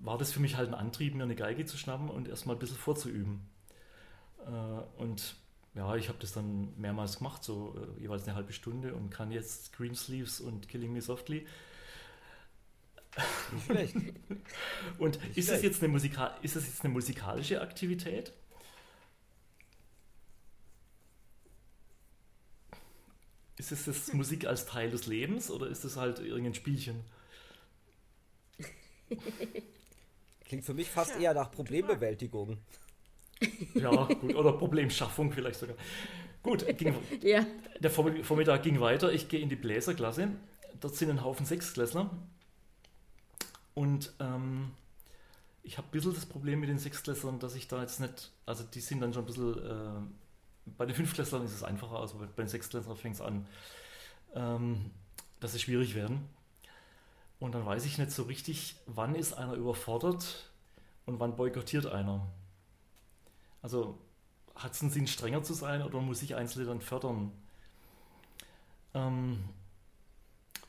war 0.02 0.18
das 0.18 0.32
für 0.32 0.40
mich 0.40 0.56
halt 0.56 0.70
ein 0.70 0.76
Antrieb, 0.76 1.16
mir 1.16 1.24
eine 1.24 1.36
Geige 1.36 1.66
zu 1.66 1.78
schnappen 1.78 2.10
und 2.10 2.28
erstmal 2.28 2.56
ein 2.56 2.60
bisschen 2.60 2.78
vorzuüben. 2.78 3.48
Äh, 4.46 5.02
und 5.02 5.36
ja, 5.76 5.96
ich 5.96 6.08
habe 6.08 6.18
das 6.20 6.32
dann 6.32 6.74
mehrmals 6.80 7.18
gemacht, 7.18 7.44
so 7.44 7.76
äh, 7.78 8.02
jeweils 8.02 8.24
eine 8.24 8.36
halbe 8.36 8.54
Stunde 8.54 8.96
und 8.96 9.10
kann 9.10 9.32
jetzt 9.32 9.74
Green 9.74 9.94
Sleeves 9.94 10.40
und 10.40 10.70
Killing 10.70 10.94
Me 10.94 11.02
Softly. 11.02 11.46
Nicht 13.52 13.66
schlecht. 13.66 13.96
und 14.98 15.22
Nicht 15.22 15.38
ist, 15.38 15.46
schlecht. 15.48 15.58
Es 15.58 15.64
jetzt 15.64 15.84
eine 15.84 15.92
Musika 15.92 16.28
ist 16.42 16.56
das 16.56 16.66
jetzt 16.66 16.84
eine 16.84 16.94
musikalische 16.94 17.62
Aktivität? 17.62 18.32
Ist 23.58 23.72
es 23.72 23.86
das 23.86 24.14
Musik 24.14 24.46
als 24.46 24.66
Teil 24.66 24.92
des 24.92 25.08
Lebens 25.08 25.50
oder 25.50 25.68
ist 25.68 25.84
es 25.86 25.98
halt 25.98 26.20
irgendein 26.20 26.56
Spielchen? 26.56 27.04
Klingt 30.46 30.64
für 30.64 30.74
mich 30.74 30.90
fast 30.90 31.12
ja. 31.16 31.20
eher 31.20 31.34
nach 31.34 31.52
Problembewältigung. 31.52 32.58
Ja, 33.74 34.06
gut, 34.06 34.36
oder 34.36 34.54
Problemschaffung 34.54 35.32
vielleicht 35.32 35.60
sogar. 35.60 35.76
Gut, 36.42 36.66
ging, 36.78 36.96
ja. 37.22 37.46
der 37.80 37.92
Vormittag 37.92 38.64
ging 38.64 38.80
weiter. 38.80 39.12
Ich 39.12 39.28
gehe 39.28 39.40
in 39.40 39.50
die 39.50 39.56
Bläserklasse. 39.56 40.30
Dort 40.80 40.96
sind 40.96 41.10
ein 41.10 41.24
Haufen 41.24 41.46
Sechsklässler. 41.46 42.10
Und 43.74 44.14
ähm, 44.20 44.72
ich 45.64 45.78
habe 45.78 45.88
ein 45.88 45.92
bisschen 45.92 46.14
das 46.14 46.26
Problem 46.26 46.60
mit 46.60 46.70
den 46.70 46.80
Sechsklässlern, 46.80 47.40
dass 47.40 47.56
ich 47.56 47.68
da 47.68 47.82
jetzt 47.82 48.00
nicht, 48.00 48.32
also 48.46 48.64
die 48.64 48.80
sind 48.80 49.02
dann 49.02 49.14
schon 49.14 49.24
ein 49.24 49.26
bisschen 49.26 49.58
äh, 49.58 50.02
bei 50.78 50.86
den 50.86 50.96
Fünftklässlern 50.96 51.46
ist 51.46 51.54
es 51.54 51.64
einfacher, 51.64 52.00
also 52.00 52.18
bei 52.18 52.44
den 52.44 52.48
Sechstklässlern 52.48 52.98
fängt 52.98 53.16
es 53.16 53.22
an, 53.22 53.48
ähm, 54.34 54.92
dass 55.40 55.54
sie 55.54 55.60
schwierig 55.60 55.96
werden. 55.96 56.28
Und 57.40 57.54
dann 57.54 57.66
weiß 57.66 57.86
ich 57.86 57.98
nicht 57.98 58.12
so 58.12 58.24
richtig, 58.24 58.76
wann 58.86 59.14
ist 59.16 59.34
einer 59.34 59.54
überfordert 59.54 60.50
und 61.06 61.20
wann 61.20 61.36
boykottiert 61.36 61.86
einer. 61.86 62.26
Also 63.66 63.98
hat 64.54 64.74
es 64.74 64.82
einen 64.84 64.92
Sinn, 64.92 65.08
strenger 65.08 65.42
zu 65.42 65.56
sein 65.56 65.82
oder 65.82 66.00
muss 66.00 66.22
ich 66.22 66.36
Einzelne 66.36 66.68
dann 66.68 66.82
fördern? 66.82 67.32
Ähm, 68.94 69.44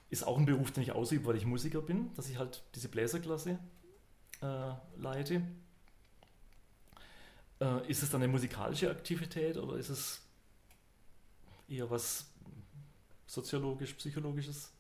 ist 0.09 0.27
auch 0.27 0.39
ein 0.39 0.47
Beruf, 0.47 0.71
den 0.71 0.83
ich 0.83 0.93
ausübe, 0.93 1.27
weil 1.27 1.37
ich 1.37 1.45
Musiker 1.45 1.83
bin, 1.83 2.11
dass 2.15 2.31
ich 2.31 2.39
halt 2.39 2.63
diese 2.75 2.89
Bläserklasse 2.89 3.59
äh, 4.41 4.73
leite. 4.97 5.43
Äh, 7.61 7.87
ist 7.87 8.03
es 8.03 8.09
dann 8.09 8.23
eine 8.23 8.33
musikalische 8.33 8.91
Aktivität 8.91 9.59
oder 9.59 9.77
ist 9.77 9.91
es 9.91 10.23
eher 11.69 11.91
was 11.91 12.25
soziologisch, 13.27 13.93
psychologisches? 13.93 14.71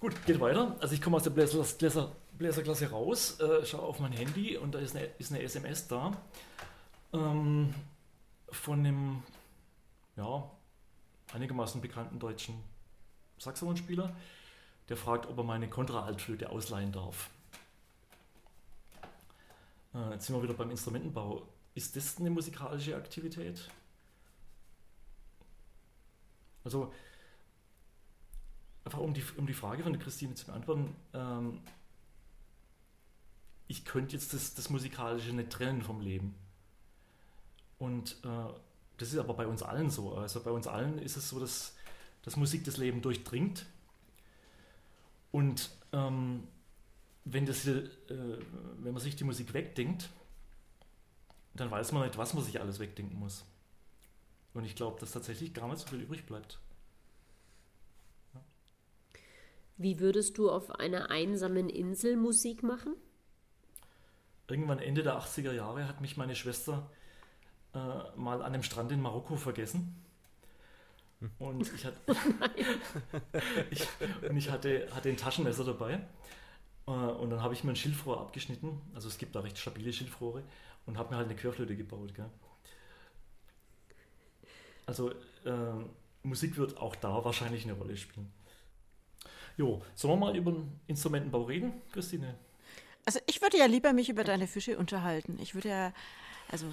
Gut, 0.00 0.26
geht 0.26 0.38
weiter. 0.38 0.76
Also 0.80 0.94
ich 0.94 1.00
komme 1.00 1.16
aus 1.16 1.22
der 1.22 1.30
Bläser, 1.30 1.64
Bläser, 1.78 2.12
Bläserklasse 2.36 2.90
raus, 2.90 3.40
äh, 3.40 3.64
schaue 3.64 3.84
auf 3.84 4.00
mein 4.00 4.12
Handy 4.12 4.58
und 4.58 4.74
da 4.74 4.80
ist 4.80 4.94
eine, 4.94 5.06
ist 5.18 5.32
eine 5.32 5.40
SMS 5.40 5.88
da 5.88 6.12
ähm, 7.14 7.74
von 8.50 8.78
einem 8.80 9.22
ja, 10.16 10.50
einigermaßen 11.32 11.80
bekannten 11.80 12.18
deutschen 12.18 12.62
Saxophonspieler, 13.38 14.14
der 14.88 14.96
fragt, 14.96 15.26
ob 15.26 15.38
er 15.38 15.44
meine 15.44 15.68
Kontraaltflöte 15.68 16.50
ausleihen 16.50 16.92
darf. 16.92 17.30
Äh, 19.94 20.12
jetzt 20.12 20.26
sind 20.26 20.36
wir 20.36 20.42
wieder 20.42 20.54
beim 20.54 20.70
Instrumentenbau. 20.70 21.46
Ist 21.74 21.96
das 21.96 22.18
eine 22.18 22.30
musikalische 22.30 22.96
Aktivität? 22.96 23.68
Also, 26.64 26.92
einfach 28.84 29.00
um 29.00 29.12
die, 29.12 29.22
um 29.36 29.46
die 29.46 29.54
Frage 29.54 29.82
von 29.82 29.92
der 29.92 30.00
Christine 30.00 30.34
zu 30.34 30.46
beantworten, 30.46 30.94
ähm, 31.12 31.60
ich 33.66 33.84
könnte 33.84 34.14
jetzt 34.14 34.32
das, 34.34 34.54
das 34.54 34.70
Musikalische 34.70 35.32
nicht 35.32 35.50
trennen 35.50 35.82
vom 35.82 36.00
Leben. 36.00 36.34
Und 37.84 38.16
äh, 38.24 38.52
das 38.96 39.12
ist 39.12 39.18
aber 39.18 39.34
bei 39.34 39.46
uns 39.46 39.62
allen 39.62 39.90
so. 39.90 40.14
Also 40.14 40.42
bei 40.42 40.50
uns 40.50 40.66
allen 40.66 40.98
ist 40.98 41.18
es 41.18 41.28
so, 41.28 41.38
dass, 41.38 41.76
dass 42.22 42.36
Musik 42.36 42.64
das 42.64 42.78
Leben 42.78 43.02
durchdringt. 43.02 43.66
Und 45.32 45.70
ähm, 45.92 46.48
wenn, 47.26 47.44
das, 47.44 47.66
äh, 47.66 47.90
wenn 48.08 48.94
man 48.94 49.02
sich 49.02 49.16
die 49.16 49.24
Musik 49.24 49.52
wegdenkt, 49.52 50.08
dann 51.52 51.70
weiß 51.70 51.92
man 51.92 52.06
nicht, 52.06 52.16
was 52.16 52.32
man 52.32 52.42
sich 52.42 52.58
alles 52.58 52.78
wegdenken 52.78 53.18
muss. 53.18 53.44
Und 54.54 54.64
ich 54.64 54.76
glaube, 54.76 54.98
dass 54.98 55.12
tatsächlich 55.12 55.52
gar 55.52 55.68
nicht 55.68 55.80
so 55.80 55.86
viel 55.86 56.00
übrig 56.00 56.24
bleibt. 56.24 56.58
Ja. 58.32 58.40
Wie 59.76 60.00
würdest 60.00 60.38
du 60.38 60.50
auf 60.50 60.70
einer 60.70 61.10
einsamen 61.10 61.68
Insel 61.68 62.16
Musik 62.16 62.62
machen? 62.62 62.94
Irgendwann 64.48 64.78
Ende 64.78 65.02
der 65.02 65.18
80er 65.20 65.52
Jahre 65.52 65.86
hat 65.86 66.00
mich 66.00 66.16
meine 66.16 66.34
Schwester 66.34 66.90
äh, 67.74 68.18
mal 68.18 68.40
an 68.40 68.52
einem 68.52 68.62
Strand 68.62 68.92
in 68.92 69.00
Marokko 69.00 69.36
vergessen. 69.36 70.00
Und 71.38 71.72
ich, 71.72 71.84
hatte, 71.84 71.98
ich, 73.70 73.86
und 74.28 74.36
ich 74.36 74.50
hatte, 74.50 74.88
hatte 74.94 75.08
ein 75.08 75.16
Taschenmesser 75.16 75.64
dabei 75.64 76.00
äh, 76.86 76.90
und 76.90 77.30
dann 77.30 77.42
habe 77.42 77.54
ich 77.54 77.64
mir 77.64 77.72
ein 77.72 77.76
Schilfrohr 77.76 78.20
abgeschnitten. 78.20 78.80
Also 78.94 79.08
es 79.08 79.18
gibt 79.18 79.34
da 79.34 79.40
recht 79.40 79.58
stabile 79.58 79.92
Schilfrohre 79.92 80.42
und 80.86 80.98
habe 80.98 81.10
mir 81.10 81.16
halt 81.16 81.28
eine 81.28 81.36
Querflöte 81.36 81.76
gebaut. 81.76 82.14
Gell? 82.14 82.30
Also 84.86 85.10
äh, 85.10 85.84
Musik 86.22 86.56
wird 86.56 86.76
auch 86.78 86.94
da 86.96 87.24
wahrscheinlich 87.24 87.64
eine 87.64 87.74
Rolle 87.74 87.96
spielen. 87.96 88.30
Jo, 89.56 89.82
sollen 89.94 90.14
wir 90.14 90.26
mal 90.26 90.36
über 90.36 90.52
den 90.52 90.80
Instrumentenbau 90.88 91.42
reden, 91.42 91.72
Christine? 91.92 92.34
Also 93.06 93.20
ich 93.26 93.40
würde 93.40 93.58
ja 93.58 93.66
lieber 93.66 93.92
mich 93.92 94.08
über 94.08 94.24
deine 94.24 94.46
Fische 94.46 94.78
unterhalten. 94.78 95.38
Ich 95.40 95.54
würde 95.54 95.68
ja, 95.68 95.92
also 96.50 96.66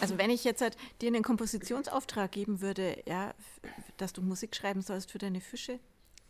also 0.00 0.18
wenn 0.18 0.30
ich 0.30 0.44
jetzt 0.44 0.60
halt 0.60 0.76
dir 1.00 1.08
einen 1.08 1.22
Kompositionsauftrag 1.22 2.32
geben 2.32 2.60
würde, 2.60 3.02
ja, 3.06 3.34
dass 3.96 4.12
du 4.12 4.22
Musik 4.22 4.54
schreiben 4.54 4.82
sollst 4.82 5.10
für 5.10 5.18
deine 5.18 5.40
Fische, 5.40 5.78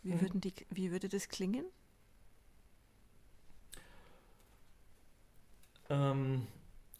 wie, 0.03 0.13
mhm. 0.13 0.21
würden 0.21 0.41
die, 0.41 0.53
wie 0.69 0.91
würde 0.91 1.09
das 1.09 1.29
klingen? 1.29 1.65
Ähm, 5.89 6.47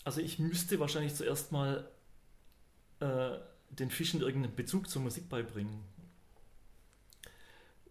also 0.03 0.21
ich 0.21 0.39
müsste 0.39 0.79
wahrscheinlich 0.79 1.15
zuerst 1.15 1.51
mal 1.51 1.89
äh, 2.99 3.37
den 3.69 3.89
Fischen 3.89 4.21
irgendeinen 4.21 4.55
Bezug 4.55 4.89
zur 4.89 5.01
Musik 5.01 5.29
beibringen. 5.29 5.83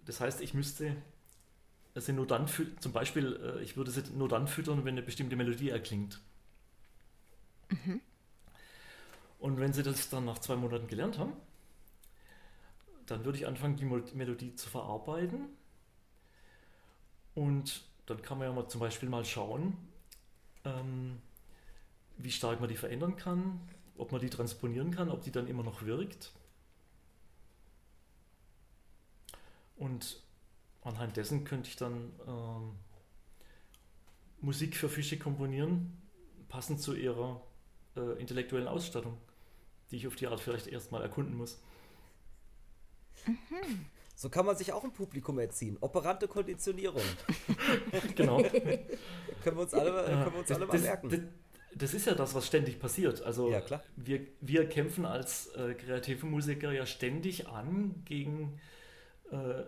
Das 0.04 0.20
heißt, 0.20 0.40
ich 0.40 0.54
müsste 0.54 0.96
sie 1.94 2.12
nur 2.12 2.26
dann, 2.26 2.48
zum 2.48 2.92
Beispiel, 2.92 3.56
äh, 3.58 3.62
ich 3.62 3.76
würde 3.76 3.90
sie 3.90 4.02
nur 4.14 4.28
dann 4.28 4.48
füttern, 4.48 4.84
wenn 4.84 4.94
eine 4.94 5.02
bestimmte 5.02 5.36
Melodie 5.36 5.70
erklingt. 5.70 6.20
Mhm. 7.70 8.00
Und 9.44 9.60
wenn 9.60 9.74
sie 9.74 9.82
das 9.82 10.08
dann 10.08 10.24
nach 10.24 10.38
zwei 10.38 10.56
Monaten 10.56 10.86
gelernt 10.86 11.18
haben, 11.18 11.34
dann 13.04 13.26
würde 13.26 13.36
ich 13.36 13.46
anfangen, 13.46 13.76
die 13.76 13.84
Melodie 13.84 14.54
zu 14.56 14.70
verarbeiten. 14.70 15.50
Und 17.34 17.84
dann 18.06 18.22
kann 18.22 18.38
man 18.38 18.48
ja 18.48 18.54
mal 18.54 18.68
zum 18.68 18.80
Beispiel 18.80 19.10
mal 19.10 19.22
schauen, 19.22 19.76
ähm, 20.64 21.20
wie 22.16 22.30
stark 22.30 22.60
man 22.60 22.70
die 22.70 22.76
verändern 22.76 23.16
kann, 23.16 23.60
ob 23.98 24.12
man 24.12 24.22
die 24.22 24.30
transponieren 24.30 24.90
kann, 24.90 25.10
ob 25.10 25.20
die 25.20 25.30
dann 25.30 25.46
immer 25.46 25.62
noch 25.62 25.82
wirkt. 25.82 26.32
Und 29.76 30.22
anhand 30.80 31.18
dessen 31.18 31.44
könnte 31.44 31.68
ich 31.68 31.76
dann 31.76 32.12
ähm, 32.26 32.76
Musik 34.40 34.74
für 34.74 34.88
Fische 34.88 35.18
komponieren, 35.18 36.00
passend 36.48 36.80
zu 36.80 36.94
ihrer 36.94 37.42
äh, 37.94 38.18
intellektuellen 38.18 38.68
Ausstattung, 38.68 39.18
die 39.94 39.98
ich 39.98 40.08
auf 40.08 40.16
die 40.16 40.26
Art 40.26 40.40
vielleicht 40.40 40.66
erstmal 40.66 41.02
erkunden 41.02 41.36
muss. 41.36 41.62
Mhm. 43.26 43.86
So 44.16 44.28
kann 44.28 44.44
man 44.44 44.56
sich 44.56 44.72
auch 44.72 44.82
ein 44.82 44.92
Publikum 44.92 45.38
erziehen. 45.38 45.76
Operante 45.80 46.26
Konditionierung. 46.26 47.02
genau. 48.16 48.38
können 48.42 49.56
wir 49.56 49.62
uns 49.62 49.72
alle, 49.72 50.04
können 50.04 50.32
wir 50.32 50.38
uns 50.40 50.48
das, 50.48 50.56
alle 50.56 50.66
mal 50.66 50.72
das, 50.72 50.82
merken. 50.82 51.10
Das, 51.10 51.20
das, 51.76 51.94
ist 51.94 52.06
ja 52.06 52.14
das, 52.14 52.34
was 52.34 52.44
ständig 52.44 52.80
passiert. 52.80 53.22
Also 53.22 53.52
ja, 53.52 53.60
klar. 53.60 53.84
Wir, 53.94 54.26
wir 54.40 54.68
kämpfen 54.68 55.04
als 55.04 55.46
äh, 55.54 55.74
kreative 55.74 56.26
Musiker 56.26 56.72
ja 56.72 56.86
ständig 56.86 57.46
an 57.46 58.02
gegen 58.04 58.58
äh, 59.30 59.62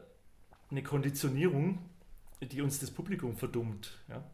eine 0.71 0.83
Konditionierung, 0.83 1.89
die 2.41 2.63
uns 2.63 2.81
das 2.81 2.91
Publikum 2.91 3.37
verdummt. 3.37 3.97
Ja? 4.09 4.29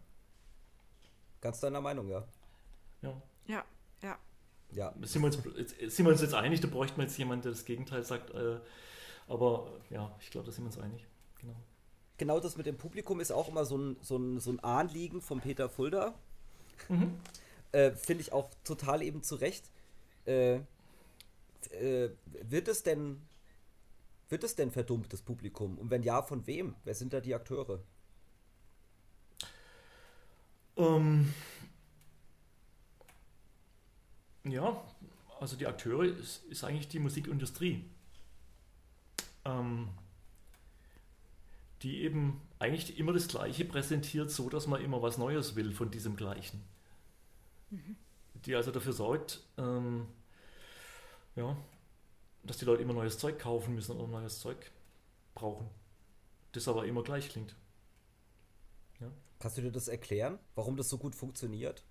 Ganz 1.42 1.60
deiner 1.60 1.82
Meinung, 1.82 2.08
ja. 2.08 2.26
Ja. 3.02 3.22
Ja, 3.46 3.64
ja. 4.74 4.94
Sind, 5.02 5.22
wir 5.22 5.26
uns, 5.26 5.36
sind 5.36 6.06
wir 6.06 6.12
uns 6.12 6.20
jetzt 6.20 6.34
einig, 6.34 6.60
da 6.60 6.68
bräuchten 6.68 6.96
wir 6.96 7.04
jetzt 7.04 7.16
jemanden, 7.18 7.42
der 7.42 7.52
das 7.52 7.64
Gegenteil 7.64 8.04
sagt. 8.04 8.30
Äh, 8.30 8.58
aber 9.28 9.70
ja, 9.90 10.14
ich 10.20 10.30
glaube, 10.30 10.46
da 10.46 10.52
sind 10.52 10.64
wir 10.64 10.68
uns 10.68 10.78
einig. 10.78 11.06
Genau. 11.40 11.56
Genau 12.18 12.40
das 12.40 12.56
mit 12.56 12.66
dem 12.66 12.76
Publikum 12.76 13.20
ist 13.20 13.32
auch 13.32 13.48
immer 13.48 13.64
so 13.64 13.76
ein, 13.76 13.96
so 14.00 14.16
ein, 14.16 14.38
so 14.38 14.50
ein 14.50 14.60
Anliegen 14.60 15.20
von 15.20 15.40
Peter 15.40 15.68
Fulda. 15.68 16.14
Mhm. 16.88 17.14
Äh, 17.72 17.92
Finde 17.92 18.22
ich 18.22 18.32
auch 18.32 18.50
total 18.64 19.02
eben 19.02 19.22
zu 19.22 19.36
Recht. 19.36 19.70
Äh, 20.26 20.60
äh, 21.70 22.10
wird 22.42 22.68
es 22.68 22.82
denn 22.82 23.22
wird 24.32 24.44
es 24.44 24.54
denn 24.54 24.70
verdummt, 24.70 25.12
das 25.12 25.20
Publikum? 25.20 25.76
Und 25.76 25.90
wenn 25.90 26.02
ja, 26.02 26.22
von 26.22 26.46
wem? 26.46 26.74
Wer 26.84 26.94
sind 26.94 27.12
da 27.12 27.20
die 27.20 27.34
Akteure? 27.34 27.80
Ähm, 30.78 31.34
ja, 34.44 34.82
also 35.40 35.56
die 35.56 35.66
Akteure 35.66 36.04
ist, 36.04 36.44
ist 36.44 36.64
eigentlich 36.64 36.88
die 36.88 36.98
Musikindustrie. 36.98 37.84
Ähm, 39.44 39.88
die 41.82 42.02
eben 42.02 42.40
eigentlich 42.58 42.98
immer 42.98 43.12
das 43.12 43.28
Gleiche 43.28 43.64
präsentiert, 43.64 44.30
so 44.30 44.48
dass 44.48 44.66
man 44.66 44.82
immer 44.82 45.02
was 45.02 45.18
Neues 45.18 45.56
will 45.56 45.72
von 45.72 45.90
diesem 45.90 46.16
Gleichen. 46.16 46.62
Mhm. 47.70 47.96
Die 48.46 48.54
also 48.54 48.70
dafür 48.70 48.92
sorgt, 48.92 49.40
ähm, 49.58 50.06
ja, 51.34 51.56
dass 52.44 52.58
die 52.58 52.64
Leute 52.64 52.82
immer 52.82 52.94
neues 52.94 53.18
Zeug 53.18 53.38
kaufen 53.38 53.74
müssen 53.74 53.96
oder 53.96 54.06
neues 54.06 54.40
Zeug 54.40 54.70
brauchen. 55.34 55.68
Das 56.52 56.68
aber 56.68 56.86
immer 56.86 57.02
gleich 57.02 57.28
klingt. 57.30 57.56
Ja. 59.00 59.10
Kannst 59.38 59.58
du 59.58 59.62
dir 59.62 59.72
das 59.72 59.88
erklären, 59.88 60.38
warum 60.54 60.76
das 60.76 60.88
so 60.88 60.98
gut 60.98 61.16
funktioniert? 61.16 61.82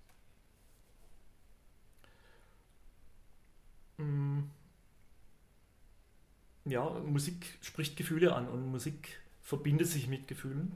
Ja, 6.64 6.88
Musik 6.90 7.58
spricht 7.60 7.96
Gefühle 7.96 8.34
an 8.34 8.48
und 8.48 8.70
Musik 8.70 9.20
verbindet 9.42 9.88
sich 9.88 10.08
mit 10.08 10.28
Gefühlen. 10.28 10.72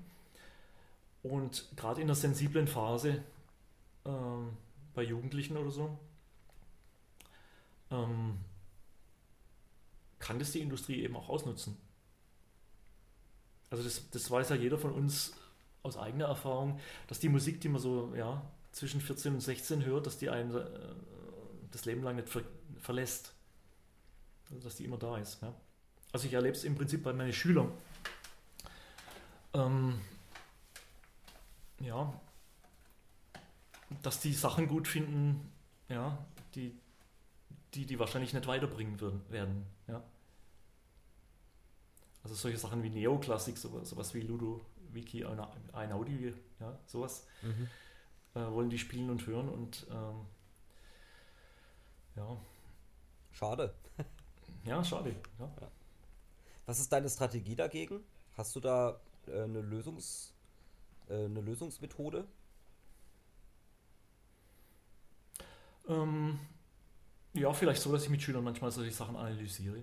Und 1.23 1.69
gerade 1.77 2.01
in 2.01 2.07
der 2.07 2.17
sensiblen 2.17 2.67
Phase 2.67 3.23
äh, 4.05 4.11
bei 4.95 5.03
Jugendlichen 5.03 5.57
oder 5.57 5.71
so, 5.71 5.99
ähm, 7.91 8.39
kann 10.19 10.39
das 10.39 10.53
die 10.53 10.61
Industrie 10.61 11.03
eben 11.03 11.17
auch 11.17 11.29
ausnutzen. 11.29 11.77
Also 13.71 13.83
das, 13.85 14.11
das 14.11 14.31
weiß 14.31 14.51
ja 14.51 14.57
jeder 14.57 14.79
von 14.79 14.93
uns 14.93 15.35
aus 15.83 15.97
eigener 15.97 16.27
Erfahrung, 16.27 16.81
dass 17.07 17.21
die 17.21 17.29
Musik, 17.29 17.61
die 17.61 17.69
man 17.69 17.81
so 17.81 18.13
ja, 18.17 18.43
zwischen 18.73 19.01
14 19.01 19.35
und 19.35 19.41
16 19.41 19.85
hört, 19.85 20.07
dass 20.07 20.19
die 20.19 20.31
einen 20.31 20.55
äh, 20.55 20.65
das 21.71 21.85
Leben 21.85 22.03
lang 22.03 22.17
nicht 22.17 22.29
ver 22.29 22.43
verlässt. 22.81 23.35
Also 24.51 24.63
dass 24.63 24.77
die 24.77 24.85
immer 24.85 24.99
da 24.99 25.19
ist. 25.19 25.43
Ja. 25.43 25.53
Also 26.13 26.27
ich 26.27 26.33
erlebe 26.33 26.57
es 26.57 26.65
im 26.65 26.77
Prinzip 26.77 27.03
bei 27.03 27.13
meinen 27.13 27.33
Schülern. 27.33 27.73
Ähm, 29.55 30.01
ja, 31.81 32.21
dass 34.03 34.21
die 34.21 34.33
Sachen 34.33 34.69
gut 34.69 34.89
finden, 34.89 35.53
ja, 35.89 36.19
die, 36.55 36.79
die 37.75 37.87
die 37.87 37.99
wahrscheinlich 37.99 38.33
nicht 38.33 38.47
weiterbringen 38.47 39.01
würden, 39.01 39.23
werden. 39.31 39.67
Ja. 39.89 40.03
Also 42.23 42.35
solche 42.35 42.59
Sachen 42.59 42.83
wie 42.83 42.91
Neoklassik, 42.91 43.57
sowas, 43.57 43.89
sowas 43.89 44.15
wie 44.15 44.21
Ludo, 44.21 44.61
Wiki, 44.93 45.25
Einaudi, 45.73 46.35
ja, 46.61 46.79
sowas 46.87 47.27
mhm. 47.43 47.69
äh, 48.35 48.51
wollen 48.51 48.71
die 48.71 48.79
spielen 48.79 49.11
und 49.11 49.27
hören 49.27 49.49
und 49.49 49.87
ähm, 49.91 50.27
ja. 52.17 52.37
Schade. 53.37 53.75
Ja, 54.65 54.83
schade. 54.83 55.15
Ja. 55.39 55.45
Ja. 55.61 55.69
Was 56.65 56.81
ist 56.81 56.91
deine 56.91 57.09
Strategie 57.09 57.55
dagegen? 57.55 58.01
Hast 58.37 58.57
du 58.57 58.61
da 58.61 58.99
äh, 59.29 59.43
eine, 59.43 59.61
Lösungs, 59.61 60.33
äh, 61.09 61.27
eine 61.27 61.41
Lösungsmethode? 61.41 62.27
Ähm, 65.87 66.41
ja, 67.35 67.53
vielleicht 67.53 67.83
so, 67.83 67.93
dass 67.93 68.05
ich 68.05 68.09
mit 68.09 68.23
Schülern 68.23 68.43
manchmal 68.43 68.71
solche 68.73 68.91
Sachen 68.91 69.17
analysiere 69.17 69.83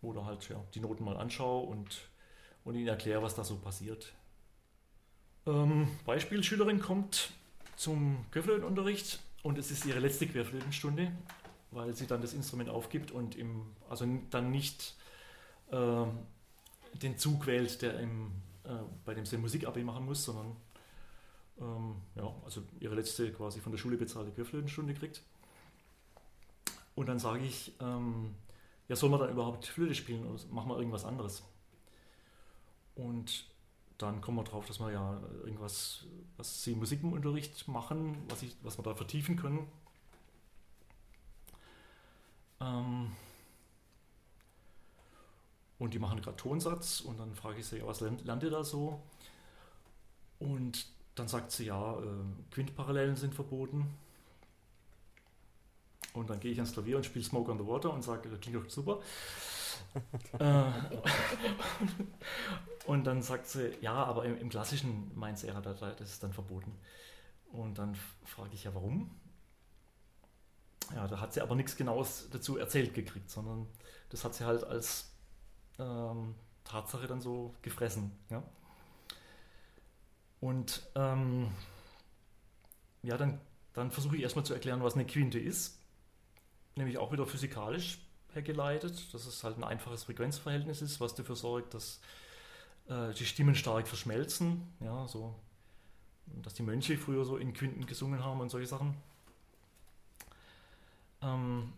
oder 0.00 0.24
halt 0.24 0.48
ja, 0.48 0.64
die 0.74 0.80
Noten 0.80 1.04
mal 1.04 1.16
anschaue 1.16 1.66
und, 1.66 2.08
und 2.64 2.76
ihnen 2.76 2.88
erkläre, 2.88 3.22
was 3.22 3.34
da 3.34 3.44
so 3.44 3.56
passiert. 3.56 4.14
Ähm, 5.46 5.88
Beispiel, 6.06 6.42
Schülerin 6.42 6.80
kommt 6.80 7.32
zum 7.76 8.24
Querflötenunterricht 8.30 9.20
und 9.42 9.58
es 9.58 9.70
ist 9.70 9.84
ihre 9.84 10.00
letzte 10.00 10.26
Querflötenstunde, 10.26 11.12
weil 11.70 11.94
sie 11.94 12.06
dann 12.06 12.20
das 12.20 12.32
Instrument 12.32 12.70
aufgibt 12.70 13.10
und 13.10 13.34
im, 13.36 13.66
also 13.88 14.06
dann 14.30 14.50
nicht 14.50 14.96
äh, 15.70 16.04
den 16.94 17.18
Zug 17.18 17.46
wählt, 17.46 17.82
der 17.82 17.98
im, 17.98 18.32
äh, 18.64 18.70
bei 19.04 19.14
dem 19.14 19.26
sie 19.26 19.38
Musik-AB 19.38 19.78
machen 19.78 20.04
muss, 20.04 20.24
sondern 20.24 20.56
ähm, 21.60 21.96
ja, 22.14 22.32
also 22.44 22.62
ihre 22.80 22.94
letzte 22.94 23.32
quasi 23.32 23.60
von 23.60 23.72
der 23.72 23.78
Schule 23.78 23.96
bezahlte 23.96 24.30
Querflötenstunde 24.32 24.94
kriegt. 24.94 25.22
Und 26.94 27.08
dann 27.08 27.18
sage 27.18 27.44
ich, 27.44 27.72
ähm, 27.80 28.34
ja, 28.88 28.96
soll 28.96 29.10
man 29.10 29.20
dann 29.20 29.30
überhaupt 29.30 29.66
Flöte 29.66 29.94
spielen 29.94 30.26
oder 30.26 30.38
machen 30.50 30.68
wir 30.68 30.76
irgendwas 30.76 31.04
anderes? 31.04 31.42
Und 32.94 33.46
dann 33.98 34.20
kommen 34.20 34.38
wir 34.38 34.44
drauf, 34.44 34.66
dass 34.66 34.80
wir 34.80 34.90
ja 34.90 35.20
irgendwas, 35.44 36.06
was 36.36 36.62
sie 36.64 36.72
im 36.72 37.12
Unterricht 37.12 37.66
machen, 37.68 38.16
was, 38.28 38.42
ich, 38.42 38.56
was 38.62 38.78
wir 38.78 38.82
da 38.82 38.94
vertiefen 38.94 39.36
können. 39.36 39.66
Ähm 42.60 43.12
und 45.78 45.94
die 45.94 45.98
machen 45.98 46.20
gerade 46.20 46.36
Tonsatz 46.36 47.00
und 47.00 47.18
dann 47.18 47.34
frage 47.34 47.58
ich 47.58 47.66
sie, 47.66 47.78
ja, 47.78 47.86
was 47.86 48.00
lernt, 48.00 48.24
lernt 48.24 48.42
ihr 48.44 48.50
da 48.50 48.62
so? 48.62 49.02
Und 50.38 50.86
dann 51.14 51.28
sagt 51.28 51.50
sie, 51.50 51.66
ja, 51.66 51.98
äh, 51.98 52.04
Quintparallelen 52.52 53.16
sind 53.16 53.34
verboten. 53.34 53.86
Und 56.14 56.30
dann 56.30 56.40
gehe 56.40 56.52
ich 56.52 56.58
ans 56.58 56.72
Klavier 56.72 56.96
und 56.96 57.04
spiele 57.04 57.24
Smoke 57.24 57.50
on 57.50 57.58
the 57.58 57.66
Water 57.66 57.92
und 57.92 58.02
sage, 58.02 58.28
das 58.28 58.40
klingt 58.40 58.56
doch 58.56 58.68
super. 58.70 59.00
Äh, 60.38 60.64
und 62.86 63.04
dann 63.04 63.22
sagt 63.22 63.46
sie, 63.46 63.76
ja, 63.80 63.94
aber 63.94 64.24
im, 64.24 64.38
im 64.38 64.48
klassischen 64.48 65.12
Mainz 65.14 65.44
Ära, 65.44 65.60
das 65.60 66.00
ist 66.00 66.22
dann 66.22 66.32
verboten. 66.32 66.72
Und 67.52 67.78
dann 67.78 67.94
frage 68.24 68.54
ich 68.54 68.64
ja, 68.64 68.74
warum? 68.74 69.10
Ja, 70.94 71.06
da 71.06 71.20
hat 71.20 71.32
sie 71.32 71.40
aber 71.40 71.54
nichts 71.54 71.76
Genaues 71.76 72.28
dazu 72.30 72.56
erzählt 72.56 72.94
gekriegt, 72.94 73.30
sondern 73.30 73.66
das 74.10 74.24
hat 74.24 74.34
sie 74.34 74.44
halt 74.44 74.64
als 74.64 75.12
ähm, 75.78 76.34
Tatsache 76.64 77.06
dann 77.06 77.20
so 77.20 77.54
gefressen. 77.62 78.12
Ja? 78.30 78.42
Und 80.40 80.82
ähm, 80.94 81.50
ja, 83.02 83.16
dann, 83.16 83.40
dann 83.72 83.90
versuche 83.90 84.16
ich 84.16 84.22
erstmal 84.22 84.44
zu 84.44 84.54
erklären, 84.54 84.82
was 84.82 84.94
eine 84.94 85.06
Quinte 85.06 85.38
ist 85.38 85.82
nämlich 86.76 86.98
auch 86.98 87.12
wieder 87.12 87.26
physikalisch 87.26 87.98
hergeleitet, 88.34 89.12
dass 89.12 89.26
es 89.26 89.44
halt 89.44 89.58
ein 89.58 89.64
einfaches 89.64 90.04
Frequenzverhältnis 90.04 90.82
ist, 90.82 91.00
was 91.00 91.14
dafür 91.14 91.36
sorgt, 91.36 91.74
dass 91.74 92.00
äh, 92.88 93.12
die 93.14 93.26
Stimmen 93.26 93.54
stark 93.54 93.88
verschmelzen, 93.88 94.62
ja, 94.80 95.06
so, 95.08 95.34
dass 96.42 96.54
die 96.54 96.62
Mönche 96.62 96.96
früher 96.96 97.24
so 97.24 97.36
in 97.36 97.52
Quinten 97.52 97.86
gesungen 97.86 98.24
haben 98.24 98.40
und 98.40 98.50
solche 98.50 98.68
Sachen. 98.68 98.96
Ähm, 101.22 101.72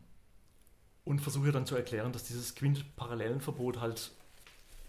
und 1.04 1.20
versuche 1.20 1.52
dann 1.52 1.66
zu 1.66 1.76
erklären, 1.76 2.12
dass 2.12 2.24
dieses 2.24 2.54
Quintparallelenverbot 2.54 3.80
halt 3.80 4.10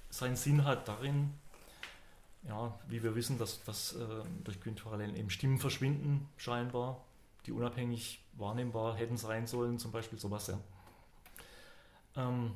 seinen 0.10 0.38
Sinn 0.38 0.64
hat 0.64 0.88
darin, 0.88 1.34
ja, 2.48 2.78
wie 2.88 3.04
wir 3.04 3.16
wissen, 3.16 3.38
dass, 3.38 3.64
dass 3.64 3.94
äh, 3.94 4.06
durch 4.44 4.62
Quintparallelen 4.62 5.16
eben 5.16 5.30
Stimmen 5.30 5.58
verschwinden, 5.58 6.30
scheinbar, 6.38 7.04
die 7.46 7.52
unabhängig 7.52 8.24
wahrnehmbar 8.34 8.96
hätten 8.96 9.18
sein 9.18 9.48
sollen, 9.48 9.80
zum 9.80 9.92
Beispiel 9.92 10.20
sowas, 10.20 10.48
ja. 10.48 10.60
Ähm, 12.16 12.54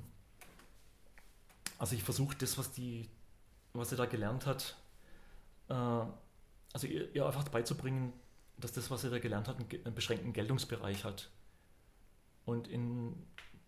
also 1.78 1.96
ich 1.96 2.04
versuche 2.04 2.36
das, 2.36 2.58
was 2.58 2.72
die, 2.72 3.10
was 3.74 3.90
sie 3.90 3.96
da 3.96 4.06
gelernt 4.06 4.46
hat, 4.46 4.76
äh, 5.70 5.74
also 5.74 6.88
ihr, 6.88 7.14
ihr, 7.16 7.26
einfach 7.26 7.48
beizubringen, 7.48 8.14
dass 8.58 8.74
das, 8.74 8.92
was 8.92 9.02
sie 9.02 9.10
da 9.10 9.20
gelernt 9.20 9.48
hat, 9.48 9.58
einen, 9.58 9.86
einen 9.86 9.96
beschränkten 9.96 10.34
Geltungsbereich 10.34 11.04
hat. 11.04 11.30
Und 12.46 12.68
in, 12.68 13.14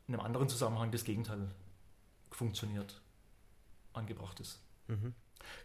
in, 0.08 0.14
einem 0.14 0.20
anderen 0.20 0.50
Zusammenhang 0.50 0.92
das 0.92 1.04
Gegenteil 1.04 1.50
funktioniert, 2.32 3.02
angebracht 3.94 4.40
ist. 4.40 4.60
Mhm. 4.88 5.14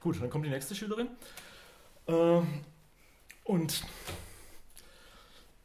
Gut, 0.00 0.20
dann 0.20 0.30
kommt 0.30 0.46
die 0.46 0.50
nächste 0.50 0.74
Schülerin. 0.74 1.08
Äh, 2.06 2.42
und 3.44 3.84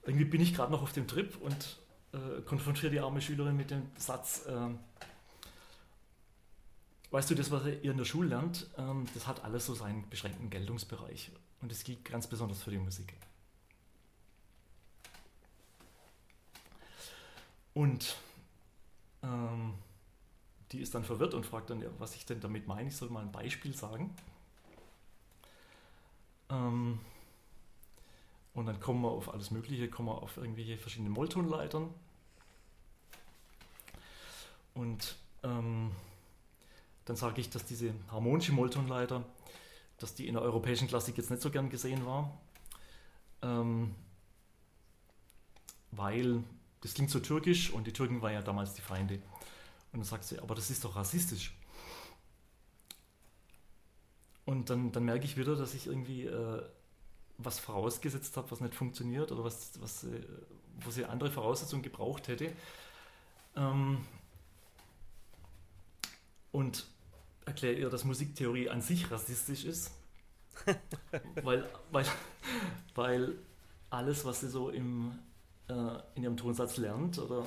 irgendwie 0.03 0.25
bin 0.25 0.41
ich 0.41 0.53
gerade 0.53 0.71
noch 0.71 0.81
auf 0.81 0.93
dem 0.93 1.07
Trip 1.07 1.35
und 1.37 1.77
äh, 2.13 2.41
konfrontiere 2.41 2.91
die 2.91 2.99
arme 2.99 3.21
Schülerin 3.21 3.55
mit 3.55 3.71
dem 3.71 3.89
Satz, 3.97 4.45
äh, 4.45 4.69
weißt 7.11 7.29
du, 7.29 7.35
das, 7.35 7.51
was 7.51 7.65
ihr 7.65 7.91
in 7.91 7.97
der 7.97 8.05
Schule 8.05 8.29
lernt, 8.29 8.67
ähm, 8.77 9.05
das 9.13 9.27
hat 9.27 9.43
alles 9.43 9.65
so 9.65 9.73
seinen 9.73 10.09
beschränkten 10.09 10.49
Geltungsbereich. 10.49 11.31
Und 11.61 11.71
das 11.71 11.83
gilt 11.83 12.03
ganz 12.05 12.27
besonders 12.27 12.63
für 12.63 12.71
die 12.71 12.79
Musik. 12.79 13.13
Und 17.73 18.17
ähm, 19.23 19.75
die 20.71 20.79
ist 20.79 20.95
dann 20.95 21.03
verwirrt 21.03 21.33
und 21.33 21.45
fragt 21.45 21.69
dann, 21.69 21.83
was 21.99 22.15
ich 22.15 22.25
denn 22.25 22.39
damit 22.39 22.67
meine. 22.67 22.89
Ich 22.89 22.95
soll 22.95 23.09
mal 23.09 23.21
ein 23.21 23.31
Beispiel 23.31 23.75
sagen. 23.75 24.13
Ähm, 26.49 26.99
und 28.53 28.65
dann 28.65 28.79
kommen 28.79 29.01
wir 29.01 29.09
auf 29.09 29.33
alles 29.33 29.51
Mögliche, 29.51 29.89
kommen 29.89 30.09
wir 30.09 30.21
auf 30.21 30.37
irgendwelche 30.37 30.77
verschiedene 30.77 31.09
Molltonleitern. 31.09 31.89
Und 34.73 35.15
ähm, 35.43 35.91
dann 37.05 37.15
sage 37.15 37.41
ich, 37.41 37.49
dass 37.49 37.65
diese 37.65 37.93
harmonische 38.09 38.51
Molltonleiter, 38.51 39.23
dass 39.97 40.15
die 40.15 40.27
in 40.27 40.33
der 40.33 40.43
europäischen 40.43 40.87
Klassik 40.87 41.17
jetzt 41.17 41.29
nicht 41.29 41.41
so 41.41 41.49
gern 41.49 41.69
gesehen 41.69 42.05
war, 42.05 42.37
ähm, 43.41 43.95
weil 45.91 46.43
das 46.81 46.93
klingt 46.93 47.11
so 47.11 47.19
türkisch 47.19 47.71
und 47.71 47.85
die 47.85 47.93
Türken 47.93 48.21
waren 48.21 48.33
ja 48.33 48.41
damals 48.41 48.73
die 48.73 48.81
Feinde. 48.81 49.15
Und 49.91 49.99
dann 49.99 50.03
sagt 50.03 50.23
sie, 50.23 50.39
aber 50.39 50.55
das 50.55 50.69
ist 50.69 50.83
doch 50.83 50.95
rassistisch. 50.95 51.53
Und 54.45 54.69
dann, 54.69 54.91
dann 54.91 55.03
merke 55.05 55.25
ich 55.25 55.37
wieder, 55.37 55.55
dass 55.55 55.73
ich 55.73 55.87
irgendwie 55.87 56.25
äh, 56.25 56.63
was 57.43 57.59
vorausgesetzt 57.59 58.37
habe, 58.37 58.49
was 58.51 58.61
nicht 58.61 58.75
funktioniert 58.75 59.31
oder 59.31 59.43
was, 59.43 59.81
was, 59.81 60.03
äh, 60.03 60.21
wo 60.79 60.91
sie 60.91 61.05
andere 61.05 61.31
Voraussetzungen 61.31 61.83
gebraucht 61.83 62.27
hätte. 62.27 62.51
Ähm, 63.55 64.05
und 66.51 66.85
erkläre 67.45 67.75
ihr, 67.75 67.89
dass 67.89 68.03
Musiktheorie 68.03 68.69
an 68.69 68.81
sich 68.81 69.09
rassistisch 69.11 69.65
ist. 69.65 69.91
weil, 71.43 71.67
weil, 71.91 72.05
weil 72.93 73.35
alles, 73.89 74.25
was 74.25 74.41
sie 74.41 74.49
so 74.49 74.69
im, 74.69 75.17
äh, 75.67 75.99
in 76.15 76.23
ihrem 76.23 76.37
Tonsatz 76.37 76.77
lernt 76.77 77.19
oder 77.19 77.39
äh, 77.39 77.45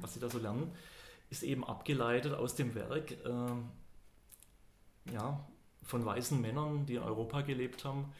was 0.00 0.14
sie 0.14 0.20
da 0.20 0.28
so 0.28 0.38
lernen, 0.38 0.72
ist 1.30 1.42
eben 1.42 1.64
abgeleitet 1.64 2.34
aus 2.34 2.54
dem 2.54 2.74
Werk 2.74 3.12
äh, 3.12 5.12
ja, 5.12 5.48
von 5.82 6.04
weißen 6.04 6.40
Männern, 6.40 6.86
die 6.86 6.96
in 6.96 7.02
Europa 7.02 7.42
gelebt 7.42 7.84
haben 7.84 8.12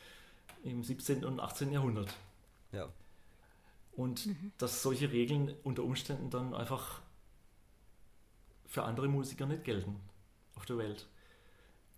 im 0.63 0.83
17. 0.83 1.25
und 1.25 1.41
18. 1.41 1.73
Jahrhundert. 1.73 2.15
Ja. 2.73 2.89
Und 3.93 4.27
mhm. 4.27 4.53
dass 4.59 4.83
solche 4.83 5.11
Regeln 5.13 5.55
unter 5.65 5.83
Umständen 5.83 6.31
dann 6.31 6.55
einfach 6.55 7.01
für 8.67 8.85
andere 8.85 9.09
Musiker 9.09 9.47
nicht 9.47 9.65
gelten 9.65 10.01
auf 10.55 10.65
der 10.65 10.79
Welt. 10.79 11.09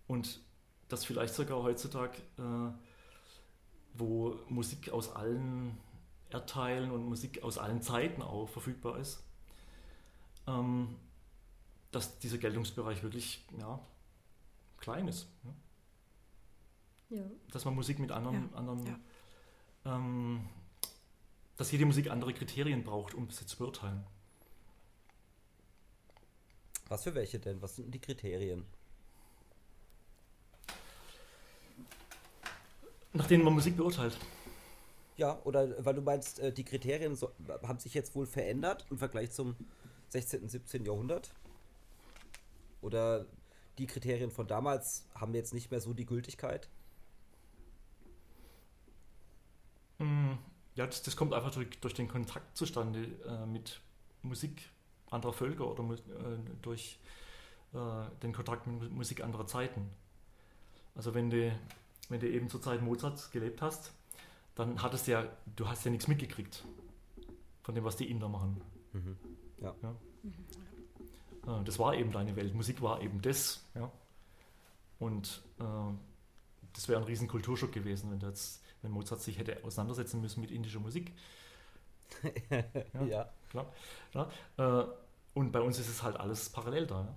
Und 0.06 0.40
das 0.88 1.04
vielleicht 1.04 1.34
sogar 1.34 1.62
heutzutage, 1.62 2.18
äh, 2.38 2.72
wo 3.94 4.38
Musik 4.48 4.90
aus 4.90 5.14
allen 5.14 5.78
Erdteilen 6.30 6.90
und 6.90 7.04
Musik 7.04 7.42
aus 7.42 7.58
allen 7.58 7.82
Zeiten 7.82 8.22
auch 8.22 8.48
verfügbar 8.48 8.98
ist, 8.98 9.22
ähm, 10.46 10.96
dass 11.90 12.18
dieser 12.18 12.38
Geltungsbereich 12.38 13.02
wirklich 13.02 13.44
ja, 13.58 13.78
klein 14.78 15.08
ist. 15.08 15.28
Ja. 15.44 15.50
Ja. 17.12 17.22
Dass 17.50 17.66
man 17.66 17.74
Musik 17.74 17.98
mit 17.98 18.10
anderen, 18.10 18.48
ja. 18.50 18.56
anderen 18.56 18.96
ähm, 19.84 20.48
dass 21.56 21.70
jede 21.70 21.84
Musik 21.84 22.10
andere 22.10 22.32
Kriterien 22.32 22.84
braucht, 22.84 23.12
um 23.12 23.28
sie 23.30 23.44
zu 23.44 23.58
beurteilen. 23.58 24.04
Was 26.88 27.02
für 27.02 27.14
welche 27.14 27.38
denn? 27.38 27.60
Was 27.60 27.76
sind 27.76 27.92
die 27.92 28.00
Kriterien? 28.00 28.64
Nach 33.12 33.26
denen 33.26 33.44
man 33.44 33.52
Musik 33.52 33.76
beurteilt. 33.76 34.18
Ja, 35.18 35.38
oder 35.44 35.84
weil 35.84 35.94
du 35.94 36.00
meinst, 36.00 36.38
äh, 36.38 36.50
die 36.50 36.64
Kriterien 36.64 37.14
so, 37.14 37.30
haben 37.62 37.78
sich 37.78 37.92
jetzt 37.92 38.14
wohl 38.14 38.24
verändert 38.24 38.86
im 38.88 38.96
Vergleich 38.96 39.32
zum 39.32 39.54
16., 40.08 40.48
17. 40.48 40.86
Jahrhundert? 40.86 41.30
Oder 42.80 43.26
die 43.76 43.86
Kriterien 43.86 44.30
von 44.30 44.46
damals 44.46 45.04
haben 45.14 45.34
jetzt 45.34 45.52
nicht 45.52 45.70
mehr 45.70 45.80
so 45.80 45.92
die 45.92 46.06
Gültigkeit? 46.06 46.70
Mm, 50.02 50.32
ja, 50.74 50.86
das, 50.86 51.02
das 51.02 51.16
kommt 51.16 51.34
einfach 51.34 51.50
durch, 51.52 51.68
durch 51.80 51.94
den 51.94 52.08
Kontakt 52.08 52.56
zustande 52.56 53.04
äh, 53.26 53.46
mit 53.46 53.80
Musik 54.22 54.70
anderer 55.10 55.32
Völker 55.32 55.68
oder 55.68 55.82
äh, 55.94 56.38
durch 56.62 56.98
äh, 57.74 57.78
den 58.22 58.32
Kontakt 58.32 58.66
mit 58.66 58.90
Musik 58.90 59.22
anderer 59.22 59.46
Zeiten. 59.46 59.90
Also 60.94 61.14
wenn 61.14 61.30
du, 61.30 61.52
wenn 62.08 62.20
du 62.20 62.28
eben 62.28 62.48
zur 62.48 62.62
Zeit 62.62 62.82
Mozarts 62.82 63.30
gelebt 63.30 63.62
hast, 63.62 63.92
dann 64.54 64.82
hattest 64.82 65.06
du 65.06 65.12
ja, 65.12 65.26
du 65.56 65.68
hast 65.68 65.84
ja 65.84 65.90
nichts 65.90 66.08
mitgekriegt 66.08 66.64
von 67.62 67.74
dem, 67.74 67.84
was 67.84 67.96
die 67.96 68.10
Inder 68.10 68.28
machen. 68.28 68.60
Mhm. 68.92 69.16
Ja. 69.60 69.74
ja. 69.82 69.94
Mhm. 70.22 71.64
Das 71.64 71.78
war 71.78 71.94
eben 71.94 72.12
deine 72.12 72.36
Welt. 72.36 72.54
Musik 72.54 72.82
war 72.82 73.00
eben 73.00 73.20
das. 73.20 73.64
Ja. 73.74 73.90
Und 74.98 75.42
äh, 75.58 75.64
das 76.72 76.88
wäre 76.88 77.00
ein 77.00 77.06
riesen 77.06 77.26
Kulturschock 77.26 77.72
gewesen, 77.72 78.10
wenn, 78.10 78.20
jetzt, 78.20 78.61
wenn 78.82 78.90
Mozart 78.90 79.22
sich 79.22 79.38
hätte 79.38 79.62
auseinandersetzen 79.64 80.20
müssen 80.20 80.40
mit 80.40 80.50
indischer 80.50 80.80
Musik. 80.80 81.12
ja, 82.50 83.04
ja, 83.06 83.32
klar. 83.50 83.72
klar. 84.10 84.30
Äh, 84.58 84.84
und 85.34 85.52
bei 85.52 85.60
uns 85.60 85.78
ist 85.78 85.88
es 85.88 86.02
halt 86.02 86.16
alles 86.16 86.50
parallel 86.50 86.86
da. 86.86 87.16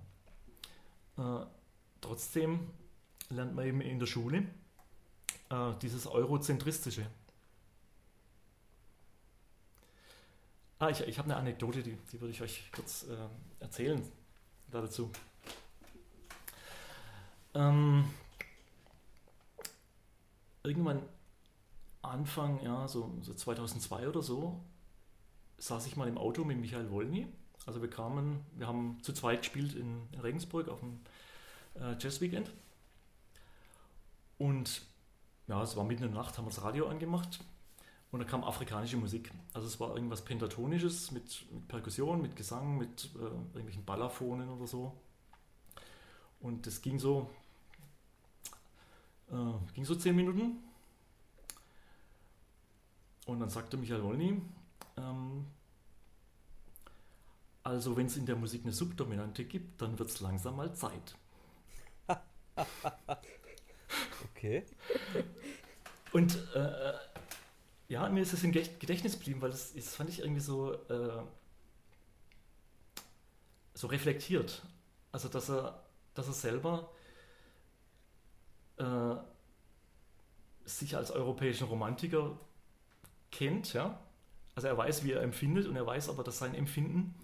Ja. 1.18 1.42
Äh, 1.42 1.46
trotzdem 2.00 2.70
lernt 3.28 3.54
man 3.54 3.66
eben 3.66 3.80
in 3.80 3.98
der 3.98 4.06
Schule 4.06 4.44
äh, 5.50 5.72
dieses 5.82 6.06
Eurozentristische. 6.06 7.06
Ah, 10.78 10.90
ich, 10.90 11.00
ich 11.00 11.18
habe 11.18 11.30
eine 11.30 11.36
Anekdote, 11.36 11.82
die, 11.82 11.96
die 12.12 12.20
würde 12.20 12.32
ich 12.32 12.42
euch 12.42 12.70
kurz 12.70 13.04
äh, 13.04 13.16
erzählen 13.60 14.02
dazu. 14.70 15.10
Ähm, 17.54 18.04
irgendwann 20.62 21.02
Anfang, 22.06 22.60
ja, 22.62 22.88
so, 22.88 23.12
so 23.22 23.34
2002 23.34 24.08
oder 24.08 24.22
so, 24.22 24.60
saß 25.58 25.86
ich 25.86 25.96
mal 25.96 26.08
im 26.08 26.18
Auto 26.18 26.44
mit 26.44 26.58
Michael 26.58 26.90
Wolny. 26.90 27.26
Also 27.66 27.82
wir 27.82 27.90
kamen, 27.90 28.44
wir 28.56 28.66
haben 28.66 28.98
zu 29.02 29.12
zweit 29.12 29.40
gespielt 29.42 29.74
in, 29.74 30.08
Regensburg 30.22 30.68
auf 30.68 30.80
dem 30.80 31.00
äh, 31.74 31.96
Jazz 31.98 32.20
Weekend. 32.20 32.52
Und 34.38 34.82
ja, 35.48 35.62
es 35.62 35.76
war 35.76 35.84
mitten 35.84 36.04
in 36.04 36.12
der 36.12 36.22
Nacht, 36.22 36.36
haben 36.38 36.44
wir 36.44 36.50
das 36.50 36.62
Radio 36.62 36.88
angemacht 36.88 37.40
und 38.10 38.20
da 38.20 38.24
kam 38.24 38.44
afrikanische 38.44 38.96
Musik. 38.96 39.30
Also 39.52 39.66
es 39.66 39.80
war 39.80 39.94
irgendwas 39.94 40.24
Pentatonisches 40.24 41.10
mit, 41.10 41.44
mit 41.52 41.68
Perkussion, 41.68 42.22
mit 42.22 42.36
Gesang, 42.36 42.78
mit 42.78 43.10
äh, 43.14 43.18
irgendwelchen 43.18 43.84
Ballaphonen 43.84 44.48
oder 44.48 44.66
so. 44.66 44.92
Und 46.40 46.66
das 46.66 46.82
ging 46.82 46.98
so, 46.98 47.30
äh, 49.30 49.72
ging 49.74 49.84
so 49.84 49.94
zehn 49.94 50.14
Minuten. 50.14 50.58
Und 53.26 53.40
dann 53.40 53.50
sagte 53.50 53.76
Michael 53.76 54.02
Wolny, 54.02 54.40
ähm, 54.96 55.46
also 57.62 57.96
wenn 57.96 58.06
es 58.06 58.16
in 58.16 58.24
der 58.24 58.36
Musik 58.36 58.62
eine 58.62 58.72
Subdominante 58.72 59.44
gibt, 59.44 59.82
dann 59.82 59.98
wird 59.98 60.08
es 60.08 60.20
langsam 60.20 60.56
mal 60.56 60.72
Zeit. 60.74 61.16
okay. 64.30 64.64
Und 66.12 66.36
äh, 66.54 66.92
ja, 67.88 68.08
mir 68.08 68.22
ist 68.22 68.32
es 68.32 68.44
im 68.44 68.52
Gedächtnis 68.52 69.14
geblieben, 69.14 69.42
weil 69.42 69.50
das, 69.50 69.74
das 69.74 69.96
fand 69.96 70.08
ich 70.10 70.20
irgendwie 70.20 70.40
so, 70.40 70.74
äh, 70.74 71.22
so 73.74 73.88
reflektiert. 73.88 74.62
Also 75.10 75.28
dass 75.28 75.50
er, 75.50 75.82
dass 76.14 76.28
er 76.28 76.32
selber 76.32 76.92
äh, 78.76 79.16
sich 80.64 80.96
als 80.96 81.10
europäischen 81.10 81.66
Romantiker 81.66 82.38
kennt, 83.36 83.72
ja. 83.72 83.98
Also 84.54 84.68
er 84.68 84.78
weiß, 84.78 85.04
wie 85.04 85.12
er 85.12 85.22
empfindet 85.22 85.66
und 85.66 85.76
er 85.76 85.86
weiß 85.86 86.08
aber, 86.08 86.24
dass 86.24 86.38
sein 86.38 86.54
Empfinden 86.54 87.14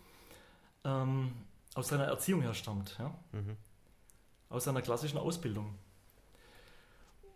ähm, 0.84 1.32
aus 1.74 1.88
seiner 1.88 2.04
Erziehung 2.04 2.42
herstammt, 2.42 2.96
ja. 2.98 3.14
Mhm. 3.32 3.56
Aus 4.50 4.64
seiner 4.64 4.82
klassischen 4.82 5.18
Ausbildung. 5.18 5.74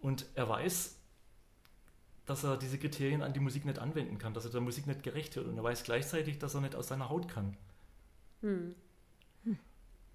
Und 0.02 0.26
er 0.34 0.48
weiß, 0.48 0.96
dass 2.26 2.44
er 2.44 2.56
diese 2.56 2.78
Kriterien 2.78 3.22
an 3.22 3.32
die 3.32 3.40
Musik 3.40 3.64
nicht 3.64 3.78
anwenden 3.78 4.18
kann, 4.18 4.34
dass 4.34 4.44
er 4.44 4.50
der 4.50 4.60
Musik 4.60 4.86
nicht 4.86 5.02
gerecht 5.02 5.36
wird. 5.36 5.46
Und 5.46 5.56
er 5.56 5.62
weiß 5.64 5.84
gleichzeitig, 5.84 6.38
dass 6.38 6.54
er 6.54 6.60
nicht 6.60 6.74
aus 6.74 6.88
seiner 6.88 7.08
Haut 7.08 7.28
kann. 7.28 7.56
Hm. 8.42 8.74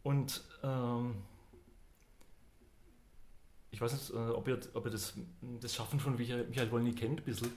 Und 0.04 0.44
ähm, 0.64 1.16
ich 3.72 3.80
weiß 3.80 3.94
nicht, 3.94 4.10
äh, 4.12 4.32
ob 4.32 4.48
ihr, 4.48 4.60
ob 4.74 4.86
ihr 4.86 4.92
das, 4.92 5.14
das 5.60 5.76
Schaffen 5.76 6.00
von 6.00 6.16
Michael, 6.16 6.48
Michael 6.48 6.72
Wolny 6.72 6.94
kennt, 6.94 7.22
ein 7.22 7.26
bisschen. 7.26 7.52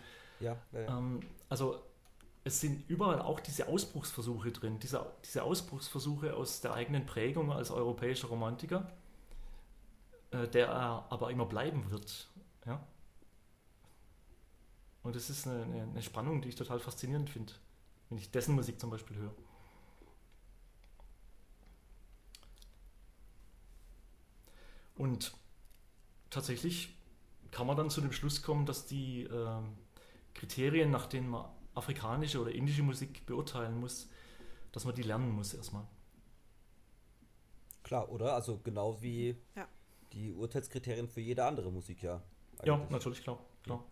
Ja. 0.45 0.57
ja. 0.73 0.99
Ähm, 0.99 1.21
also 1.49 1.83
es 2.45 2.61
sind 2.61 2.89
überall 2.89 3.21
auch 3.21 3.41
diese 3.41 3.69
Ausbruchsversuche 3.69 4.53
drin, 4.53 4.79
diese, 4.79 5.07
diese 5.25 5.43
Ausbruchsversuche 5.43 6.35
aus 6.35 6.61
der 6.61 6.75
eigenen 6.75 7.07
Prägung 7.07 7.51
als 7.51 7.71
europäischer 7.71 8.29
Romantiker, 8.29 8.93
äh, 10.31 10.47
der 10.49 10.69
er 10.69 11.07
aber 11.09 11.31
immer 11.31 11.47
bleiben 11.47 11.91
wird. 11.91 12.29
Ja? 12.67 12.87
Und 15.03 15.17
das 15.17 15.31
ist 15.31 15.47
eine, 15.47 15.63
eine, 15.63 15.83
eine 15.85 16.03
Spannung, 16.03 16.43
die 16.43 16.51
ich 16.51 16.55
total 16.55 16.81
faszinierend 16.81 17.31
finde, 17.31 17.55
wenn 18.11 18.19
ich 18.19 18.31
dessen 18.31 18.55
Musik 18.55 18.79
zum 18.79 18.91
Beispiel 18.91 19.17
höre. 19.17 19.35
Und 24.97 25.33
tatsächlich 26.31 26.95
kann 27.51 27.67
man 27.67 27.77
dann 27.77 27.91
zu 27.91 28.01
dem 28.01 28.13
Schluss 28.13 28.43
kommen, 28.43 28.67
dass 28.67 28.87
die 28.87 29.23
äh, 29.23 29.61
Kriterien, 30.35 30.91
nach 30.91 31.07
denen 31.07 31.29
man 31.29 31.47
afrikanische 31.75 32.41
oder 32.41 32.53
indische 32.53 32.83
Musik 32.83 33.25
beurteilen 33.27 33.79
muss, 33.79 34.09
dass 34.73 34.85
man 34.85 34.95
die 34.95 35.03
lernen 35.03 35.31
muss 35.31 35.55
erstmal. 35.55 35.87
Klar, 37.83 38.11
oder? 38.11 38.35
Also 38.35 38.59
genau 38.63 39.01
wie 39.03 39.37
ja. 39.55 39.69
die 40.13 40.33
Urteilskriterien 40.33 41.09
für 41.09 41.21
jede 41.21 41.45
andere 41.45 41.71
Musik, 41.71 42.03
ja. 42.03 42.23
Eigentlich. 42.59 42.67
Ja, 42.67 42.87
natürlich, 42.91 43.23
klar. 43.23 43.39
klar. 43.63 43.85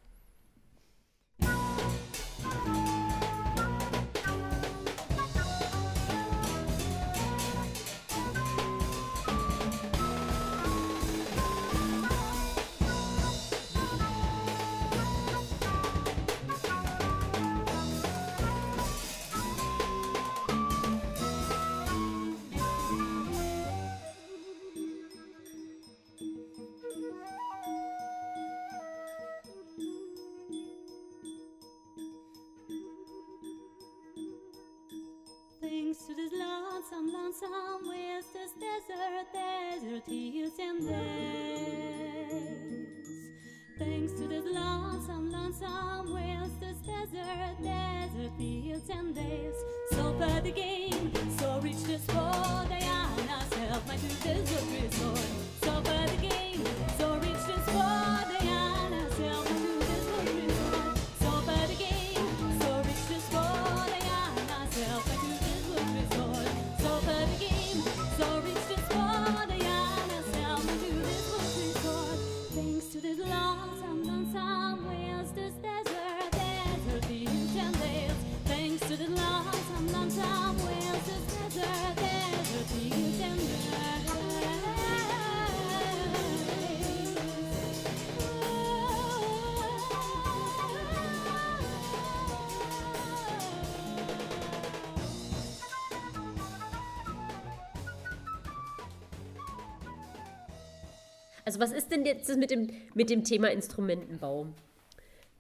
Also 101.53 101.61
was 101.61 101.73
ist 101.73 101.91
denn 101.91 102.07
jetzt 102.07 102.35
mit 102.39 102.51
dem, 102.51 102.71
mit 102.95 103.11
dem 103.11 103.25
Thema 103.25 103.51
Instrumentenbau? 103.51 104.47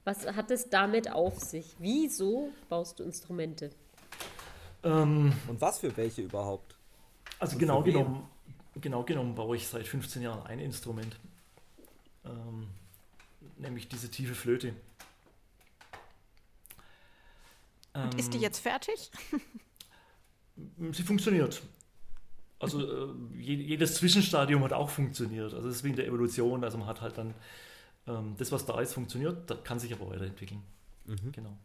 Was 0.04 0.26
hat 0.26 0.50
es 0.50 0.68
damit 0.68 1.10
auf 1.10 1.38
sich? 1.38 1.74
Wieso 1.78 2.52
baust 2.68 2.98
du 2.98 3.04
Instrumente? 3.04 3.70
Ähm, 4.82 5.32
Und 5.48 5.58
was 5.62 5.78
für 5.78 5.96
welche 5.96 6.20
überhaupt? 6.20 6.76
Also 7.38 7.56
genau 7.56 7.82
genommen, 7.82 8.28
genau 8.78 9.04
genommen 9.04 9.34
baue 9.34 9.56
ich 9.56 9.66
seit 9.66 9.88
15 9.88 10.20
Jahren 10.20 10.46
ein 10.46 10.58
Instrument. 10.58 11.18
Ähm, 12.26 12.68
nämlich 13.56 13.88
diese 13.88 14.10
tiefe 14.10 14.34
Flöte. 14.34 14.74
Und 17.94 18.18
ist 18.18 18.34
die 18.34 18.36
ähm, 18.36 18.42
jetzt 18.42 18.58
fertig? 18.58 19.10
sie 20.92 21.02
funktioniert. 21.04 21.62
Also 22.62 22.80
äh, 22.80 23.12
jedes 23.40 23.96
Zwischenstadium 23.96 24.62
hat 24.62 24.72
auch 24.72 24.88
funktioniert. 24.88 25.52
Also 25.52 25.68
es 25.68 25.76
ist 25.76 25.84
wie 25.84 25.90
in 25.90 25.96
der 25.96 26.06
Evolution. 26.06 26.62
Also 26.62 26.78
man 26.78 26.86
hat 26.86 27.00
halt 27.00 27.18
dann 27.18 27.34
ähm, 28.06 28.36
das, 28.38 28.52
was 28.52 28.64
da 28.64 28.80
ist, 28.80 28.94
funktioniert, 28.94 29.50
das 29.50 29.64
kann 29.64 29.80
sich 29.80 29.92
aber 29.92 30.08
weiterentwickeln. 30.08 30.62
Mhm. 31.06 31.32
Genau. 31.32 31.56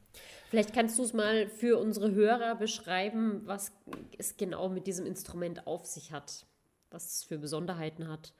Vielleicht 0.50 0.74
kannst 0.74 0.98
du 0.98 1.04
es 1.04 1.14
mal 1.14 1.48
für 1.50 1.78
unsere 1.78 2.16
Hörer 2.16 2.56
beschreiben, 2.56 3.42
was 3.46 3.72
es 4.18 4.38
genau 4.38 4.70
mit 4.70 4.88
diesem 4.88 5.06
Instrument 5.06 5.68
auf 5.68 5.86
sich 5.86 6.12
hat, 6.12 6.48
was 6.90 7.06
es 7.06 7.24
für 7.24 7.38
Besonderheiten 7.38 8.08
hat. 8.08 8.34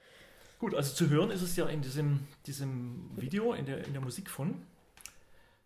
Gut, 0.58 0.74
also 0.74 0.96
zu 0.96 1.12
hören 1.12 1.30
ist 1.30 1.44
es 1.44 1.56
ja 1.58 1.68
in 1.68 1.84
diesem, 1.84 2.22
diesem 2.48 3.12
Video, 3.18 3.54
in 3.54 3.68
der, 3.68 3.86
in 3.86 3.94
der 3.94 4.02
Musik 4.02 4.32
von. 4.32 4.64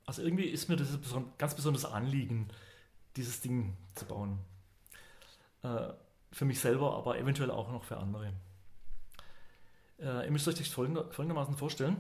Also 0.06 0.24
irgendwie 0.24 0.44
ist 0.44 0.68
mir 0.68 0.76
das 0.76 0.89
ein 0.94 1.32
ganz 1.38 1.56
besonderes 1.56 1.86
Anliegen, 1.86 2.50
dieses 3.16 3.39
Ding 3.39 3.78
zu 3.96 4.04
bauen. 4.04 4.39
Äh, 5.64 5.94
für 6.32 6.46
mich 6.46 6.60
selber, 6.60 6.96
aber 6.96 7.18
eventuell 7.18 7.52
auch 7.52 7.72
noch 7.72 7.84
für 7.84 7.98
andere. 7.98 8.34
Äh, 10.00 10.26
ihr 10.26 10.32
müsst 10.32 10.48
euch 10.48 10.56
das 10.56 10.68
folgender, 10.68 11.10
folgendermaßen 11.12 11.56
vorstellen. 11.56 11.98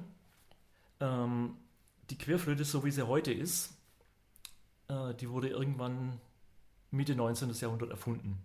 Ähm, 0.99 1.57
die 2.09 2.17
Querflöte, 2.17 2.65
so 2.65 2.83
wie 2.83 2.91
sie 2.91 3.07
heute 3.07 3.31
ist, 3.31 3.73
äh, 4.87 5.13
die 5.15 5.29
wurde 5.29 5.49
irgendwann 5.49 6.19
Mitte 6.91 7.15
19. 7.15 7.51
Jahrhundert 7.51 7.91
erfunden. 7.91 8.37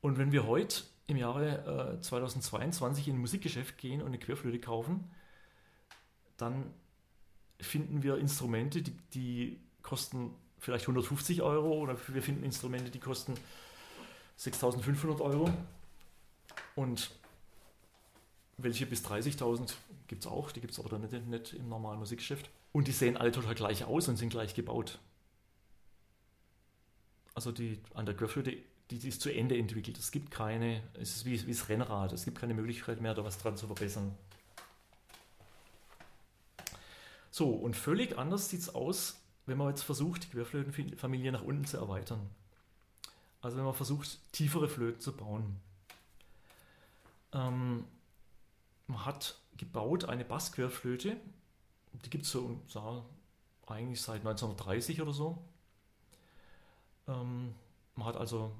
Und 0.00 0.18
wenn 0.18 0.32
wir 0.32 0.46
heute 0.46 0.84
im 1.06 1.16
Jahre 1.16 1.96
äh, 1.98 2.00
2022 2.00 3.08
in 3.08 3.16
ein 3.16 3.20
Musikgeschäft 3.20 3.78
gehen 3.78 4.00
und 4.00 4.08
eine 4.08 4.18
Querflöte 4.18 4.60
kaufen, 4.60 5.10
dann 6.36 6.72
finden 7.60 8.02
wir 8.02 8.18
Instrumente, 8.18 8.82
die, 8.82 8.96
die 9.14 9.60
kosten 9.82 10.34
vielleicht 10.58 10.84
150 10.84 11.42
Euro 11.42 11.72
oder 11.78 11.96
wir 12.08 12.22
finden 12.22 12.44
Instrumente, 12.44 12.90
die 12.90 13.00
kosten 13.00 13.34
6.500 14.38 15.20
Euro. 15.20 15.50
Und 16.74 17.10
welche 18.58 18.86
bis 18.86 19.04
30.000 19.04 19.74
gibt 20.08 20.24
es 20.24 20.30
auch, 20.30 20.52
die 20.52 20.60
gibt 20.60 20.72
es 20.72 20.78
aber 20.78 20.88
dann 20.88 21.02
nicht, 21.02 21.26
nicht 21.26 21.52
im 21.54 21.68
normalen 21.68 21.98
Musikgeschäft. 21.98 22.50
Und 22.72 22.88
die 22.88 22.92
sehen 22.92 23.16
alle 23.16 23.32
total 23.32 23.54
gleich 23.54 23.84
aus 23.84 24.08
und 24.08 24.16
sind 24.16 24.30
gleich 24.30 24.54
gebaut. 24.54 24.98
Also 27.34 27.52
die 27.52 27.78
an 27.94 28.06
der 28.06 28.16
Querflöte, 28.16 28.56
die, 28.90 28.98
die 28.98 29.08
ist 29.08 29.20
zu 29.20 29.32
Ende 29.32 29.58
entwickelt. 29.58 29.98
Es 29.98 30.10
gibt 30.10 30.30
keine, 30.30 30.82
es 30.94 31.16
ist 31.16 31.24
wie, 31.24 31.46
wie 31.46 31.52
das 31.52 31.68
Rennrad, 31.68 32.12
es 32.12 32.24
gibt 32.24 32.38
keine 32.38 32.54
Möglichkeit 32.54 33.00
mehr, 33.00 33.14
da 33.14 33.24
was 33.24 33.38
dran 33.38 33.56
zu 33.56 33.66
verbessern. 33.66 34.16
So, 37.30 37.50
und 37.50 37.76
völlig 37.76 38.16
anders 38.16 38.48
sieht 38.48 38.60
es 38.60 38.74
aus, 38.74 39.20
wenn 39.44 39.58
man 39.58 39.68
jetzt 39.68 39.82
versucht, 39.82 40.24
die 40.24 40.28
Querflötenfamilie 40.28 41.32
nach 41.32 41.42
unten 41.42 41.66
zu 41.66 41.76
erweitern. 41.76 42.30
Also 43.40 43.56
wenn 43.56 43.64
man 43.64 43.74
versucht, 43.74 44.18
tiefere 44.32 44.68
Flöten 44.68 45.00
zu 45.00 45.12
bauen. 45.16 45.60
Ähm, 47.32 47.84
man 48.86 49.04
hat 49.04 49.38
gebaut 49.56 50.04
eine 50.04 50.24
Bassquerflöte, 50.24 51.16
die 51.92 52.10
gibt 52.10 52.24
es 52.24 52.30
so 52.30 52.60
sah, 52.68 53.04
eigentlich 53.66 54.00
seit 54.00 54.20
1930 54.20 55.02
oder 55.02 55.12
so. 55.12 55.38
Ähm, 57.08 57.54
man 57.94 58.06
hat 58.06 58.16
also 58.16 58.52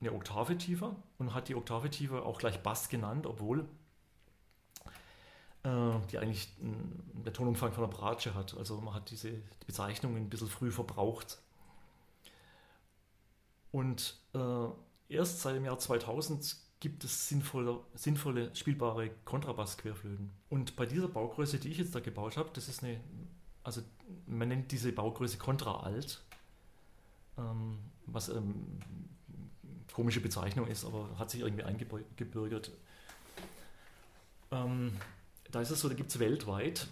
eine 0.00 0.12
Oktave 0.12 0.56
tiefer 0.56 0.96
und 1.18 1.34
hat 1.34 1.48
die 1.48 1.54
Oktave 1.54 1.90
tiefer 1.90 2.24
auch 2.24 2.38
gleich 2.38 2.62
Bass 2.62 2.88
genannt, 2.88 3.26
obwohl 3.26 3.68
äh, 5.62 5.92
die 6.10 6.18
eigentlich 6.18 6.48
einen 6.60 7.24
Tonumfang 7.32 7.72
von 7.72 7.84
einer 7.84 7.92
Bratsche 7.92 8.34
hat. 8.34 8.56
Also 8.56 8.80
man 8.80 8.94
hat 8.94 9.10
diese 9.10 9.30
die 9.30 9.66
Bezeichnung 9.66 10.16
ein 10.16 10.30
bisschen 10.30 10.48
früh 10.48 10.70
verbraucht. 10.70 11.38
Und 13.72 14.18
äh, 14.34 14.66
erst 15.08 15.40
seit 15.40 15.56
dem 15.56 15.64
Jahr 15.64 15.78
2000 15.78 16.56
gibt 16.80 17.04
es 17.04 17.28
sinnvolle, 17.28 17.80
sinnvolle 17.94 18.54
spielbare 18.54 19.10
Kontrabass-Querflöten. 19.24 20.30
Und 20.48 20.76
bei 20.76 20.86
dieser 20.86 21.08
Baugröße, 21.08 21.58
die 21.58 21.68
ich 21.68 21.78
jetzt 21.78 21.94
da 21.94 22.00
gebaut 22.00 22.36
habe, 22.36 22.50
das 22.54 22.68
ist 22.68 22.82
eine, 22.82 23.00
also 23.62 23.82
man 24.26 24.48
nennt 24.48 24.72
diese 24.72 24.90
Baugröße 24.92 25.38
Kontra-Alt, 25.38 26.24
ähm, 27.38 27.78
was 28.06 28.30
ähm, 28.30 28.80
komische 29.92 30.20
Bezeichnung 30.20 30.66
ist, 30.68 30.84
aber 30.84 31.18
hat 31.18 31.30
sich 31.30 31.42
irgendwie 31.42 31.64
eingebürgert. 31.64 32.70
Ähm, 34.50 34.96
da 35.50 35.60
ist 35.60 35.70
es 35.70 35.80
so, 35.80 35.88
da 35.88 35.94
gibt 35.94 36.10
es 36.10 36.18
weltweit 36.18 36.88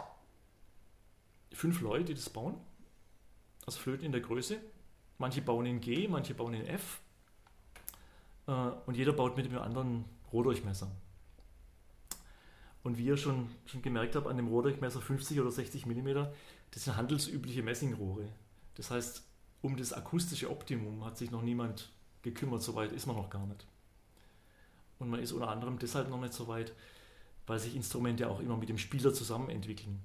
fünf 1.52 1.80
Leute, 1.80 2.04
die 2.04 2.14
das 2.14 2.30
bauen. 2.30 2.54
Also 3.66 3.80
Flöten 3.80 4.04
in 4.04 4.12
der 4.12 4.20
Größe. 4.20 4.58
Manche 5.18 5.42
bauen 5.42 5.66
in 5.66 5.80
G, 5.80 6.08
manche 6.08 6.34
bauen 6.34 6.54
in 6.54 6.66
F. 6.66 7.00
Äh, 8.46 8.52
und 8.86 8.96
jeder 8.96 9.12
baut 9.12 9.36
mit 9.36 9.46
einem 9.46 9.58
anderen 9.58 10.04
Rohdurchmesser. 10.32 10.90
Und 12.84 12.96
wie 12.96 13.04
ihr 13.04 13.16
schon, 13.16 13.50
schon 13.66 13.82
gemerkt 13.82 14.16
habt, 14.16 14.26
an 14.26 14.36
dem 14.36 14.48
Rohdurchmesser 14.48 15.00
50 15.00 15.40
oder 15.40 15.50
60 15.50 15.86
mm, 15.86 16.08
das 16.70 16.84
sind 16.84 16.96
handelsübliche 16.96 17.62
Messingrohre. 17.62 18.28
Das 18.76 18.90
heißt, 18.90 19.24
um 19.62 19.76
das 19.76 19.92
akustische 19.92 20.50
Optimum 20.50 21.04
hat 21.04 21.18
sich 21.18 21.30
noch 21.30 21.42
niemand 21.42 21.90
gekümmert, 22.22 22.62
so 22.62 22.74
weit 22.74 22.92
ist 22.92 23.06
man 23.06 23.16
noch 23.16 23.30
gar 23.30 23.46
nicht. 23.46 23.66
Und 24.98 25.10
man 25.10 25.20
ist 25.20 25.32
unter 25.32 25.48
anderem 25.48 25.78
deshalb 25.78 26.08
noch 26.08 26.20
nicht 26.20 26.32
so 26.32 26.48
weit, 26.48 26.72
weil 27.46 27.58
sich 27.58 27.74
Instrumente 27.74 28.28
auch 28.28 28.40
immer 28.40 28.56
mit 28.56 28.68
dem 28.68 28.78
Spieler 28.78 29.12
zusammen 29.12 29.50
entwickeln. 29.50 30.00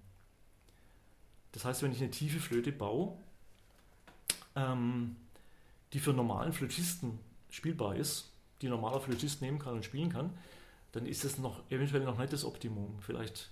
Das 1.52 1.66
heißt, 1.66 1.84
wenn 1.84 1.92
ich 1.92 2.02
eine 2.02 2.12
tiefe 2.12 2.40
Flöte 2.40 2.72
baue, 2.72 3.16
ähm, 4.56 5.16
die 5.94 6.00
für 6.00 6.14
normalen 6.14 6.54
Flötisten 6.54 7.20
spielbar 7.50 7.96
ist, 7.96 8.32
die 8.62 8.68
ein 8.68 8.72
normaler 8.72 9.00
Flötist 9.00 9.42
nehmen 9.42 9.60
kann 9.60 9.76
und 9.76 9.86
spielen 9.86 10.12
kann, 10.12 10.32
dann 10.92 11.06
ist 11.06 11.24
das 11.24 11.38
noch 11.38 11.70
eventuell 11.70 12.04
noch 12.04 12.18
nicht 12.18 12.34
das 12.34 12.46
Optimum. 12.46 12.98
Vielleicht 13.00 13.52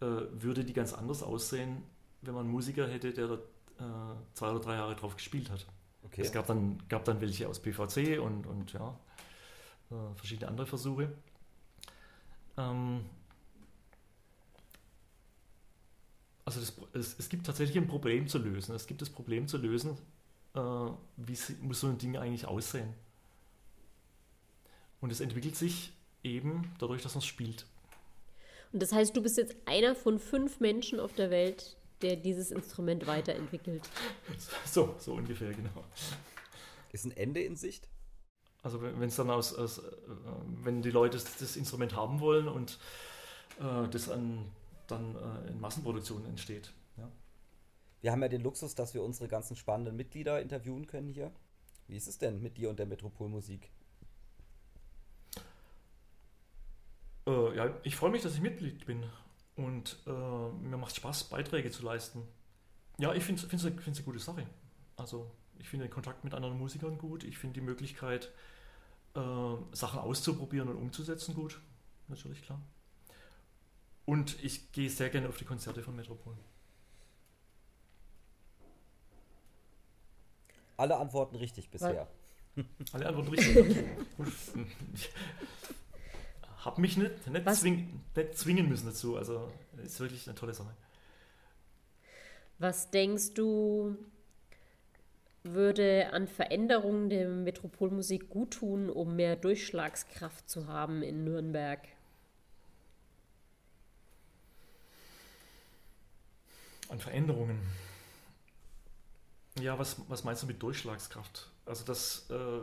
äh, 0.00 0.04
würde 0.04 0.64
die 0.64 0.72
ganz 0.72 0.92
anders 0.92 1.22
aussehen, 1.22 1.82
wenn 2.22 2.34
man 2.34 2.44
einen 2.44 2.52
Musiker 2.52 2.88
hätte, 2.88 3.12
der 3.12 3.28
da 3.28 3.34
äh, 3.34 4.16
zwei 4.34 4.50
oder 4.50 4.60
drei 4.60 4.74
Jahre 4.74 4.96
drauf 4.96 5.16
gespielt 5.16 5.50
hat. 5.50 5.66
Okay. 6.04 6.22
Es 6.22 6.32
gab 6.32 6.46
dann, 6.46 6.82
gab 6.88 7.04
dann 7.04 7.20
welche 7.20 7.48
aus 7.48 7.60
PVC 7.60 8.20
und, 8.20 8.46
und 8.46 8.72
ja, 8.72 8.98
äh, 9.90 10.14
verschiedene 10.16 10.48
andere 10.48 10.66
Versuche. 10.66 11.12
Ähm, 12.56 13.04
also 16.48 16.60
das, 16.60 16.72
es, 16.94 17.18
es, 17.18 17.28
gibt 17.28 17.44
tatsächlich 17.44 17.76
ein 17.76 17.88
Problem 17.88 18.26
zu 18.26 18.38
lösen. 18.38 18.74
Es 18.74 18.86
gibt 18.86 19.02
das 19.02 19.10
Problem 19.10 19.48
zu 19.48 19.58
lösen, 19.58 19.98
äh, 20.54 20.60
wie 21.18 21.38
muss 21.60 21.80
so 21.80 21.88
ein 21.88 21.98
Ding 21.98 22.16
eigentlich 22.16 22.46
aussehen. 22.46 22.94
Und 25.02 25.12
es 25.12 25.20
entwickelt 25.20 25.56
sich 25.56 25.92
eben 26.24 26.72
dadurch, 26.78 27.02
dass 27.02 27.14
man 27.14 27.18
es 27.18 27.26
spielt. 27.26 27.66
Und 28.72 28.82
das 28.82 28.92
heißt, 28.92 29.14
du 29.14 29.22
bist 29.22 29.36
jetzt 29.36 29.56
einer 29.66 29.94
von 29.94 30.18
fünf 30.18 30.58
Menschen 30.58 31.00
auf 31.00 31.12
der 31.12 31.30
Welt, 31.30 31.76
der 32.00 32.16
dieses 32.16 32.50
Instrument 32.50 33.06
weiterentwickelt. 33.06 33.82
So, 34.64 34.94
so 34.98 35.12
ungefähr, 35.12 35.52
genau. 35.52 35.84
Ist 36.92 37.04
ein 37.04 37.14
Ende 37.14 37.42
in 37.42 37.56
Sicht? 37.56 37.88
Also 38.62 38.80
wenn 38.80 39.02
es 39.02 39.16
dann 39.16 39.28
aus, 39.28 39.54
aus, 39.54 39.80
äh, 39.80 39.82
wenn 40.62 40.80
die 40.80 40.90
Leute 40.90 41.18
das, 41.18 41.36
das 41.36 41.56
Instrument 41.56 41.94
haben 41.94 42.20
wollen 42.20 42.48
und 42.48 42.78
äh, 43.60 43.86
das 43.90 44.08
an, 44.08 44.46
dann 44.90 45.14
äh, 45.16 45.50
in 45.50 45.60
Massenproduktion 45.60 46.24
entsteht. 46.26 46.72
Ja. 46.96 47.08
Wir 48.00 48.12
haben 48.12 48.22
ja 48.22 48.28
den 48.28 48.42
Luxus, 48.42 48.74
dass 48.74 48.94
wir 48.94 49.02
unsere 49.02 49.28
ganzen 49.28 49.56
spannenden 49.56 49.96
Mitglieder 49.96 50.40
interviewen 50.40 50.86
können 50.86 51.08
hier. 51.08 51.32
Wie 51.86 51.96
ist 51.96 52.08
es 52.08 52.18
denn 52.18 52.42
mit 52.42 52.58
dir 52.58 52.70
und 52.70 52.78
der 52.78 52.86
Metropolmusik? 52.86 53.70
Äh, 57.26 57.56
ja, 57.56 57.74
ich 57.82 57.96
freue 57.96 58.10
mich, 58.10 58.22
dass 58.22 58.34
ich 58.34 58.40
Mitglied 58.40 58.86
bin 58.86 59.04
und 59.56 59.98
äh, 60.06 60.10
mir 60.10 60.76
macht 60.76 60.96
Spaß, 60.96 61.24
Beiträge 61.24 61.70
zu 61.70 61.82
leisten. 61.82 62.22
Ja, 62.98 63.14
ich 63.14 63.24
finde 63.24 63.46
es 63.46 63.64
eine 63.64 64.04
gute 64.04 64.18
Sache. 64.18 64.46
Also 64.96 65.30
ich 65.58 65.68
finde 65.68 65.86
den 65.86 65.92
Kontakt 65.92 66.24
mit 66.24 66.34
anderen 66.34 66.58
Musikern 66.58 66.98
gut. 66.98 67.24
Ich 67.24 67.38
finde 67.38 67.60
die 67.60 67.66
Möglichkeit, 67.66 68.32
äh, 69.14 69.20
Sachen 69.72 70.00
auszuprobieren 70.00 70.68
und 70.68 70.76
umzusetzen 70.76 71.34
gut. 71.34 71.60
Natürlich, 72.08 72.42
klar. 72.42 72.60
Und 74.08 74.42
ich 74.42 74.72
gehe 74.72 74.88
sehr 74.88 75.10
gerne 75.10 75.28
auf 75.28 75.36
die 75.36 75.44
Konzerte 75.44 75.82
von 75.82 75.94
Metropol. 75.94 76.34
Alle 80.78 80.96
Antworten 80.96 81.36
richtig 81.36 81.68
bisher. 81.68 82.08
Alle 82.94 83.06
Antworten 83.06 83.28
richtig. 83.28 83.84
ich 84.96 85.10
habe 86.64 86.80
mich 86.80 86.96
nicht, 86.96 87.26
nicht, 87.26 87.54
zwing, 87.54 88.00
nicht 88.16 88.38
zwingen 88.38 88.66
müssen 88.70 88.86
dazu. 88.86 89.18
Also 89.18 89.52
ist 89.84 90.00
wirklich 90.00 90.26
eine 90.26 90.34
tolle 90.34 90.54
Sache. 90.54 90.74
Was 92.58 92.90
denkst 92.90 93.34
du, 93.34 93.94
würde 95.42 96.14
an 96.14 96.28
Veränderungen 96.28 97.10
der 97.10 97.28
Metropolmusik 97.28 98.30
gut 98.30 98.52
tun, 98.52 98.88
um 98.88 99.16
mehr 99.16 99.36
Durchschlagskraft 99.36 100.48
zu 100.48 100.66
haben 100.66 101.02
in 101.02 101.24
Nürnberg? 101.24 101.86
An 106.88 107.00
Veränderungen. 107.00 107.60
Ja, 109.60 109.78
was, 109.78 109.96
was 110.08 110.24
meinst 110.24 110.42
du 110.42 110.46
mit 110.46 110.62
Durchschlagskraft? 110.62 111.50
Also, 111.66 111.84
dass 111.84 112.30
äh, 112.30 112.60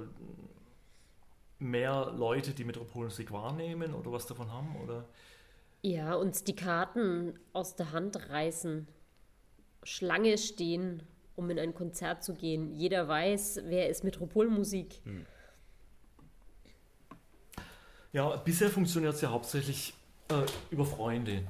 mehr 1.60 2.14
Leute 2.16 2.52
die 2.52 2.64
Metropolmusik 2.64 3.32
wahrnehmen 3.32 3.94
oder 3.94 4.12
was 4.12 4.26
davon 4.26 4.52
haben? 4.52 4.76
Oder? 4.84 5.06
Ja, 5.82 6.16
uns 6.16 6.44
die 6.44 6.56
Karten 6.56 7.38
aus 7.54 7.76
der 7.76 7.92
Hand 7.92 8.30
reißen, 8.30 8.88
Schlange 9.84 10.38
stehen 10.38 11.04
um 11.36 11.50
in 11.50 11.60
ein 11.60 11.74
Konzert 11.74 12.24
zu 12.24 12.34
gehen. 12.34 12.74
Jeder 12.74 13.08
weiß, 13.08 13.62
wer 13.66 13.90
ist 13.90 14.04
Metropolmusik. 14.04 15.02
Hm. 15.04 15.26
Ja, 18.14 18.36
bisher 18.38 18.70
funktioniert 18.70 19.14
es 19.14 19.22
ja 19.22 19.30
hauptsächlich 19.30 19.94
äh, 20.30 20.46
über 20.72 20.86
Freunde, 20.86 21.44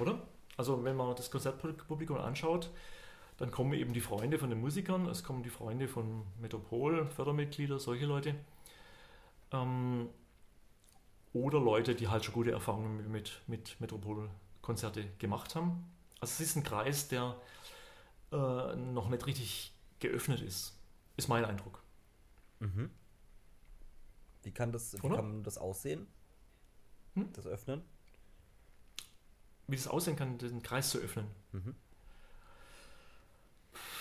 oder? 0.00 0.20
Also 0.58 0.82
wenn 0.84 0.96
man 0.96 1.14
das 1.14 1.30
Konzertpublikum 1.30 2.18
anschaut, 2.18 2.70
dann 3.36 3.52
kommen 3.52 3.72
eben 3.74 3.92
die 3.92 4.00
Freunde 4.00 4.38
von 4.38 4.50
den 4.50 4.60
Musikern, 4.60 5.06
es 5.06 5.22
kommen 5.22 5.44
die 5.44 5.50
Freunde 5.50 5.86
von 5.86 6.24
Metropol, 6.40 7.06
Fördermitglieder, 7.06 7.78
solche 7.78 8.06
Leute. 8.06 8.34
Ähm, 9.52 10.08
oder 11.32 11.60
Leute, 11.60 11.94
die 11.94 12.08
halt 12.08 12.24
schon 12.24 12.34
gute 12.34 12.50
Erfahrungen 12.50 13.08
mit, 13.12 13.40
mit 13.46 13.80
Metropol-Konzerte 13.80 15.04
gemacht 15.18 15.54
haben. 15.54 15.88
Also 16.20 16.32
es 16.32 16.40
ist 16.40 16.56
ein 16.56 16.64
Kreis, 16.64 17.06
der 17.06 17.36
äh, 18.32 18.74
noch 18.74 19.08
nicht 19.08 19.24
richtig 19.26 19.72
geöffnet 20.00 20.40
ist. 20.40 20.76
Ist 21.16 21.28
mein 21.28 21.44
Eindruck. 21.44 21.84
Mhm. 22.58 22.90
Wie 24.42 24.50
kann 24.50 24.72
das, 24.72 24.94
wie 24.94 25.08
kann 25.08 25.44
das 25.44 25.56
aussehen? 25.56 26.08
Hm? 27.14 27.32
Das 27.32 27.46
Öffnen? 27.46 27.82
Wie 29.68 29.76
das 29.76 29.86
aussehen 29.86 30.16
kann, 30.16 30.38
den 30.38 30.62
Kreis 30.62 30.90
zu 30.90 30.98
öffnen. 30.98 31.26
Mhm. 31.52 31.74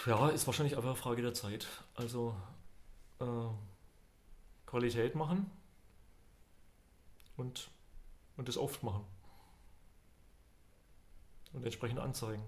Ja, 0.06 0.30
ist 0.30 0.48
wahrscheinlich 0.48 0.78
einfach 0.78 0.90
eine 0.90 0.98
Frage 0.98 1.22
der 1.22 1.34
Zeit. 1.34 1.68
Also 1.94 2.36
äh, 3.20 3.26
Qualität 4.66 5.16
machen 5.16 5.52
und, 7.36 7.70
und 8.38 8.48
das 8.48 8.58
oft 8.58 8.82
machen. 8.84 9.04
Und 11.52 11.66
entsprechend 11.66 12.00
anzeigen. 12.00 12.44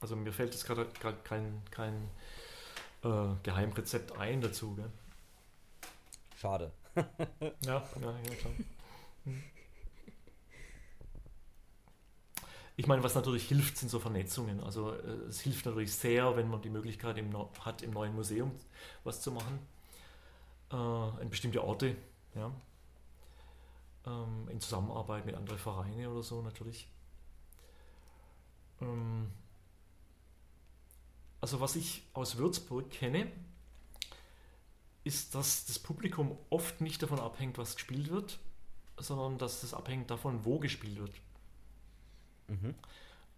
Also 0.00 0.16
mir 0.16 0.32
fällt 0.32 0.52
jetzt 0.52 0.66
gerade 0.66 0.86
kein, 1.24 1.62
kein 1.70 2.10
äh, 3.04 3.34
Geheimrezept 3.42 4.12
ein 4.18 4.40
dazu. 4.40 4.74
Gell? 4.74 4.90
Schade. 6.36 6.72
ja, 6.94 7.06
ja, 7.60 7.82
ja, 8.00 8.34
klar. 8.34 8.52
Hm. 9.24 9.42
Ich 12.76 12.86
meine, 12.86 13.02
was 13.02 13.14
natürlich 13.14 13.48
hilft, 13.48 13.76
sind 13.76 13.88
so 13.88 13.98
Vernetzungen. 13.98 14.60
Also 14.60 14.92
äh, 14.92 15.28
es 15.28 15.40
hilft 15.40 15.66
natürlich 15.66 15.92
sehr, 15.94 16.36
wenn 16.36 16.48
man 16.48 16.62
die 16.62 16.70
Möglichkeit 16.70 17.18
im, 17.18 17.30
hat, 17.64 17.82
im 17.82 17.90
neuen 17.90 18.14
Museum 18.14 18.52
was 19.04 19.20
zu 19.20 19.32
machen, 19.32 19.58
äh, 20.72 21.22
in 21.22 21.30
bestimmte 21.30 21.62
Orte, 21.62 21.96
ja. 22.34 22.52
Ähm, 24.06 24.48
in 24.48 24.60
Zusammenarbeit 24.60 25.26
mit 25.26 25.34
anderen 25.34 25.58
Vereinen 25.58 26.06
oder 26.06 26.22
so 26.22 26.40
natürlich. 26.40 26.88
Ähm, 28.80 29.30
also 31.40 31.60
was 31.60 31.76
ich 31.76 32.02
aus 32.12 32.36
Würzburg 32.36 32.90
kenne, 32.90 33.30
ist, 35.04 35.34
dass 35.34 35.64
das 35.66 35.78
Publikum 35.78 36.36
oft 36.50 36.80
nicht 36.80 37.02
davon 37.02 37.18
abhängt, 37.18 37.58
was 37.58 37.74
gespielt 37.74 38.10
wird, 38.10 38.38
sondern 38.98 39.38
dass 39.38 39.62
es 39.62 39.72
abhängt 39.72 40.10
davon, 40.10 40.44
wo 40.44 40.58
gespielt 40.58 40.98
wird. 40.98 41.12
Mhm. 42.50 42.74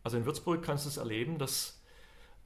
Also 0.02 0.16
in 0.16 0.26
Würzburg 0.26 0.62
kannst 0.62 0.84
du 0.84 0.88
es 0.88 0.96
erleben, 0.96 1.38
dass 1.38 1.80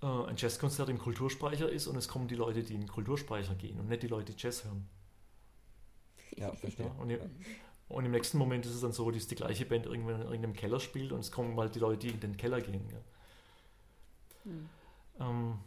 äh, 0.03 0.07
ein 0.07 0.37
Jazzkonzert 0.37 0.89
im 0.89 0.99
Kulturspeicher 0.99 1.71
ist 1.71 1.87
und 1.87 1.97
es 1.97 2.09
kommen 2.09 2.29
die 2.29 2.35
Leute, 2.35 2.63
die 2.63 2.75
in 2.75 2.81
den 2.81 2.89
Kulturspeicher 2.89 3.55
gehen 3.55 3.79
und 3.81 3.89
nicht 3.89 4.03
die 4.03 4.09
Leute, 4.09 4.33
die 4.33 4.43
Jazz 4.43 4.65
hören. 4.65 4.89
Ja, 6.37 6.53
verstehe. 6.53 6.87
Ja, 6.87 6.93
und, 7.01 7.09
im, 7.09 7.21
und, 7.89 8.05
im 8.05 8.11
nächsten 8.11 8.37
Moment 8.37 8.67
ist 8.67 8.75
es 8.75 8.81
dann 8.81 8.93
so, 8.93 9.11
dass 9.11 9.27
die 9.27 9.37
gleiche 9.37 9.65
Band 9.65 9.87
irgendwann 9.87 10.17
in 10.17 10.23
irgendeinem 10.23 10.55
Keller 10.55 10.81
spielt 10.81 11.13
und 11.13 11.21
es 11.21 11.33
kommen 11.33 11.59
halt 11.59 11.75
die 11.75 11.79
Leute, 11.79 11.99
die 11.99 12.11
in 12.11 12.21
den 12.21 12.37
Keller 12.37 12.61
gehen. 12.61 12.87
Ja. 12.91 12.99
Mhm. 14.45 14.69
Ähm, 15.19 15.59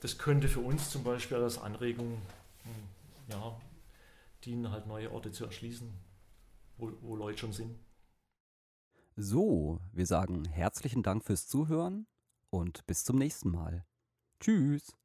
das 0.00 0.18
könnte 0.18 0.48
für 0.48 0.60
uns 0.60 0.90
zum 0.90 1.04
Beispiel 1.04 1.38
als 1.38 1.58
Anregung 1.58 2.20
hm, 2.64 3.30
ja, 3.30 3.60
dienen, 4.44 4.70
halt 4.70 4.86
neue 4.86 5.10
Orte 5.10 5.32
zu 5.32 5.44
erschließen, 5.44 5.92
wo, 6.76 6.92
wo 7.00 7.16
Leute 7.16 7.38
schon 7.38 7.52
sind. 7.52 7.78
So, 9.20 9.80
wir 9.90 10.06
sagen 10.06 10.44
herzlichen 10.44 11.02
Dank 11.02 11.24
fürs 11.24 11.48
Zuhören 11.48 12.06
und 12.50 12.86
bis 12.86 13.02
zum 13.02 13.18
nächsten 13.18 13.50
Mal. 13.50 13.84
Tschüss. 14.38 14.96